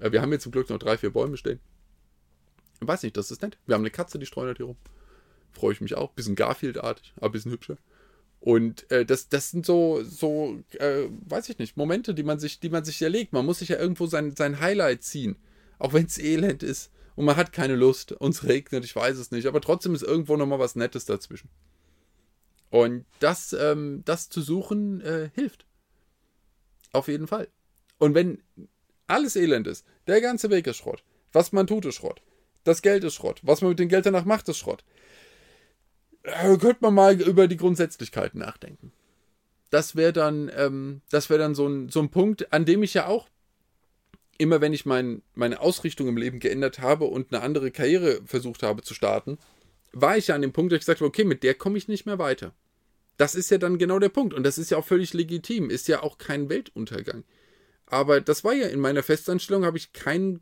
Äh, 0.00 0.10
wir 0.10 0.20
haben 0.20 0.32
jetzt 0.32 0.42
zum 0.42 0.50
Glück 0.50 0.68
noch 0.68 0.80
drei, 0.80 0.98
vier 0.98 1.10
Bäume 1.10 1.36
stehen. 1.36 1.60
Weiß 2.80 3.02
nicht, 3.02 3.16
das 3.16 3.30
ist 3.30 3.42
nett. 3.42 3.58
Wir 3.66 3.74
haben 3.74 3.82
eine 3.82 3.90
Katze, 3.90 4.18
die 4.18 4.26
streunert 4.26 4.56
hier 4.56 4.66
rum. 4.66 4.76
Freue 5.52 5.72
ich 5.72 5.80
mich 5.80 5.94
auch. 5.94 6.12
Bisschen 6.12 6.36
Garfield-artig, 6.36 7.12
aber 7.16 7.26
ein 7.26 7.32
bisschen 7.32 7.52
hübscher. 7.52 7.76
Und 8.40 8.90
äh, 8.90 9.04
das, 9.04 9.28
das 9.28 9.50
sind 9.50 9.66
so, 9.66 10.02
so 10.02 10.58
äh, 10.78 11.08
weiß 11.28 11.50
ich 11.50 11.58
nicht, 11.58 11.76
Momente, 11.76 12.14
die 12.14 12.22
man 12.22 12.38
sich, 12.38 12.58
die 12.58 12.70
man 12.70 12.84
sich 12.84 13.00
erlegt. 13.02 13.32
Man 13.32 13.44
muss 13.44 13.58
sich 13.58 13.68
ja 13.68 13.78
irgendwo 13.78 14.06
sein, 14.06 14.34
sein 14.34 14.60
Highlight 14.60 15.02
ziehen. 15.02 15.36
Auch 15.78 15.92
wenn 15.92 16.06
es 16.06 16.18
elend 16.18 16.62
ist. 16.62 16.90
Und 17.16 17.26
man 17.26 17.36
hat 17.36 17.52
keine 17.52 17.76
Lust. 17.76 18.12
Uns 18.12 18.44
regnet, 18.44 18.84
ich 18.84 18.96
weiß 18.96 19.18
es 19.18 19.30
nicht. 19.30 19.46
Aber 19.46 19.60
trotzdem 19.60 19.94
ist 19.94 20.02
irgendwo 20.02 20.36
nochmal 20.36 20.58
was 20.58 20.74
Nettes 20.74 21.04
dazwischen. 21.04 21.50
Und 22.70 23.04
das, 23.18 23.52
ähm, 23.52 24.02
das 24.06 24.30
zu 24.30 24.40
suchen, 24.40 25.02
äh, 25.02 25.30
hilft. 25.34 25.66
Auf 26.92 27.08
jeden 27.08 27.26
Fall. 27.26 27.48
Und 27.98 28.14
wenn 28.14 28.42
alles 29.06 29.36
elend 29.36 29.66
ist, 29.66 29.84
der 30.06 30.20
ganze 30.20 30.48
Weg 30.50 30.66
ist 30.66 30.78
Schrott. 30.78 31.04
Was 31.32 31.52
man 31.52 31.66
tut, 31.66 31.84
ist 31.84 31.96
Schrott. 31.96 32.22
Das 32.64 32.82
Geld 32.82 33.04
ist 33.04 33.14
Schrott. 33.14 33.40
Was 33.42 33.62
man 33.62 33.70
mit 33.70 33.78
dem 33.78 33.88
Geld 33.88 34.06
danach 34.06 34.24
macht, 34.24 34.48
ist 34.48 34.58
Schrott. 34.58 34.84
Äh, 36.22 36.56
könnte 36.58 36.78
man 36.80 36.94
mal 36.94 37.20
über 37.20 37.48
die 37.48 37.56
Grundsätzlichkeiten 37.56 38.40
nachdenken. 38.40 38.92
Das 39.70 39.96
wäre 39.96 40.12
dann, 40.12 40.50
ähm, 40.54 41.00
das 41.10 41.30
wäre 41.30 41.38
dann 41.38 41.54
so 41.54 41.66
ein, 41.66 41.88
so 41.88 42.00
ein 42.00 42.10
Punkt, 42.10 42.52
an 42.52 42.64
dem 42.64 42.82
ich 42.82 42.94
ja 42.94 43.06
auch 43.06 43.28
immer, 44.36 44.60
wenn 44.60 44.72
ich 44.72 44.86
mein, 44.86 45.22
meine 45.34 45.60
Ausrichtung 45.60 46.08
im 46.08 46.16
Leben 46.16 46.40
geändert 46.40 46.80
habe 46.80 47.04
und 47.04 47.32
eine 47.32 47.42
andere 47.42 47.70
Karriere 47.70 48.20
versucht 48.24 48.62
habe 48.62 48.82
zu 48.82 48.94
starten, 48.94 49.38
war 49.92 50.16
ich 50.16 50.28
ja 50.28 50.34
an 50.34 50.42
dem 50.42 50.52
Punkt, 50.52 50.72
dass 50.72 50.78
ich 50.78 50.80
gesagt 50.80 51.00
habe, 51.00 51.08
okay, 51.08 51.24
mit 51.24 51.42
der 51.42 51.54
komme 51.54 51.78
ich 51.78 51.88
nicht 51.88 52.06
mehr 52.06 52.18
weiter. 52.18 52.54
das 53.16 53.34
ist 53.34 53.50
ja 53.50 53.58
dann 53.58 53.76
genau 53.76 53.98
der 53.98 54.08
Punkt. 54.08 54.32
Und 54.32 54.44
das 54.44 54.56
ist 54.56 54.70
ja 54.70 54.78
auch 54.78 54.84
völlig 54.86 55.12
legitim, 55.12 55.68
ist 55.68 55.88
ja 55.88 56.02
auch 56.02 56.16
kein 56.16 56.48
Weltuntergang. 56.48 57.24
Aber 57.84 58.20
das 58.22 58.44
war 58.44 58.54
ja 58.54 58.68
in 58.68 58.80
meiner 58.80 59.02
Festanstellung, 59.02 59.66
habe 59.66 59.76
ich 59.76 59.92
keinen 59.92 60.40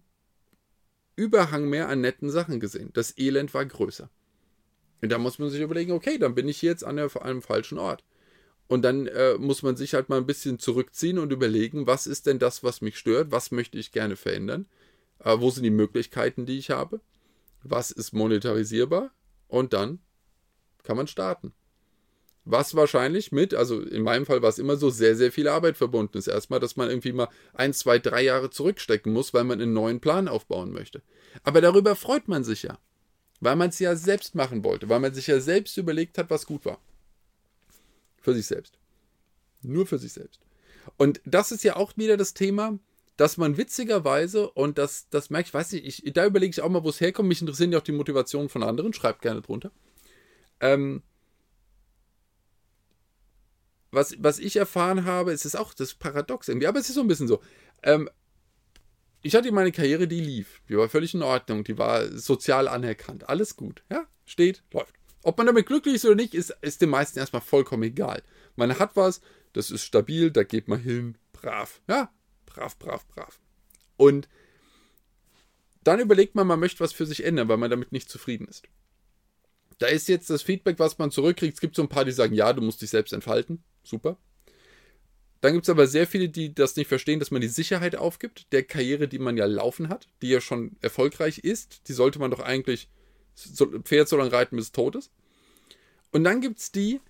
Überhang 1.19 1.69
mehr 1.69 1.89
an 1.89 2.01
netten 2.01 2.31
Sachen 2.31 2.61
gesehen. 2.61 2.91
Das 2.93 3.19
Elend 3.19 3.53
war 3.53 3.67
größer. 3.67 4.09
Und 5.03 5.11
da 5.11 5.19
muss 5.19 5.41
man 5.41 5.51
sich 5.51 5.61
überlegen, 5.61 5.91
okay, 5.91 6.17
dann 6.17 6.37
bin 6.37 6.47
ich 6.47 6.63
jetzt 6.63 6.85
an, 6.85 6.97
einem 6.97 7.43
falschen 7.43 7.77
Ort. 7.79 8.05
Und 8.69 8.83
dann 8.83 9.09
äh, 9.09 9.35
muss 9.35 9.65
man 9.65 9.77
sich 9.77 9.95
halt 9.95 10.09
mal 10.09 10.19
ein 10.19 10.27
bisschen 10.27 10.61
zurückziehen 10.61 11.19
und 11.19 11.33
überlegen, 11.33 11.89
was 11.89 12.07
ist 12.07 12.27
denn 12.27 12.39
das, 12.39 12.63
was 12.63 12.83
mich 12.83 12.99
stört? 12.99 13.33
Was 13.33 13.51
möchte 13.51 13.79
ich 13.79 13.91
gerne 13.91 14.15
verändern? 14.15 14.67
Äh, 15.19 15.41
wo 15.41 15.51
sind 15.51 15.65
die 15.65 15.71
Möglichkeiten, 15.71 16.47
die 16.47 16.59
ich 16.59 16.71
habe? 16.71 17.01
Was 17.65 17.91
ist 17.91 18.13
monetarisierbar? 18.13 19.11
Und 19.49 19.73
dann 19.73 19.99
kann 20.85 20.97
man 20.97 21.09
starten. 21.09 21.53
Was 22.51 22.75
wahrscheinlich 22.75 23.31
mit, 23.31 23.53
also 23.53 23.83
in 23.83 24.03
meinem 24.03 24.25
Fall 24.25 24.41
war 24.41 24.49
es 24.49 24.59
immer 24.59 24.77
so, 24.77 24.89
sehr, 24.89 25.15
sehr 25.17 25.31
viel 25.31 25.49
Arbeit 25.49 25.77
verbunden 25.77 26.17
ist. 26.17 26.29
Erstmal, 26.29 26.61
dass 26.61 26.77
man 26.77 26.89
irgendwie 26.89 27.13
mal 27.13 27.29
ein, 27.53 27.75
zwei, 27.75 27.99
drei 27.99 28.23
Jahre 28.23 28.49
zurückstecken 28.49 29.13
muss, 29.13 29.35
weil 29.35 29.45
man 29.45 29.61
einen 29.61 29.75
neuen 29.75 30.01
Plan 30.01 30.29
aufbauen 30.29 30.73
möchte. 30.73 31.03
Aber 31.43 31.61
darüber 31.61 31.95
freut 31.95 32.27
man 32.27 32.45
sich 32.45 32.63
ja. 32.63 32.79
Weil 33.41 33.55
man 33.55 33.69
es 33.69 33.79
ja 33.81 33.95
selbst 33.97 34.35
machen 34.35 34.65
wollte, 34.65 34.89
weil 34.89 34.99
man 34.99 35.13
sich 35.13 35.27
ja 35.27 35.41
selbst 35.41 35.77
überlegt 35.77 36.17
hat, 36.17 36.31
was 36.31 36.47
gut 36.47 36.65
war. 36.65 36.81
Für 38.23 38.33
sich 38.33 38.47
selbst. 38.47 38.79
Nur 39.61 39.87
für 39.87 39.99
sich 39.99 40.15
selbst. 40.15 40.41
Und 40.97 41.21
das 41.27 41.53
ist 41.53 41.65
ja 41.65 41.77
auch 41.77 41.99
wieder 41.99 42.17
das 42.17 42.33
Thema, 42.33 42.79
dass 43.19 43.37
man 43.37 43.59
witzigerweise, 43.59 44.49
und 44.49 44.79
das, 44.79 45.11
das 45.11 45.29
merke 45.29 45.49
ich, 45.49 45.55
weiß 45.55 45.73
nicht, 45.73 46.07
ich, 46.07 46.13
da 46.15 46.25
überlege 46.25 46.51
ich 46.51 46.63
auch 46.63 46.71
mal, 46.71 46.83
wo 46.83 46.89
es 46.89 47.03
herkommt. 47.03 47.29
Mich 47.29 47.43
interessieren 47.43 47.73
ja 47.73 47.79
auch 47.79 47.83
die 47.83 47.93
Motivationen 47.93 48.49
von 48.49 48.63
anderen. 48.63 48.95
Schreibt 48.95 49.21
gerne 49.21 49.43
drunter. 49.43 49.71
Ähm, 50.61 51.03
was, 53.91 54.15
was 54.19 54.39
ich 54.39 54.57
erfahren 54.57 55.05
habe, 55.05 55.33
es 55.33 55.45
ist 55.45 55.57
auch 55.57 55.75
das 55.75 55.95
Paradox 55.95 56.49
irgendwie, 56.49 56.67
aber 56.67 56.79
es 56.79 56.89
ist 56.89 56.95
so 56.95 57.01
ein 57.01 57.09
bisschen 57.09 57.29
so. 57.29 57.41
Ähm, 57.83 58.09
ich 59.23 59.35
hatte 59.35 59.51
meine 59.53 59.73
Karriere, 59.73 60.07
die 60.07 60.21
lief. 60.21 60.63
Die 60.69 60.77
war 60.77 60.89
völlig 60.89 61.15
in 61.15 61.23
Ordnung. 61.23 61.65
Die 61.65 61.77
war 61.77 62.07
sozial 62.17 62.69
anerkannt. 62.69 63.29
Alles 63.29 63.57
gut. 63.57 63.83
Ja, 63.91 64.07
steht, 64.25 64.63
läuft. 64.73 64.95
Ob 65.23 65.37
man 65.37 65.47
damit 65.47 65.67
glücklich 65.67 65.97
ist 65.97 66.05
oder 66.05 66.15
nicht, 66.15 66.35
ist, 66.35 66.57
ist 66.61 66.81
den 66.81 66.91
meisten 66.91 67.19
erstmal 67.19 67.43
vollkommen 67.43 67.83
egal. 67.83 68.23
Man 68.55 68.79
hat 68.79 68.95
was, 68.95 69.21
das 69.53 69.71
ist 69.71 69.83
stabil, 69.83 70.31
da 70.31 70.45
geht 70.45 70.69
man 70.69 70.81
hin, 70.81 71.19
brav. 71.33 71.81
Ja, 71.89 72.13
brav, 72.47 72.79
brav, 72.79 73.07
brav. 73.09 73.41
Und 73.97 74.29
dann 75.83 76.01
überlegt 76.01 76.35
man, 76.35 76.47
man 76.47 76.61
möchte 76.61 76.81
was 76.81 76.93
für 76.93 77.07
sich 77.07 77.25
ändern, 77.25 77.49
weil 77.49 77.57
man 77.57 77.71
damit 77.71 77.93
nicht 77.93 78.09
zufrieden 78.09 78.47
ist. 78.47 78.63
Da 79.79 79.87
ist 79.87 80.09
jetzt 80.09 80.31
das 80.31 80.43
Feedback, 80.43 80.79
was 80.79 80.99
man 80.99 81.11
zurückkriegt. 81.11 81.55
Es 81.55 81.61
gibt 81.61 81.77
so 81.77 81.83
ein 81.83 81.89
paar, 81.89 82.05
die 82.05 82.13
sagen, 82.13 82.35
ja, 82.35 82.53
du 82.53 82.63
musst 82.63 82.83
dich 82.83 82.91
selbst 82.91 83.13
entfalten. 83.13 83.63
Super. 83.89 84.19
Dann 85.41 85.53
gibt 85.53 85.65
es 85.65 85.71
aber 85.71 85.87
sehr 85.87 86.07
viele, 86.07 86.29
die 86.29 86.53
das 86.53 86.77
nicht 86.77 86.89
verstehen, 86.89 87.21
dass 87.21 87.31
man 87.31 87.41
die 87.41 87.49
Sicherheit 87.49 87.97
aufgibt, 87.97 88.53
der 88.53 88.65
Karriere, 88.65 89.09
die 89.09 89.21
man 89.21 89.37
ja 89.37 89.47
laufen 89.47 89.89
hat, 89.89 90.09
die 90.21 90.29
ja 90.29 90.41
schon 90.41 90.77
erfolgreich 90.81 91.39
ist. 91.39 91.89
Die 91.89 91.93
sollte 91.93 92.19
man 92.19 92.31
doch 92.31 92.41
eigentlich 92.41 92.89
so, 93.35 93.67
Pferd 93.81 94.09
so 94.09 94.17
lange 94.17 94.33
reiten, 94.33 94.57
bis 94.57 94.67
es 94.67 94.73
tot 94.73 94.97
ist. 94.97 95.13
Und 96.11 96.25
dann 96.25 96.41
gibt 96.41 96.59
es 96.59 96.73
die, 96.73 97.01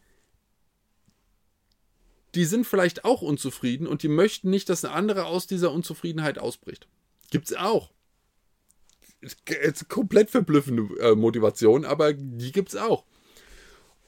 die 2.35 2.45
sind 2.45 2.67
vielleicht 2.67 3.05
auch 3.05 3.23
unzufrieden 3.23 3.87
und 3.87 4.03
die 4.03 4.09
möchten 4.09 4.51
nicht, 4.51 4.69
dass 4.69 4.85
ein 4.85 4.93
anderer 4.93 5.27
aus 5.27 5.47
dieser 5.47 5.73
Unzufriedenheit 5.73 6.39
ausbricht. 6.39 6.87
Gibt 7.31 7.51
es 7.51 7.57
auch. 7.57 7.91
Jetzt 9.47 9.89
komplett 9.89 10.31
verblüffende 10.31 10.83
äh, 11.01 11.15
Motivation, 11.15 11.85
aber 11.85 12.13
die 12.13 12.53
gibt 12.53 12.69
es 12.69 12.77
auch. 12.77 13.05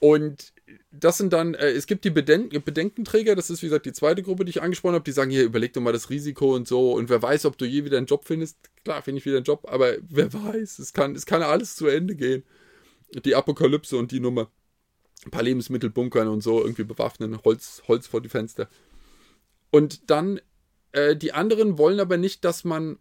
Und 0.01 0.55
das 0.91 1.19
sind 1.19 1.33
dann, 1.33 1.55
äh, 1.55 1.71
es 1.71 1.87
gibt 1.87 2.05
die 2.05 2.11
Beden 2.11 2.49
Bedenkenträger, 2.49 3.37
das 3.37 3.51
ist 3.51 3.63
wie 3.63 3.67
gesagt 3.67 3.87
die 3.87 3.93
zweite 3.93 4.23
Gruppe, 4.23 4.45
die 4.45 4.51
ich 4.51 4.63
angesprochen 4.63 4.95
habe, 4.95 5.05
die 5.05 5.13
sagen, 5.13 5.31
hier, 5.31 5.45
überleg 5.45 5.75
doch 5.75 5.83
mal 5.83 5.93
das 5.93 6.09
Risiko 6.11 6.55
und 6.55 6.67
so 6.67 6.93
und 6.93 7.11
wer 7.11 7.23
weiß, 7.23 7.45
ob 7.45 7.59
du 7.59 7.67
je 7.67 7.85
wieder 7.85 7.99
einen 7.99 8.07
Job 8.07 8.25
findest. 8.25 8.57
Klar, 8.83 9.03
finde 9.03 9.19
ich 9.19 9.27
wieder 9.27 9.37
einen 9.37 9.45
Job, 9.45 9.67
aber 9.69 9.97
wer 10.09 10.33
weiß, 10.33 10.79
es 10.79 10.95
kann, 10.95 11.15
es 11.15 11.27
kann 11.27 11.43
alles 11.43 11.77
zu 11.77 11.87
Ende 11.87 12.17
gehen. 12.17 12.45
Die 13.25 13.35
Apokalypse 13.35 13.97
und 13.97 14.11
die 14.11 14.21
Nummer. 14.21 14.51
Ein 15.25 15.31
paar 15.31 15.43
Lebensmittel 15.43 15.91
bunkern 15.91 16.29
und 16.29 16.41
so, 16.41 16.63
irgendwie 16.63 16.85
bewaffnen, 16.85 17.43
Holz, 17.45 17.83
Holz 17.87 18.07
vor 18.07 18.23
die 18.23 18.31
Fenster. 18.31 18.71
Und 19.71 20.11
dann, 20.11 20.41
äh, 20.93 21.15
die 21.15 21.35
anderen 21.35 21.77
wollen 21.77 22.01
aber 22.01 22.17
nicht, 22.17 22.43
dass 22.45 22.65
man 22.65 22.99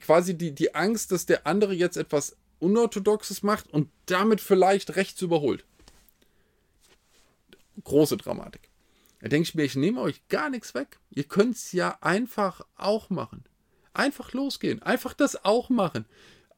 quasi 0.00 0.36
die, 0.36 0.54
die 0.54 0.74
Angst, 0.74 1.12
dass 1.12 1.26
der 1.26 1.46
andere 1.46 1.74
jetzt 1.74 1.98
etwas 1.98 2.36
Unorthodoxes 2.62 3.42
macht 3.42 3.72
und 3.72 3.88
damit 4.06 4.40
vielleicht 4.40 4.96
rechts 4.96 5.20
überholt. 5.20 5.64
Große 7.82 8.16
Dramatik. 8.16 8.68
Da 9.20 9.28
denke 9.28 9.48
ich 9.48 9.54
mir, 9.54 9.64
ich 9.64 9.76
nehme 9.76 10.00
euch 10.00 10.26
gar 10.28 10.50
nichts 10.50 10.74
weg. 10.74 10.98
Ihr 11.10 11.24
könnt 11.24 11.56
es 11.56 11.72
ja 11.72 11.96
einfach 12.00 12.60
auch 12.76 13.10
machen. 13.10 13.44
Einfach 13.94 14.32
losgehen. 14.32 14.82
Einfach 14.82 15.14
das 15.14 15.44
auch 15.44 15.68
machen. 15.68 16.06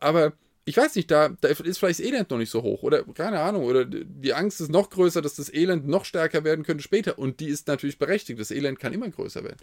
Aber 0.01 0.33
ich 0.65 0.77
weiß 0.77 0.95
nicht, 0.95 1.11
da, 1.11 1.29
da 1.29 1.49
ist 1.49 1.79
vielleicht 1.79 2.01
das 2.01 2.07
Elend 2.07 2.31
noch 2.31 2.39
nicht 2.39 2.51
so 2.51 2.63
hoch. 2.63 2.83
Oder 2.83 3.05
keine 3.05 3.41
Ahnung. 3.41 3.65
Oder 3.65 3.85
die 3.85 4.33
Angst 4.33 4.61
ist 4.61 4.71
noch 4.71 4.91
größer, 4.91 5.21
dass 5.21 5.35
das 5.35 5.53
Elend 5.53 5.87
noch 5.87 6.05
stärker 6.05 6.45
werden 6.45 6.65
könnte 6.65 6.83
später. 6.83 7.19
Und 7.19 7.41
die 7.41 7.49
ist 7.49 7.67
natürlich 7.69 7.99
berechtigt. 7.99 8.41
Das 8.41 8.51
Elend 8.51 8.79
kann 8.79 8.93
immer 8.93 9.09
größer 9.09 9.45
werden. 9.45 9.61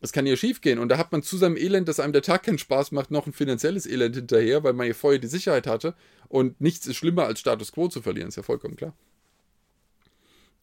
Es 0.00 0.12
kann 0.12 0.26
ja 0.26 0.36
schief 0.36 0.60
gehen. 0.60 0.78
Und 0.78 0.88
da 0.88 0.98
hat 0.98 1.12
man 1.12 1.22
zu 1.22 1.36
seinem 1.36 1.56
Elend, 1.56 1.88
dass 1.88 2.00
einem 2.00 2.12
der 2.12 2.22
Tag 2.22 2.42
keinen 2.42 2.58
Spaß 2.58 2.92
macht, 2.92 3.10
noch 3.10 3.26
ein 3.26 3.32
finanzielles 3.32 3.86
Elend 3.86 4.14
hinterher, 4.14 4.62
weil 4.62 4.74
man 4.74 4.86
ja 4.86 4.94
vorher 4.94 5.18
die 5.18 5.26
Sicherheit 5.26 5.66
hatte. 5.66 5.94
Und 6.28 6.60
nichts 6.60 6.86
ist 6.86 6.96
schlimmer, 6.96 7.24
als 7.24 7.40
Status 7.40 7.72
quo 7.72 7.88
zu 7.88 8.02
verlieren. 8.02 8.28
Ist 8.28 8.36
ja 8.36 8.42
vollkommen 8.42 8.76
klar. 8.76 8.94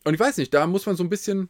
Und 0.04 0.14
ich 0.14 0.20
weiß 0.20 0.38
nicht, 0.38 0.54
da 0.54 0.68
muss 0.68 0.86
man 0.86 0.96
so 0.96 1.04
ein 1.04 1.10
bisschen 1.10 1.50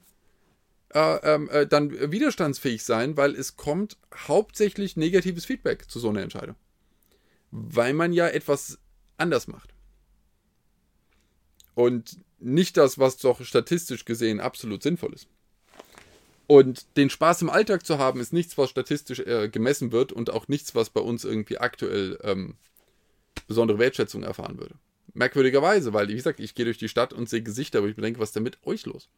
äh, 0.93 1.15
ähm, 1.23 1.49
äh, 1.49 1.67
dann 1.67 2.11
widerstandsfähig 2.11 2.83
sein, 2.83 3.17
weil 3.17 3.35
es 3.35 3.57
kommt 3.57 3.97
hauptsächlich 4.15 4.95
negatives 4.95 5.45
Feedback 5.45 5.89
zu 5.89 5.99
so 5.99 6.09
einer 6.09 6.21
Entscheidung. 6.21 6.55
Weil 7.51 7.93
man 7.93 8.13
ja 8.13 8.27
etwas 8.27 8.79
anders 9.17 9.47
macht. 9.47 9.73
Und 11.73 12.19
nicht 12.39 12.77
das, 12.77 12.99
was 12.99 13.17
doch 13.17 13.43
statistisch 13.43 14.05
gesehen 14.05 14.39
absolut 14.39 14.83
sinnvoll 14.83 15.13
ist. 15.13 15.27
Und 16.47 16.97
den 16.97 17.09
Spaß 17.09 17.41
im 17.41 17.49
Alltag 17.49 17.85
zu 17.85 17.97
haben, 17.97 18.19
ist 18.19 18.33
nichts, 18.33 18.57
was 18.57 18.69
statistisch 18.69 19.19
äh, 19.19 19.49
gemessen 19.49 19.91
wird 19.91 20.11
und 20.11 20.29
auch 20.29 20.47
nichts, 20.47 20.75
was 20.75 20.89
bei 20.89 21.01
uns 21.01 21.23
irgendwie 21.23 21.57
aktuell 21.57 22.19
ähm, 22.23 22.55
besondere 23.47 23.79
Wertschätzung 23.79 24.23
erfahren 24.23 24.59
würde. 24.59 24.75
Merkwürdigerweise, 25.13 25.93
weil, 25.93 26.07
wie 26.09 26.15
gesagt, 26.15 26.39
ich 26.39 26.55
gehe 26.55 26.65
durch 26.65 26.77
die 26.77 26.89
Stadt 26.89 27.13
und 27.13 27.29
sehe 27.29 27.43
Gesichter, 27.43 27.79
aber 27.79 27.87
ich 27.87 27.95
denke, 27.95 28.19
was 28.19 28.29
ist 28.29 28.35
denn 28.35 28.43
mit 28.43 28.57
euch 28.65 28.85
los? 28.85 29.09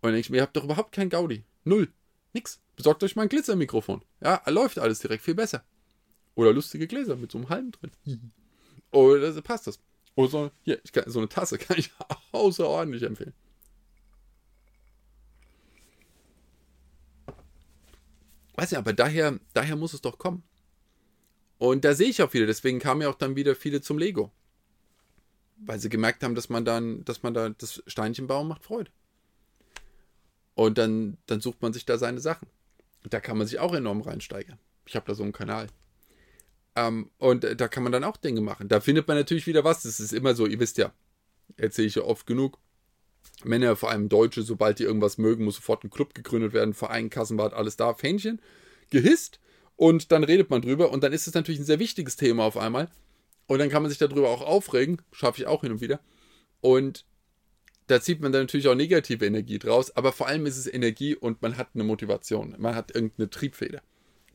Und 0.00 0.08
dann 0.08 0.12
denke 0.12 0.20
ich 0.20 0.30
mir, 0.30 0.38
ihr 0.38 0.42
habt 0.42 0.56
doch 0.56 0.64
überhaupt 0.64 0.92
kein 0.92 1.10
Gaudi. 1.10 1.44
Null. 1.64 1.88
Nix. 2.32 2.60
Besorgt 2.76 3.02
euch 3.02 3.16
mal 3.16 3.22
ein 3.22 3.28
Glitzermikrofon. 3.28 4.02
Ja, 4.22 4.42
läuft 4.46 4.78
alles 4.78 5.00
direkt 5.00 5.24
viel 5.24 5.34
besser. 5.34 5.64
Oder 6.34 6.52
lustige 6.52 6.86
Gläser 6.86 7.16
mit 7.16 7.32
so 7.32 7.38
einem 7.38 7.48
Halm 7.48 7.72
drin. 7.72 7.90
Oder 8.92 9.36
oh, 9.36 9.40
passt 9.42 9.66
das. 9.66 9.78
Oder 10.14 10.28
so, 10.28 10.50
hier, 10.62 10.80
kann, 10.92 11.04
so 11.10 11.18
eine 11.18 11.28
Tasse 11.28 11.58
kann 11.58 11.78
ich 11.78 11.90
außerordentlich 12.32 13.02
empfehlen. 13.02 13.34
Weiß 18.60 18.72
nicht, 18.72 18.78
aber 18.78 18.92
daher, 18.92 19.40
daher 19.54 19.74
muss 19.74 19.94
es 19.94 20.02
doch 20.02 20.18
kommen. 20.18 20.42
Und 21.56 21.82
da 21.82 21.94
sehe 21.94 22.10
ich 22.10 22.22
auch 22.22 22.30
viele, 22.30 22.44
deswegen 22.44 22.78
kamen 22.78 23.00
ja 23.00 23.08
auch 23.08 23.14
dann 23.14 23.34
wieder 23.34 23.56
viele 23.56 23.80
zum 23.80 23.96
Lego. 23.96 24.30
Weil 25.56 25.78
sie 25.78 25.88
gemerkt 25.88 26.22
haben, 26.22 26.34
dass 26.34 26.50
man 26.50 26.66
dann, 26.66 27.02
dass 27.06 27.22
man 27.22 27.32
da 27.32 27.48
das 27.48 27.82
Steinchen 27.86 28.26
bauen 28.26 28.48
macht 28.48 28.62
Freude. 28.62 28.90
Und 30.54 30.76
dann, 30.76 31.16
dann 31.24 31.40
sucht 31.40 31.62
man 31.62 31.72
sich 31.72 31.86
da 31.86 31.96
seine 31.96 32.20
Sachen. 32.20 32.48
Da 33.04 33.18
kann 33.18 33.38
man 33.38 33.46
sich 33.46 33.58
auch 33.58 33.72
enorm 33.72 34.02
reinsteigern. 34.02 34.58
Ich 34.84 34.94
habe 34.94 35.06
da 35.06 35.14
so 35.14 35.22
einen 35.22 35.32
Kanal. 35.32 35.68
Ähm, 36.76 37.10
und 37.16 37.44
da 37.58 37.66
kann 37.66 37.82
man 37.82 37.92
dann 37.92 38.04
auch 38.04 38.18
Dinge 38.18 38.42
machen. 38.42 38.68
Da 38.68 38.80
findet 38.80 39.08
man 39.08 39.16
natürlich 39.16 39.46
wieder 39.46 39.64
was. 39.64 39.84
Das 39.84 40.00
ist 40.00 40.12
immer 40.12 40.34
so, 40.34 40.44
ihr 40.44 40.60
wisst 40.60 40.76
ja, 40.76 40.92
erzähle 41.56 41.88
ich 41.88 41.94
ja 41.94 42.02
oft 42.02 42.26
genug. 42.26 42.58
Männer, 43.44 43.76
vor 43.76 43.90
allem 43.90 44.08
Deutsche, 44.08 44.42
sobald 44.42 44.78
die 44.78 44.84
irgendwas 44.84 45.18
mögen, 45.18 45.44
muss 45.44 45.56
sofort 45.56 45.84
ein 45.84 45.90
Club 45.90 46.14
gegründet 46.14 46.52
werden, 46.52 46.74
Verein, 46.74 47.10
Kassenbad, 47.10 47.52
alles 47.52 47.76
da, 47.76 47.94
Fähnchen, 47.94 48.40
gehisst. 48.90 49.40
Und 49.76 50.12
dann 50.12 50.24
redet 50.24 50.50
man 50.50 50.62
drüber 50.62 50.90
und 50.90 51.02
dann 51.02 51.12
ist 51.12 51.26
es 51.26 51.34
natürlich 51.34 51.60
ein 51.60 51.64
sehr 51.64 51.78
wichtiges 51.78 52.16
Thema 52.16 52.44
auf 52.44 52.56
einmal. 52.56 52.88
Und 53.46 53.58
dann 53.58 53.68
kann 53.68 53.82
man 53.82 53.90
sich 53.90 53.98
darüber 53.98 54.28
auch 54.28 54.42
aufregen, 54.42 55.00
schaffe 55.10 55.40
ich 55.40 55.46
auch 55.46 55.62
hin 55.62 55.72
und 55.72 55.80
wieder. 55.80 56.00
Und 56.60 57.04
da 57.86 58.00
zieht 58.00 58.20
man 58.20 58.30
dann 58.30 58.42
natürlich 58.42 58.68
auch 58.68 58.74
negative 58.74 59.26
Energie 59.26 59.58
draus, 59.58 59.96
aber 59.96 60.12
vor 60.12 60.28
allem 60.28 60.46
ist 60.46 60.56
es 60.56 60.72
Energie 60.72 61.16
und 61.16 61.42
man 61.42 61.56
hat 61.56 61.70
eine 61.74 61.82
Motivation, 61.82 62.54
man 62.58 62.76
hat 62.76 62.94
irgendeine 62.94 63.30
Triebfeder. 63.30 63.82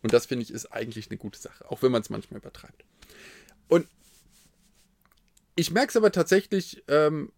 Und 0.01 0.13
das 0.13 0.25
finde 0.25 0.43
ich 0.43 0.51
ist 0.51 0.73
eigentlich 0.73 1.09
eine 1.09 1.17
gute 1.17 1.39
Sache, 1.39 1.69
auch 1.71 1.81
wenn 1.81 1.91
man 1.91 2.01
es 2.01 2.09
manchmal 2.09 2.39
übertreibt. 2.39 2.83
Und 3.69 3.87
ich 5.55 5.71
merke 5.71 5.89
es 5.89 5.95
aber 5.95 6.11
tatsächlich, 6.11 6.83
ähm, 6.89 7.31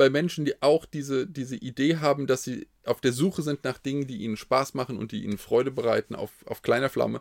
bei 0.00 0.08
Menschen, 0.08 0.46
die 0.46 0.62
auch 0.62 0.86
diese, 0.86 1.26
diese 1.26 1.56
Idee 1.56 1.98
haben, 1.98 2.26
dass 2.26 2.42
sie 2.42 2.66
auf 2.86 3.02
der 3.02 3.12
Suche 3.12 3.42
sind 3.42 3.64
nach 3.64 3.76
Dingen, 3.76 4.06
die 4.06 4.22
ihnen 4.22 4.38
Spaß 4.38 4.72
machen 4.72 4.96
und 4.96 5.12
die 5.12 5.24
ihnen 5.24 5.36
Freude 5.36 5.70
bereiten 5.70 6.14
auf, 6.14 6.30
auf 6.46 6.62
kleiner 6.62 6.88
Flamme, 6.88 7.20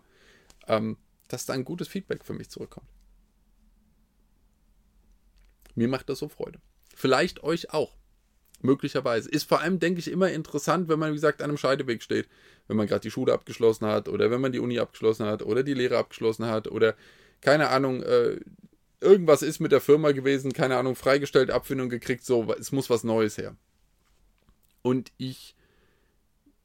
ähm, 0.66 0.96
dass 1.28 1.46
da 1.46 1.52
ein 1.52 1.66
gutes 1.66 1.90
Feedback 1.90 2.24
für 2.24 2.32
mich 2.32 2.50
zurückkommt. 2.50 2.88
Mir 5.76 5.90
macht 5.90 6.08
das 6.08 6.20
so 6.20 6.30
Freude. 6.30 6.62
Vielleicht 6.96 7.44
euch 7.44 7.74
auch. 7.74 7.98
Möglicherweise. 8.62 9.30
Ist 9.30 9.50
vor 9.50 9.60
allem, 9.60 9.80
denke 9.80 10.00
ich, 10.00 10.10
immer 10.10 10.32
interessant, 10.32 10.88
wenn 10.88 11.00
man, 11.00 11.10
wie 11.10 11.16
gesagt, 11.16 11.42
an 11.42 11.50
einem 11.50 11.58
Scheideweg 11.58 12.02
steht. 12.02 12.30
Wenn 12.70 12.78
man 12.78 12.88
gerade 12.88 13.02
die 13.02 13.12
Schule 13.12 13.34
abgeschlossen 13.34 13.88
hat 13.88 14.08
oder 14.08 14.32
wenn 14.32 14.40
man 14.40 14.54
die 14.54 14.60
Uni 14.60 14.80
abgeschlossen 14.80 15.26
hat 15.26 15.44
oder 15.44 15.64
die 15.64 15.74
Lehre 15.74 15.98
abgeschlossen 15.98 16.46
hat 16.46 16.70
oder 16.70 16.96
keine 17.42 17.72
Ahnung, 17.72 18.04
äh, 18.04 18.40
irgendwas 19.02 19.42
ist 19.42 19.60
mit 19.60 19.72
der 19.72 19.82
Firma 19.82 20.12
gewesen, 20.12 20.54
keine 20.54 20.78
Ahnung, 20.78 20.96
freigestellt, 20.96 21.52
Abfindung 21.52 21.90
gekriegt, 21.90 22.26
so, 22.26 22.54
es 22.54 22.72
muss 22.72 22.90
was 22.90 23.04
Neues 23.04 23.38
her. 23.38 23.56
Und 24.82 25.12
ich, 25.18 25.56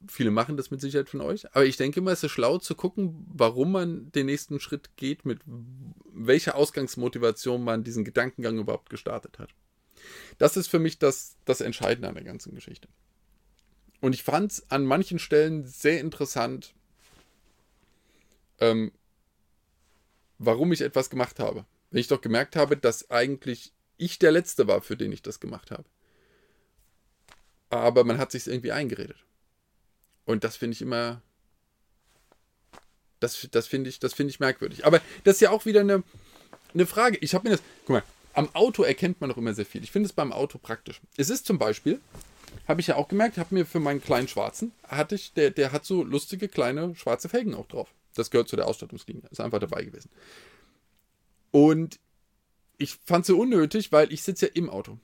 viele 0.07 0.31
machen 0.31 0.57
das 0.57 0.71
mit 0.71 0.81
Sicherheit 0.81 1.09
von 1.09 1.21
euch, 1.21 1.53
aber 1.53 1.65
ich 1.65 1.77
denke 1.77 1.99
immer, 1.99 2.11
es 2.11 2.23
ist 2.23 2.31
schlau 2.31 2.57
zu 2.57 2.75
gucken, 2.75 3.25
warum 3.33 3.71
man 3.71 4.11
den 4.11 4.25
nächsten 4.25 4.59
Schritt 4.59 4.95
geht, 4.97 5.25
mit 5.25 5.39
welcher 6.13 6.55
Ausgangsmotivation 6.55 7.63
man 7.63 7.83
diesen 7.83 8.03
Gedankengang 8.03 8.57
überhaupt 8.57 8.89
gestartet 8.89 9.39
hat. 9.39 9.49
Das 10.37 10.57
ist 10.57 10.67
für 10.67 10.79
mich 10.79 10.99
das, 10.99 11.37
das 11.45 11.61
Entscheidende 11.61 12.09
an 12.09 12.15
der 12.15 12.23
ganzen 12.23 12.53
Geschichte. 12.53 12.87
Und 14.01 14.13
ich 14.13 14.23
fand 14.23 14.51
es 14.51 14.69
an 14.69 14.85
manchen 14.85 15.19
Stellen 15.19 15.65
sehr 15.65 15.99
interessant, 15.99 16.73
ähm, 18.59 18.91
warum 20.37 20.71
ich 20.71 20.81
etwas 20.81 21.09
gemacht 21.09 21.39
habe. 21.39 21.65
Wenn 21.91 21.99
ich 21.99 22.07
doch 22.07 22.21
gemerkt 22.21 22.55
habe, 22.55 22.77
dass 22.77 23.09
eigentlich 23.09 23.73
ich 23.97 24.19
der 24.19 24.31
Letzte 24.31 24.67
war, 24.67 24.81
für 24.81 24.97
den 24.97 25.11
ich 25.11 25.21
das 25.21 25.39
gemacht 25.39 25.71
habe. 25.71 25.85
Aber 27.69 28.03
man 28.03 28.17
hat 28.17 28.31
sich 28.31 28.47
irgendwie 28.47 28.71
eingeredet. 28.71 29.17
Und 30.25 30.43
das 30.43 30.57
finde 30.57 30.73
ich 30.73 30.81
immer. 30.81 31.21
Das, 33.19 33.47
das 33.51 33.67
finde 33.67 33.89
ich, 33.89 33.99
find 33.99 34.29
ich 34.29 34.39
merkwürdig. 34.39 34.85
Aber 34.85 35.01
das 35.23 35.35
ist 35.35 35.41
ja 35.41 35.51
auch 35.51 35.65
wieder 35.65 35.79
eine, 35.79 36.03
eine 36.73 36.85
Frage. 36.85 37.17
Ich 37.21 37.33
habe 37.33 37.47
mir 37.47 37.55
das. 37.55 37.63
Guck 37.85 37.89
mal, 37.89 38.03
am 38.33 38.53
Auto 38.53 38.83
erkennt 38.83 39.21
man 39.21 39.29
doch 39.29 39.37
immer 39.37 39.53
sehr 39.53 39.65
viel. 39.65 39.83
Ich 39.83 39.91
finde 39.91 40.07
es 40.07 40.13
beim 40.13 40.33
Auto 40.33 40.57
praktisch. 40.57 40.99
Es 41.15 41.29
ist 41.29 41.45
zum 41.45 41.57
Beispiel, 41.57 42.01
habe 42.67 42.81
ich 42.81 42.87
ja 42.87 42.95
auch 42.95 43.07
gemerkt, 43.07 43.37
habe 43.37 43.55
mir 43.55 43.65
für 43.65 43.79
meinen 43.79 44.01
kleinen 44.01 44.27
Schwarzen, 44.27 44.73
hatte 44.83 45.15
ich, 45.15 45.33
der, 45.33 45.51
der 45.51 45.71
hat 45.71 45.85
so 45.85 46.03
lustige 46.03 46.47
kleine 46.47 46.95
schwarze 46.95 47.29
Felgen 47.29 47.55
auch 47.55 47.67
drauf. 47.67 47.89
Das 48.13 48.31
gehört 48.31 48.49
zu 48.49 48.55
der 48.55 48.67
Ausstattungslinie. 48.67 49.23
Ist 49.29 49.41
einfach 49.41 49.59
dabei 49.59 49.83
gewesen. 49.83 50.09
Und 51.55 52.01
ich 52.77 52.97
fand 53.05 53.25
sie 53.25 53.33
unnötig, 53.33 53.93
weil 53.93 54.11
ich 54.11 54.23
sitze 54.23 54.47
ja 54.47 54.51
im 54.55 54.69
Auto. 54.69 54.99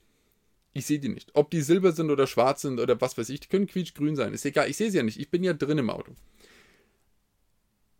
Ich 0.74 0.84
sehe 0.84 0.98
die 0.98 1.08
nicht. 1.08 1.30
Ob 1.32 1.50
die 1.50 1.62
silber 1.62 1.92
sind 1.92 2.10
oder 2.10 2.26
schwarz 2.26 2.60
sind 2.60 2.78
oder 2.78 3.00
was 3.00 3.16
weiß 3.16 3.30
ich, 3.30 3.40
die 3.40 3.48
können 3.48 3.66
quietschgrün 3.66 4.16
sein. 4.16 4.34
Ist 4.34 4.44
egal, 4.44 4.68
ich 4.68 4.76
sehe 4.76 4.90
sie 4.90 4.98
ja 4.98 5.02
nicht. 5.02 5.18
Ich 5.18 5.30
bin 5.30 5.42
ja 5.44 5.54
drin 5.54 5.78
im 5.78 5.88
Auto. 5.88 6.14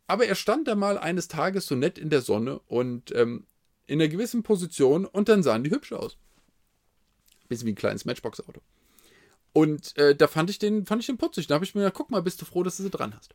Aber 0.07 0.27
er 0.27 0.35
stand 0.35 0.69
da 0.69 0.75
mal 0.75 0.99
eines 0.99 1.29
Tages 1.29 1.65
so 1.65 1.77
nett 1.77 1.97
in 1.97 2.11
der 2.11 2.21
Sonne 2.21 2.61
und 2.67 3.11
ähm, 3.13 3.47
in 3.87 4.03
einer 4.03 4.11
gewissen 4.11 4.43
Position 4.43 5.07
und 5.07 5.31
dann 5.31 5.43
sahen 5.43 5.65
die 5.65 5.71
hübsch 5.71 5.95
aus. 5.95 6.19
Bisschen 7.49 7.67
wie 7.67 7.73
ein 7.73 7.77
kleines 7.77 8.05
Matchbox-Auto. 8.05 8.61
Und 9.55 9.97
äh, 9.97 10.15
da 10.15 10.29
fand 10.29 10.51
ich 10.51 10.59
den, 10.59 10.85
fand 10.85 11.01
ich 11.01 11.07
den 11.07 11.17
putzig. 11.17 11.47
Da 11.47 11.55
habe 11.55 11.65
ich 11.65 11.75
mir 11.75 11.81
gedacht, 11.81 11.97
guck 11.97 12.11
mal, 12.11 12.21
bist 12.21 12.43
du 12.43 12.45
froh, 12.45 12.65
dass 12.65 12.77
du 12.77 12.83
sie 12.83 12.91
dran 12.91 13.17
hast. 13.17 13.35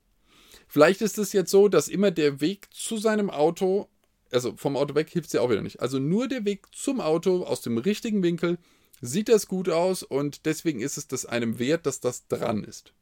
Vielleicht 0.67 1.01
ist 1.01 1.17
es 1.17 1.33
jetzt 1.33 1.49
so, 1.49 1.69
dass 1.69 1.87
immer 1.87 2.11
der 2.11 2.39
Weg 2.39 2.71
zu 2.71 2.97
seinem 2.97 3.31
Auto 3.31 3.89
also 4.31 4.55
vom 4.55 4.75
Auto 4.75 4.95
weg 4.95 5.09
hilft 5.09 5.27
es 5.27 5.33
ja 5.33 5.41
auch 5.41 5.49
wieder 5.49 5.61
nicht. 5.61 5.81
Also 5.81 5.99
nur 5.99 6.27
der 6.27 6.45
Weg 6.45 6.65
zum 6.73 7.01
Auto 7.01 7.43
aus 7.43 7.61
dem 7.61 7.77
richtigen 7.77 8.23
Winkel 8.23 8.57
sieht 9.01 9.29
das 9.29 9.47
gut 9.47 9.69
aus 9.69 10.03
und 10.03 10.45
deswegen 10.45 10.79
ist 10.81 10.97
es 10.97 11.07
das 11.07 11.25
einem 11.25 11.59
wert, 11.59 11.85
dass 11.85 11.99
das 11.99 12.27
dran 12.27 12.63
ist. 12.63 12.93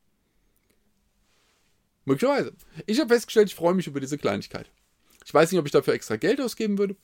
Möglicherweise. 2.05 2.53
Ich 2.85 2.99
habe 2.99 3.13
festgestellt, 3.13 3.49
ich 3.49 3.55
freue 3.55 3.73
mich 3.73 3.87
über 3.87 3.99
diese 3.99 4.17
Kleinigkeit. 4.17 4.69
Ich 5.25 5.33
weiß 5.33 5.51
nicht, 5.51 5.59
ob 5.59 5.65
ich 5.65 5.71
dafür 5.71 5.93
extra 5.93 6.17
Geld 6.17 6.39
ausgeben 6.39 6.77
würde. 6.77 6.95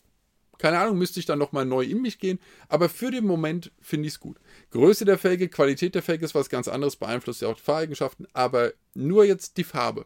Keine 0.60 0.78
Ahnung, 0.78 1.00
müsste 1.00 1.20
ich 1.20 1.26
dann 1.26 1.40
nochmal 1.40 1.66
neu 1.66 1.84
in 1.84 2.04
mich 2.04 2.20
gehen. 2.20 2.40
Aber 2.70 2.88
für 2.88 3.10
den 3.10 3.26
Moment 3.26 3.72
finde 3.82 4.08
ich 4.08 4.14
es 4.14 4.20
gut. 4.20 4.38
Größe 4.70 5.06
der 5.06 5.18
Felge, 5.18 5.50
Qualität 5.50 5.96
der 5.96 6.04
Felge 6.04 6.24
ist 6.24 6.36
was 6.36 6.50
ganz 6.50 6.68
anderes, 6.68 6.98
beeinflusst 6.98 7.42
ja 7.42 7.48
auch 7.48 7.56
die 7.56 7.64
Fahreigenschaften. 7.64 8.28
Aber 8.34 8.74
nur 8.94 9.26
jetzt 9.26 9.58
die 9.58 9.64
Farbe. 9.64 10.06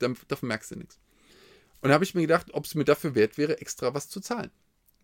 Davon 0.00 0.48
merkst 0.48 0.72
du 0.72 0.76
nichts. 0.76 0.98
Und 1.86 1.90
da 1.90 1.94
habe 1.94 2.04
ich 2.04 2.16
mir 2.16 2.22
gedacht, 2.22 2.48
ob 2.52 2.64
es 2.64 2.74
mir 2.74 2.84
dafür 2.84 3.14
wert 3.14 3.38
wäre, 3.38 3.60
extra 3.60 3.94
was 3.94 4.08
zu 4.08 4.18
zahlen. 4.18 4.50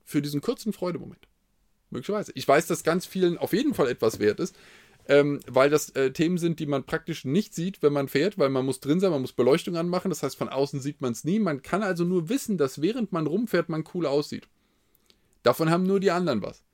Für 0.05 0.21
diesen 0.21 0.41
kurzen 0.41 0.73
Freudemoment. 0.73 1.29
Möglicherweise. 1.91 2.33
Ich 2.35 2.49
weiß, 2.49 2.67
dass 2.67 2.83
ganz 2.83 3.07
vielen 3.07 3.39
auf 3.39 3.53
jeden 3.53 3.73
Fall 3.73 3.87
etwas 3.87 4.19
wert 4.19 4.41
ist, 4.41 4.57
ähm, 5.07 5.39
weil 5.47 5.71
das 5.71 5.91
äh, 5.91 6.11
Themen 6.11 6.39
sind, 6.39 6.59
die 6.59 6.67
man 6.67 6.83
praktisch 6.83 7.25
nicht 7.25 7.55
sieht, 7.55 7.85
wenn 7.85 7.93
man 7.93 8.09
fährt, 8.09 8.37
weil 8.37 8.49
man 8.49 8.67
muss 8.67 8.81
drin 8.81 8.99
sein, 8.99 9.13
man 9.13 9.21
muss 9.21 9.33
Beleuchtung 9.33 9.77
anmachen. 9.77 10.09
Das 10.09 10.25
heißt, 10.25 10.35
von 10.35 10.49
außen 10.49 10.81
sieht 10.81 11.01
man 11.01 11.13
es 11.13 11.23
nie. 11.23 11.39
Man 11.39 11.63
kann 11.63 11.85
also 11.85 12.03
nur 12.03 12.29
wissen, 12.29 12.59
dass 12.59 12.83
während 12.83 13.13
man 13.13 13.29
rumfährt, 13.29 13.69
man 13.69 13.85
cool 13.95 14.05
aussieht. 14.05 14.49
Davon 15.45 15.71
haben 15.71 15.85
nur 15.85 16.01
die 16.01 16.11
anderen 16.11 16.43
was. 16.43 16.65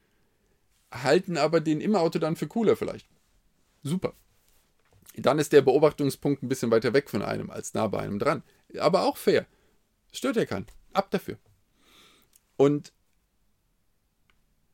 Halten 0.90 1.37
aber 1.37 1.61
den 1.61 1.83
im 1.83 1.94
Auto 1.94 2.18
dann 2.18 2.35
für 2.35 2.47
cooler 2.47 2.77
vielleicht. 2.77 3.07
Super. 3.83 4.14
Dann 5.16 5.38
ist 5.38 5.53
der 5.53 5.61
Beobachtungspunkt 5.61 6.42
ein 6.42 6.49
bisschen 6.49 6.71
weiter 6.71 6.94
weg 6.94 7.11
von 7.11 7.21
einem 7.21 7.51
als 7.51 7.75
nah 7.75 7.88
bei 7.88 7.99
einem 7.99 8.18
dran. 8.18 8.42
Aber 8.79 9.03
auch 9.03 9.18
fair. 9.18 9.47
Stört 10.12 10.37
ja 10.37 10.47
keinen. 10.47 10.66
Ab 10.92 11.11
dafür. 11.11 11.38
Und 12.57 12.92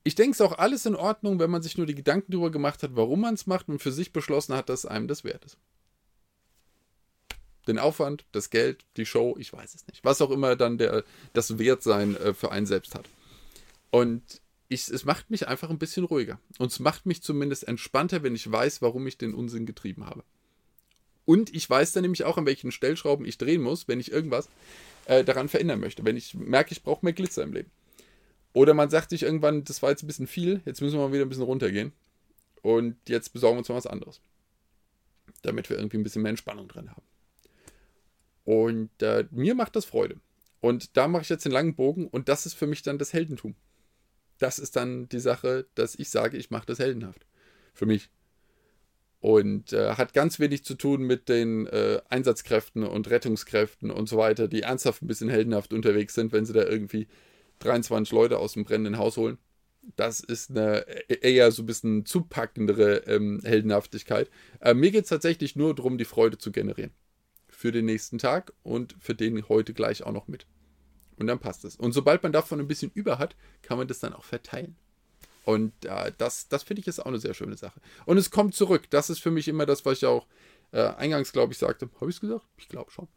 ich 0.04 0.14
denke, 0.14 0.32
es 0.32 0.40
ist 0.40 0.46
auch 0.46 0.58
alles 0.58 0.86
in 0.86 0.94
Ordnung, 0.94 1.38
wenn 1.38 1.50
man 1.50 1.62
sich 1.62 1.78
nur 1.78 1.86
die 1.86 1.94
Gedanken 1.94 2.32
darüber 2.32 2.50
gemacht 2.50 2.82
hat, 2.82 2.94
warum 2.94 3.22
man 3.22 3.34
es 3.34 3.46
macht 3.46 3.68
und 3.68 3.80
für 3.80 3.92
sich 3.92 4.12
beschlossen 4.12 4.54
hat, 4.54 4.68
dass 4.68 4.84
einem 4.84 5.08
das 5.08 5.24
wert 5.24 5.44
ist. 5.44 5.58
Den 7.66 7.78
Aufwand, 7.78 8.26
das 8.32 8.50
Geld, 8.50 8.84
die 8.98 9.06
Show, 9.06 9.36
ich 9.38 9.50
weiß 9.50 9.74
es 9.74 9.86
nicht. 9.86 10.04
Was 10.04 10.20
auch 10.20 10.30
immer 10.30 10.56
dann 10.56 10.76
der, 10.76 11.04
das 11.32 11.58
Wertsein 11.58 12.14
äh, 12.16 12.34
für 12.34 12.52
einen 12.52 12.66
selbst 12.66 12.94
hat. 12.94 13.08
Und 13.90 14.42
ich, 14.68 14.88
es 14.88 15.06
macht 15.06 15.30
mich 15.30 15.48
einfach 15.48 15.70
ein 15.70 15.78
bisschen 15.78 16.04
ruhiger. 16.04 16.38
Und 16.58 16.70
es 16.70 16.80
macht 16.80 17.06
mich 17.06 17.22
zumindest 17.22 17.66
entspannter, 17.66 18.22
wenn 18.22 18.34
ich 18.34 18.50
weiß, 18.50 18.82
warum 18.82 19.06
ich 19.06 19.16
den 19.16 19.32
Unsinn 19.32 19.64
getrieben 19.64 20.04
habe. 20.04 20.24
Und 21.24 21.54
ich 21.54 21.68
weiß 21.68 21.92
dann 21.92 22.02
nämlich 22.02 22.24
auch, 22.24 22.36
an 22.36 22.44
welchen 22.44 22.72
Stellschrauben 22.72 23.24
ich 23.24 23.38
drehen 23.38 23.62
muss, 23.62 23.88
wenn 23.88 24.00
ich 24.00 24.12
irgendwas 24.12 24.50
äh, 25.06 25.24
daran 25.24 25.48
verändern 25.48 25.80
möchte. 25.80 26.04
Wenn 26.04 26.16
ich 26.16 26.34
merke, 26.34 26.72
ich 26.72 26.82
brauche 26.82 27.04
mehr 27.04 27.12
Glitzer 27.12 27.42
im 27.42 27.52
Leben. 27.52 27.70
Oder 28.52 28.72
man 28.74 28.90
sagt 28.90 29.10
sich 29.10 29.24
irgendwann, 29.24 29.64
das 29.64 29.82
war 29.82 29.90
jetzt 29.90 30.02
ein 30.02 30.06
bisschen 30.06 30.26
viel, 30.26 30.62
jetzt 30.64 30.80
müssen 30.80 30.96
wir 30.96 31.06
mal 31.06 31.12
wieder 31.12 31.24
ein 31.24 31.28
bisschen 31.28 31.44
runtergehen. 31.44 31.92
Und 32.62 32.96
jetzt 33.08 33.32
besorgen 33.32 33.56
wir 33.56 33.58
uns 33.58 33.68
mal 33.68 33.74
was 33.74 33.86
anderes. 33.86 34.20
Damit 35.42 35.68
wir 35.68 35.76
irgendwie 35.76 35.98
ein 35.98 36.02
bisschen 36.02 36.22
mehr 36.22 36.30
Entspannung 36.30 36.68
drin 36.68 36.90
haben. 36.90 37.02
Und 38.44 38.90
äh, 39.02 39.26
mir 39.30 39.54
macht 39.54 39.76
das 39.76 39.84
Freude. 39.84 40.20
Und 40.60 40.96
da 40.96 41.08
mache 41.08 41.22
ich 41.22 41.28
jetzt 41.28 41.44
den 41.44 41.52
langen 41.52 41.74
Bogen 41.74 42.08
und 42.08 42.28
das 42.28 42.46
ist 42.46 42.54
für 42.54 42.66
mich 42.66 42.82
dann 42.82 42.98
das 42.98 43.12
Heldentum. 43.12 43.54
Das 44.38 44.58
ist 44.58 44.76
dann 44.76 45.08
die 45.10 45.18
Sache, 45.18 45.66
dass 45.74 45.94
ich 45.94 46.08
sage, 46.08 46.38
ich 46.38 46.50
mache 46.50 46.66
das 46.66 46.78
heldenhaft. 46.78 47.26
Für 47.74 47.86
mich 47.86 48.08
und 49.24 49.72
äh, 49.72 49.94
hat 49.94 50.12
ganz 50.12 50.38
wenig 50.38 50.66
zu 50.66 50.74
tun 50.74 51.00
mit 51.00 51.30
den 51.30 51.66
äh, 51.68 51.98
Einsatzkräften 52.10 52.82
und 52.82 53.08
Rettungskräften 53.08 53.90
und 53.90 54.06
so 54.06 54.18
weiter, 54.18 54.48
die 54.48 54.60
ernsthaft 54.60 55.00
ein 55.00 55.06
bisschen 55.06 55.30
heldenhaft 55.30 55.72
unterwegs 55.72 56.12
sind, 56.12 56.30
wenn 56.32 56.44
sie 56.44 56.52
da 56.52 56.62
irgendwie 56.62 57.08
23 57.60 58.12
Leute 58.12 58.38
aus 58.38 58.52
dem 58.52 58.64
brennenden 58.64 58.98
Haus 58.98 59.16
holen. 59.16 59.38
Das 59.96 60.20
ist 60.20 60.50
eine 60.50 60.84
e-, 61.08 61.14
eher 61.22 61.52
so 61.52 61.62
ein 61.62 61.66
bisschen 61.66 62.04
zupackendere 62.04 62.96
ähm, 63.06 63.40
Heldenhaftigkeit. 63.42 64.28
Äh, 64.60 64.74
mir 64.74 64.90
geht 64.90 65.04
es 65.04 65.08
tatsächlich 65.08 65.56
nur 65.56 65.74
darum, 65.74 65.96
die 65.96 66.04
Freude 66.04 66.36
zu 66.36 66.52
generieren. 66.52 66.92
Für 67.48 67.72
den 67.72 67.86
nächsten 67.86 68.18
Tag 68.18 68.52
und 68.62 68.94
für 69.00 69.14
den 69.14 69.48
heute 69.48 69.72
gleich 69.72 70.02
auch 70.02 70.12
noch 70.12 70.28
mit. 70.28 70.46
Und 71.16 71.28
dann 71.28 71.38
passt 71.38 71.64
es. 71.64 71.76
Und 71.76 71.92
sobald 71.92 72.22
man 72.22 72.32
davon 72.32 72.60
ein 72.60 72.68
bisschen 72.68 72.90
über 72.92 73.18
hat, 73.18 73.36
kann 73.62 73.78
man 73.78 73.88
das 73.88 74.00
dann 74.00 74.12
auch 74.12 74.24
verteilen. 74.24 74.76
Und 75.44 75.72
äh, 75.84 76.12
das, 76.16 76.48
das 76.48 76.62
finde 76.62 76.80
ich 76.80 76.88
ist 76.88 77.00
auch 77.00 77.06
eine 77.06 77.18
sehr 77.18 77.34
schöne 77.34 77.56
Sache. 77.56 77.80
Und 78.06 78.16
es 78.16 78.30
kommt 78.30 78.54
zurück. 78.54 78.88
Das 78.90 79.10
ist 79.10 79.20
für 79.20 79.30
mich 79.30 79.46
immer 79.46 79.66
das, 79.66 79.84
was 79.84 79.98
ich 79.98 80.06
auch 80.06 80.26
äh, 80.72 80.82
eingangs, 80.82 81.32
glaube 81.32 81.52
ich, 81.52 81.58
sagte. 81.58 81.90
Habe 82.00 82.10
ich 82.10 82.16
es 82.16 82.20
gesagt? 82.20 82.44
Ich 82.56 82.68
glaube 82.68 82.90
schon. 82.90 83.08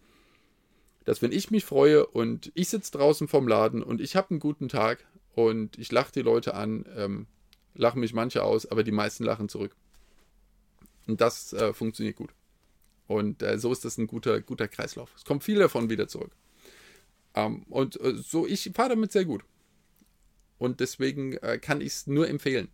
Dass 1.05 1.21
wenn 1.21 1.31
ich 1.31 1.51
mich 1.51 1.63
freue 1.63 2.05
und 2.05 2.51
ich 2.53 2.67
sitze 2.67 2.91
draußen 2.91 3.29
vorm 3.29 3.47
Laden 3.47 3.81
und 3.81 4.01
ich 4.01 4.17
habe 4.17 4.31
einen 4.31 4.39
guten 4.41 4.67
Tag 4.67 5.05
und 5.35 5.77
ich 5.77 5.89
lache 5.91 6.11
die 6.11 6.21
Leute 6.21 6.53
an, 6.53 6.85
ähm, 6.97 7.27
lachen 7.75 8.01
mich 8.01 8.13
manche 8.13 8.43
aus, 8.43 8.65
aber 8.65 8.83
die 8.83 8.91
meisten 8.91 9.23
lachen 9.23 9.47
zurück. 9.47 9.73
Und 11.07 11.21
das 11.21 11.53
äh, 11.53 11.73
funktioniert 11.73 12.17
gut. 12.17 12.31
Und 13.07 13.41
äh, 13.41 13.57
so 13.57 13.71
ist 13.71 13.85
das 13.85 13.97
ein 13.97 14.07
guter, 14.07 14.41
guter 14.41 14.67
Kreislauf. 14.67 15.09
Es 15.15 15.23
kommt 15.23 15.45
viel 15.45 15.59
davon 15.59 15.89
wieder 15.89 16.09
zurück. 16.09 16.31
Ähm, 17.35 17.63
und 17.69 17.99
äh, 18.01 18.15
so, 18.15 18.45
ich 18.45 18.69
fahre 18.73 18.89
damit 18.89 19.13
sehr 19.13 19.23
gut. 19.23 19.43
Und 20.57 20.79
deswegen 20.79 21.33
äh, 21.37 21.59
kann 21.59 21.81
ich 21.81 21.87
es 21.87 22.07
nur 22.07 22.27
empfehlen. 22.27 22.69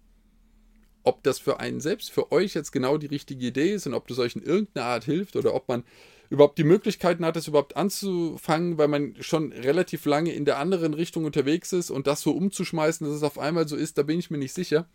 Ob 1.03 1.21
das 1.23 1.39
für 1.39 1.59
einen 1.59 1.81
selbst, 1.81 2.11
für 2.11 2.31
euch 2.31 2.53
jetzt 2.53 2.71
genau 2.71 2.97
die 2.97 3.07
richtige 3.07 3.45
Idee 3.45 3.73
ist 3.73 3.87
und 3.87 3.93
ob 3.93 4.07
das 4.07 4.19
euch 4.19 4.35
in 4.35 4.41
irgendeiner 4.41 4.85
Art 4.85 5.03
hilft 5.03 5.35
oder 5.35 5.53
ob 5.53 5.67
man 5.67 5.83
überhaupt 6.29 6.57
die 6.57 6.63
Möglichkeiten 6.63 7.25
hat, 7.25 7.35
das 7.35 7.47
überhaupt 7.47 7.75
anzufangen, 7.75 8.77
weil 8.77 8.87
man 8.87 9.15
schon 9.19 9.51
relativ 9.51 10.05
lange 10.05 10.31
in 10.33 10.45
der 10.45 10.57
anderen 10.57 10.93
Richtung 10.93 11.25
unterwegs 11.25 11.73
ist 11.73 11.91
und 11.91 12.07
das 12.07 12.21
so 12.21 12.31
umzuschmeißen, 12.31 13.05
dass 13.05 13.15
es 13.15 13.23
auf 13.23 13.37
einmal 13.37 13.67
so 13.67 13.75
ist, 13.75 13.97
da 13.97 14.03
bin 14.03 14.17
ich 14.17 14.31
mir 14.31 14.37
nicht 14.37 14.53
sicher. 14.53 14.87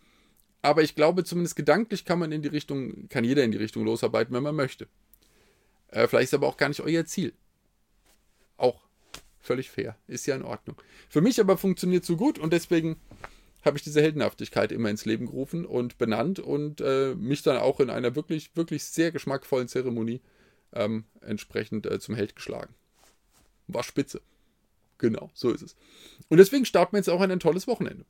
Aber 0.61 0.83
ich 0.83 0.95
glaube, 0.95 1.23
zumindest 1.23 1.55
gedanklich 1.55 2.03
kann 2.03 2.19
man 2.19 2.31
in 2.31 2.41
die 2.41 2.49
Richtung, 2.49 3.07
kann 3.07 3.23
jeder 3.23 3.43
in 3.43 3.51
die 3.51 3.57
Richtung 3.57 3.85
losarbeiten, 3.85 4.35
wenn 4.35 4.43
man 4.43 4.55
möchte. 4.55 4.87
Äh, 5.87 6.07
vielleicht 6.07 6.25
ist 6.25 6.33
aber 6.33 6.47
auch 6.47 6.57
gar 6.57 6.69
nicht 6.69 6.81
euer 6.81 7.05
Ziel. 7.05 7.33
Völlig 9.49 9.71
fair. 9.71 9.97
Ist 10.05 10.27
ja 10.27 10.35
in 10.35 10.43
Ordnung. 10.43 10.79
Für 11.09 11.21
mich 11.21 11.39
aber 11.39 11.57
funktioniert 11.57 12.05
so 12.05 12.17
gut 12.17 12.37
und 12.37 12.53
deswegen 12.53 12.97
habe 13.65 13.77
ich 13.77 13.83
diese 13.83 13.99
Heldenhaftigkeit 13.99 14.71
immer 14.71 14.91
ins 14.91 15.05
Leben 15.05 15.25
gerufen 15.25 15.65
und 15.65 15.97
benannt 15.97 16.37
und 16.37 16.81
äh, 16.81 17.15
mich 17.15 17.41
dann 17.41 17.57
auch 17.57 17.79
in 17.79 17.89
einer 17.89 18.15
wirklich, 18.15 18.55
wirklich 18.55 18.83
sehr 18.83 19.11
geschmackvollen 19.11 19.67
Zeremonie 19.67 20.21
ähm, 20.71 21.05
entsprechend 21.21 21.87
äh, 21.87 21.99
zum 21.99 22.13
Held 22.13 22.35
geschlagen. 22.35 22.75
War 23.65 23.81
spitze. 23.81 24.21
Genau, 24.99 25.31
so 25.33 25.49
ist 25.49 25.63
es. 25.63 25.75
Und 26.27 26.37
deswegen 26.37 26.65
starten 26.65 26.93
wir 26.93 26.99
jetzt 26.99 27.09
auch 27.09 27.19
ein 27.19 27.39
tolles 27.39 27.65
Wochenende. 27.65 28.05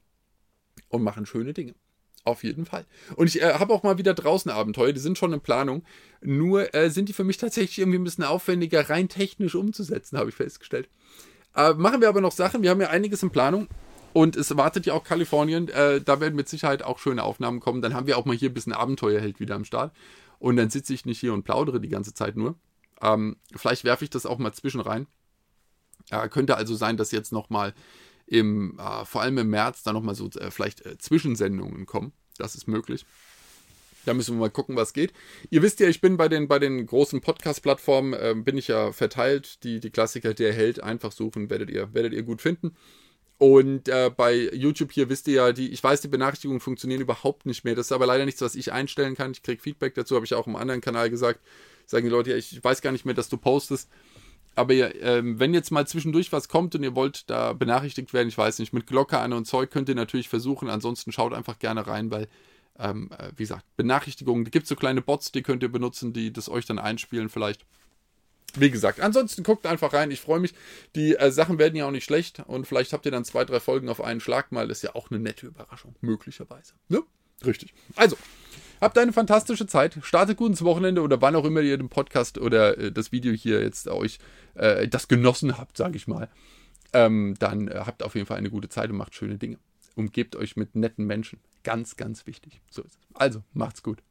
Und 0.90 1.04
machen 1.04 1.26
schöne 1.26 1.54
Dinge. 1.54 1.74
Auf 2.26 2.44
jeden 2.44 2.66
Fall. 2.66 2.86
Und 3.16 3.28
ich 3.28 3.42
äh, 3.42 3.54
habe 3.54 3.74
auch 3.74 3.84
mal 3.84 3.98
wieder 3.98 4.14
draußen 4.14 4.52
Abenteuer, 4.52 4.92
die 4.92 5.00
sind 5.00 5.18
schon 5.18 5.34
in 5.34 5.42
Planung. 5.42 5.84
Nur 6.22 6.76
äh, 6.76 6.90
sind 6.90 7.08
die 7.08 7.14
für 7.14 7.24
mich 7.24 7.38
tatsächlich 7.38 7.80
irgendwie 7.80 7.98
ein 7.98 8.04
bisschen 8.04 8.26
aufwendiger, 8.26 8.90
rein 8.90 9.08
technisch 9.08 9.56
umzusetzen, 9.56 10.18
habe 10.18 10.30
ich 10.30 10.36
festgestellt. 10.36 10.90
Äh, 11.56 11.74
machen 11.74 12.02
wir 12.02 12.10
aber 12.10 12.22
noch 12.22 12.32
Sachen. 12.32 12.62
Wir 12.62 12.70
haben 12.70 12.82
ja 12.82 12.90
einiges 12.90 13.24
in 13.24 13.32
Planung. 13.32 13.68
Und 14.14 14.36
es 14.36 14.56
wartet 14.58 14.86
ja 14.86 14.94
auch 14.94 15.04
Kalifornien. 15.04 15.70
Äh, 15.70 16.02
da 16.02 16.20
werden 16.20 16.36
mit 16.36 16.50
Sicherheit 16.50 16.84
auch 16.84 17.00
schöne 17.00 17.24
Aufnahmen 17.24 17.60
kommen. 17.60 17.82
Dann 17.82 17.94
haben 17.94 18.08
wir 18.08 18.18
auch 18.18 18.26
mal 18.26 18.36
hier 18.36 18.50
ein 18.50 18.54
bisschen 18.54 18.74
Abenteuerheld 18.74 19.40
wieder 19.40 19.56
am 19.56 19.66
Start. 19.66 19.96
Und 20.40 20.56
dann 20.56 20.70
sitze 20.70 20.94
ich 20.94 21.06
nicht 21.06 21.20
hier 21.20 21.34
und 21.34 21.44
plaudere 21.44 21.80
die 21.80 21.90
ganze 21.90 22.14
Zeit 22.14 22.36
nur. 22.36 22.56
Ähm, 23.02 23.38
vielleicht 23.56 23.84
werfe 23.84 24.04
ich 24.04 24.10
das 24.10 24.26
auch 24.26 24.38
mal 24.40 24.54
zwischen 24.54 24.82
rein. 24.82 25.08
Äh, 26.10 26.28
könnte 26.30 26.58
also 26.58 26.76
sein, 26.76 26.98
dass 26.98 27.12
jetzt 27.12 27.32
nochmal 27.32 27.74
im, 28.26 28.78
äh, 28.80 29.06
vor 29.06 29.22
allem 29.22 29.38
im 29.38 29.50
März, 29.50 29.84
da 29.84 29.94
nochmal 29.94 30.16
so 30.16 30.30
äh, 30.30 30.52
vielleicht 30.52 30.86
äh, 30.86 30.98
Zwischensendungen 30.98 31.86
kommen. 31.86 32.14
Das 32.38 32.56
ist 32.56 32.68
möglich. 32.68 33.06
Da 34.10 34.16
müssen 34.16 34.36
wir 34.36 34.40
mal 34.40 34.50
gucken, 34.50 34.76
was 34.76 34.94
geht. 34.94 35.14
Ihr 35.52 35.62
wisst 35.62 35.80
ja, 35.80 35.88
ich 35.88 36.02
bin 36.02 36.18
bei 36.18 36.28
den, 36.28 36.48
bei 36.48 36.58
den 36.58 36.84
großen 36.84 37.22
Podcast-Plattformen, 37.22 38.14
äh, 38.14 38.34
bin 38.36 38.58
ich 38.58 38.68
ja 38.68 38.92
verteilt. 38.92 39.64
Die, 39.64 39.80
die 39.80 39.92
Klassiker, 39.92 40.34
der 40.34 40.52
Held, 40.52 40.82
einfach 40.82 41.12
suchen, 41.12 41.52
werdet 41.52 41.70
ihr, 41.70 41.94
werdet 41.94 42.14
ihr 42.14 42.24
gut 42.24 42.42
finden. 42.42 42.76
Und 43.38 43.88
äh, 43.88 44.10
bei 44.10 44.50
YouTube 44.52 44.92
hier 44.92 45.10
wisst 45.10 45.28
ihr 45.28 45.36
ja, 45.36 45.52
die, 45.52 45.70
ich 45.70 45.84
weiß, 45.84 46.02
die 46.02 46.08
Benachrichtigungen 46.08 46.60
funktionieren 46.60 47.02
überhaupt 47.02 47.46
nicht 47.46 47.64
mehr. 47.64 47.76
Das 47.76 47.86
ist 47.86 47.92
aber 47.92 48.08
leider 48.08 48.26
nichts, 48.26 48.42
was 48.42 48.56
ich 48.56 48.72
einstellen 48.72 49.16
kann. 49.16 49.30
Ich 49.32 49.44
kriege 49.44 49.62
Feedback 49.62 49.94
dazu, 49.94 50.16
habe 50.16 50.26
ich 50.26 50.34
auch 50.34 50.48
im 50.48 50.56
anderen 50.56 50.82
Kanal 50.82 51.12
gesagt. 51.12 51.40
Sagen 51.86 52.06
die 52.06 52.12
Leute, 52.12 52.32
ja, 52.32 52.36
ich 52.36 52.64
weiß 52.64 52.82
gar 52.82 52.92
nicht 52.92 53.06
mehr, 53.06 53.14
dass 53.14 53.30
du 53.30 53.38
postest. 53.38 53.92
Aber 54.56 54.74
ähm, 54.74 55.40
wenn 55.40 55.54
jetzt 55.54 55.70
mal 55.70 55.86
zwischendurch 55.86 56.32
was 56.32 56.50
kommt 56.50 56.74
und 56.74 56.82
ihr 56.82 56.96
wollt 56.96 57.30
da 57.30 57.54
benachrichtigt 57.54 58.12
werden, 58.12 58.28
ich 58.28 58.38
weiß 58.40 58.58
nicht, 58.58 58.74
mit 58.74 58.88
Glocke 58.88 59.20
an 59.20 59.34
und 59.34 59.46
Zeug 59.46 59.70
könnt 59.70 59.88
ihr 59.88 59.96
natürlich 59.96 60.30
versuchen. 60.30 60.68
Ansonsten 60.68 61.12
schaut 61.12 61.32
einfach 61.32 61.60
gerne 61.60 61.86
rein, 61.86 62.10
weil, 62.10 62.28
ähm, 62.80 63.10
äh, 63.18 63.32
wie 63.36 63.44
gesagt, 63.44 63.66
Benachrichtigungen, 63.76 64.46
da 64.46 64.50
gibt 64.50 64.64
es 64.64 64.70
so 64.70 64.76
kleine 64.76 65.02
Bots, 65.02 65.32
die 65.32 65.44
könnt 65.44 65.64
ihr 65.64 65.72
benutzen, 65.72 66.14
die 66.14 66.34
das 66.34 66.50
euch 66.50 66.66
dann 66.66 66.80
einspielen 66.80 67.30
vielleicht. 67.30 67.66
Wie 68.56 68.72
gesagt, 68.72 69.00
ansonsten 69.00 69.44
guckt 69.44 69.68
einfach 69.68 69.94
rein. 69.94 70.10
Ich 70.10 70.22
freue 70.22 70.40
mich. 70.40 70.56
Die 70.96 71.16
äh, 71.16 71.32
Sachen 71.32 71.60
werden 71.60 71.76
ja 71.76 71.86
auch 71.86 71.92
nicht 71.92 72.06
schlecht. 72.06 72.42
Und 72.48 72.66
vielleicht 72.66 72.94
habt 72.94 73.06
ihr 73.06 73.12
dann 73.12 73.24
zwei, 73.24 73.46
drei 73.46 73.60
Folgen 73.60 73.90
auf 73.90 74.02
einen 74.02 74.22
Schlag 74.22 74.52
mal. 74.52 74.68
Das 74.68 74.80
ist 74.80 74.84
ja 74.84 74.96
auch 74.96 75.12
eine 75.12 75.20
nette 75.20 75.46
Überraschung. 75.46 75.96
Möglicherweise. 76.02 76.74
Ne? 76.88 77.04
Richtig. 77.46 77.74
Also, 77.96 78.18
habt 78.82 78.98
eine 78.98 79.14
fantastische 79.14 79.68
Zeit. 79.68 79.98
Startet 80.02 80.38
gut 80.38 80.50
ins 80.50 80.64
Wochenende 80.64 81.02
oder 81.02 81.22
wann 81.22 81.36
auch 81.36 81.46
immer 81.46 81.62
ihr 81.62 81.78
den 81.78 81.90
Podcast 81.90 82.38
oder 82.38 82.78
äh, 82.78 82.92
das 82.92 83.12
Video 83.12 83.34
hier 83.34 83.62
jetzt 83.62 83.88
euch 83.88 84.20
äh, 84.56 84.88
das 84.88 85.08
genossen 85.08 85.58
habt, 85.58 85.78
sage 85.78 85.96
ich 85.96 86.08
mal. 86.08 86.28
Ähm, 86.92 87.36
dann 87.38 87.68
äh, 87.68 87.82
habt 87.86 88.02
auf 88.02 88.16
jeden 88.16 88.26
Fall 88.26 88.38
eine 88.38 88.50
gute 88.50 88.70
Zeit 88.70 88.90
und 88.90 88.98
macht 88.98 89.14
schöne 89.14 89.38
Dinge. 89.38 89.60
Umgebt 90.00 90.38
euch 90.38 90.56
mit 90.56 90.76
netten 90.76 91.06
Menschen. 91.06 91.42
Ganz, 91.64 91.98
ganz 91.98 92.26
wichtig. 92.26 92.62
So 92.70 92.84
ist 92.84 92.96
es. 92.96 93.16
Also, 93.16 93.44
macht's 93.52 93.84
gut. 93.84 94.02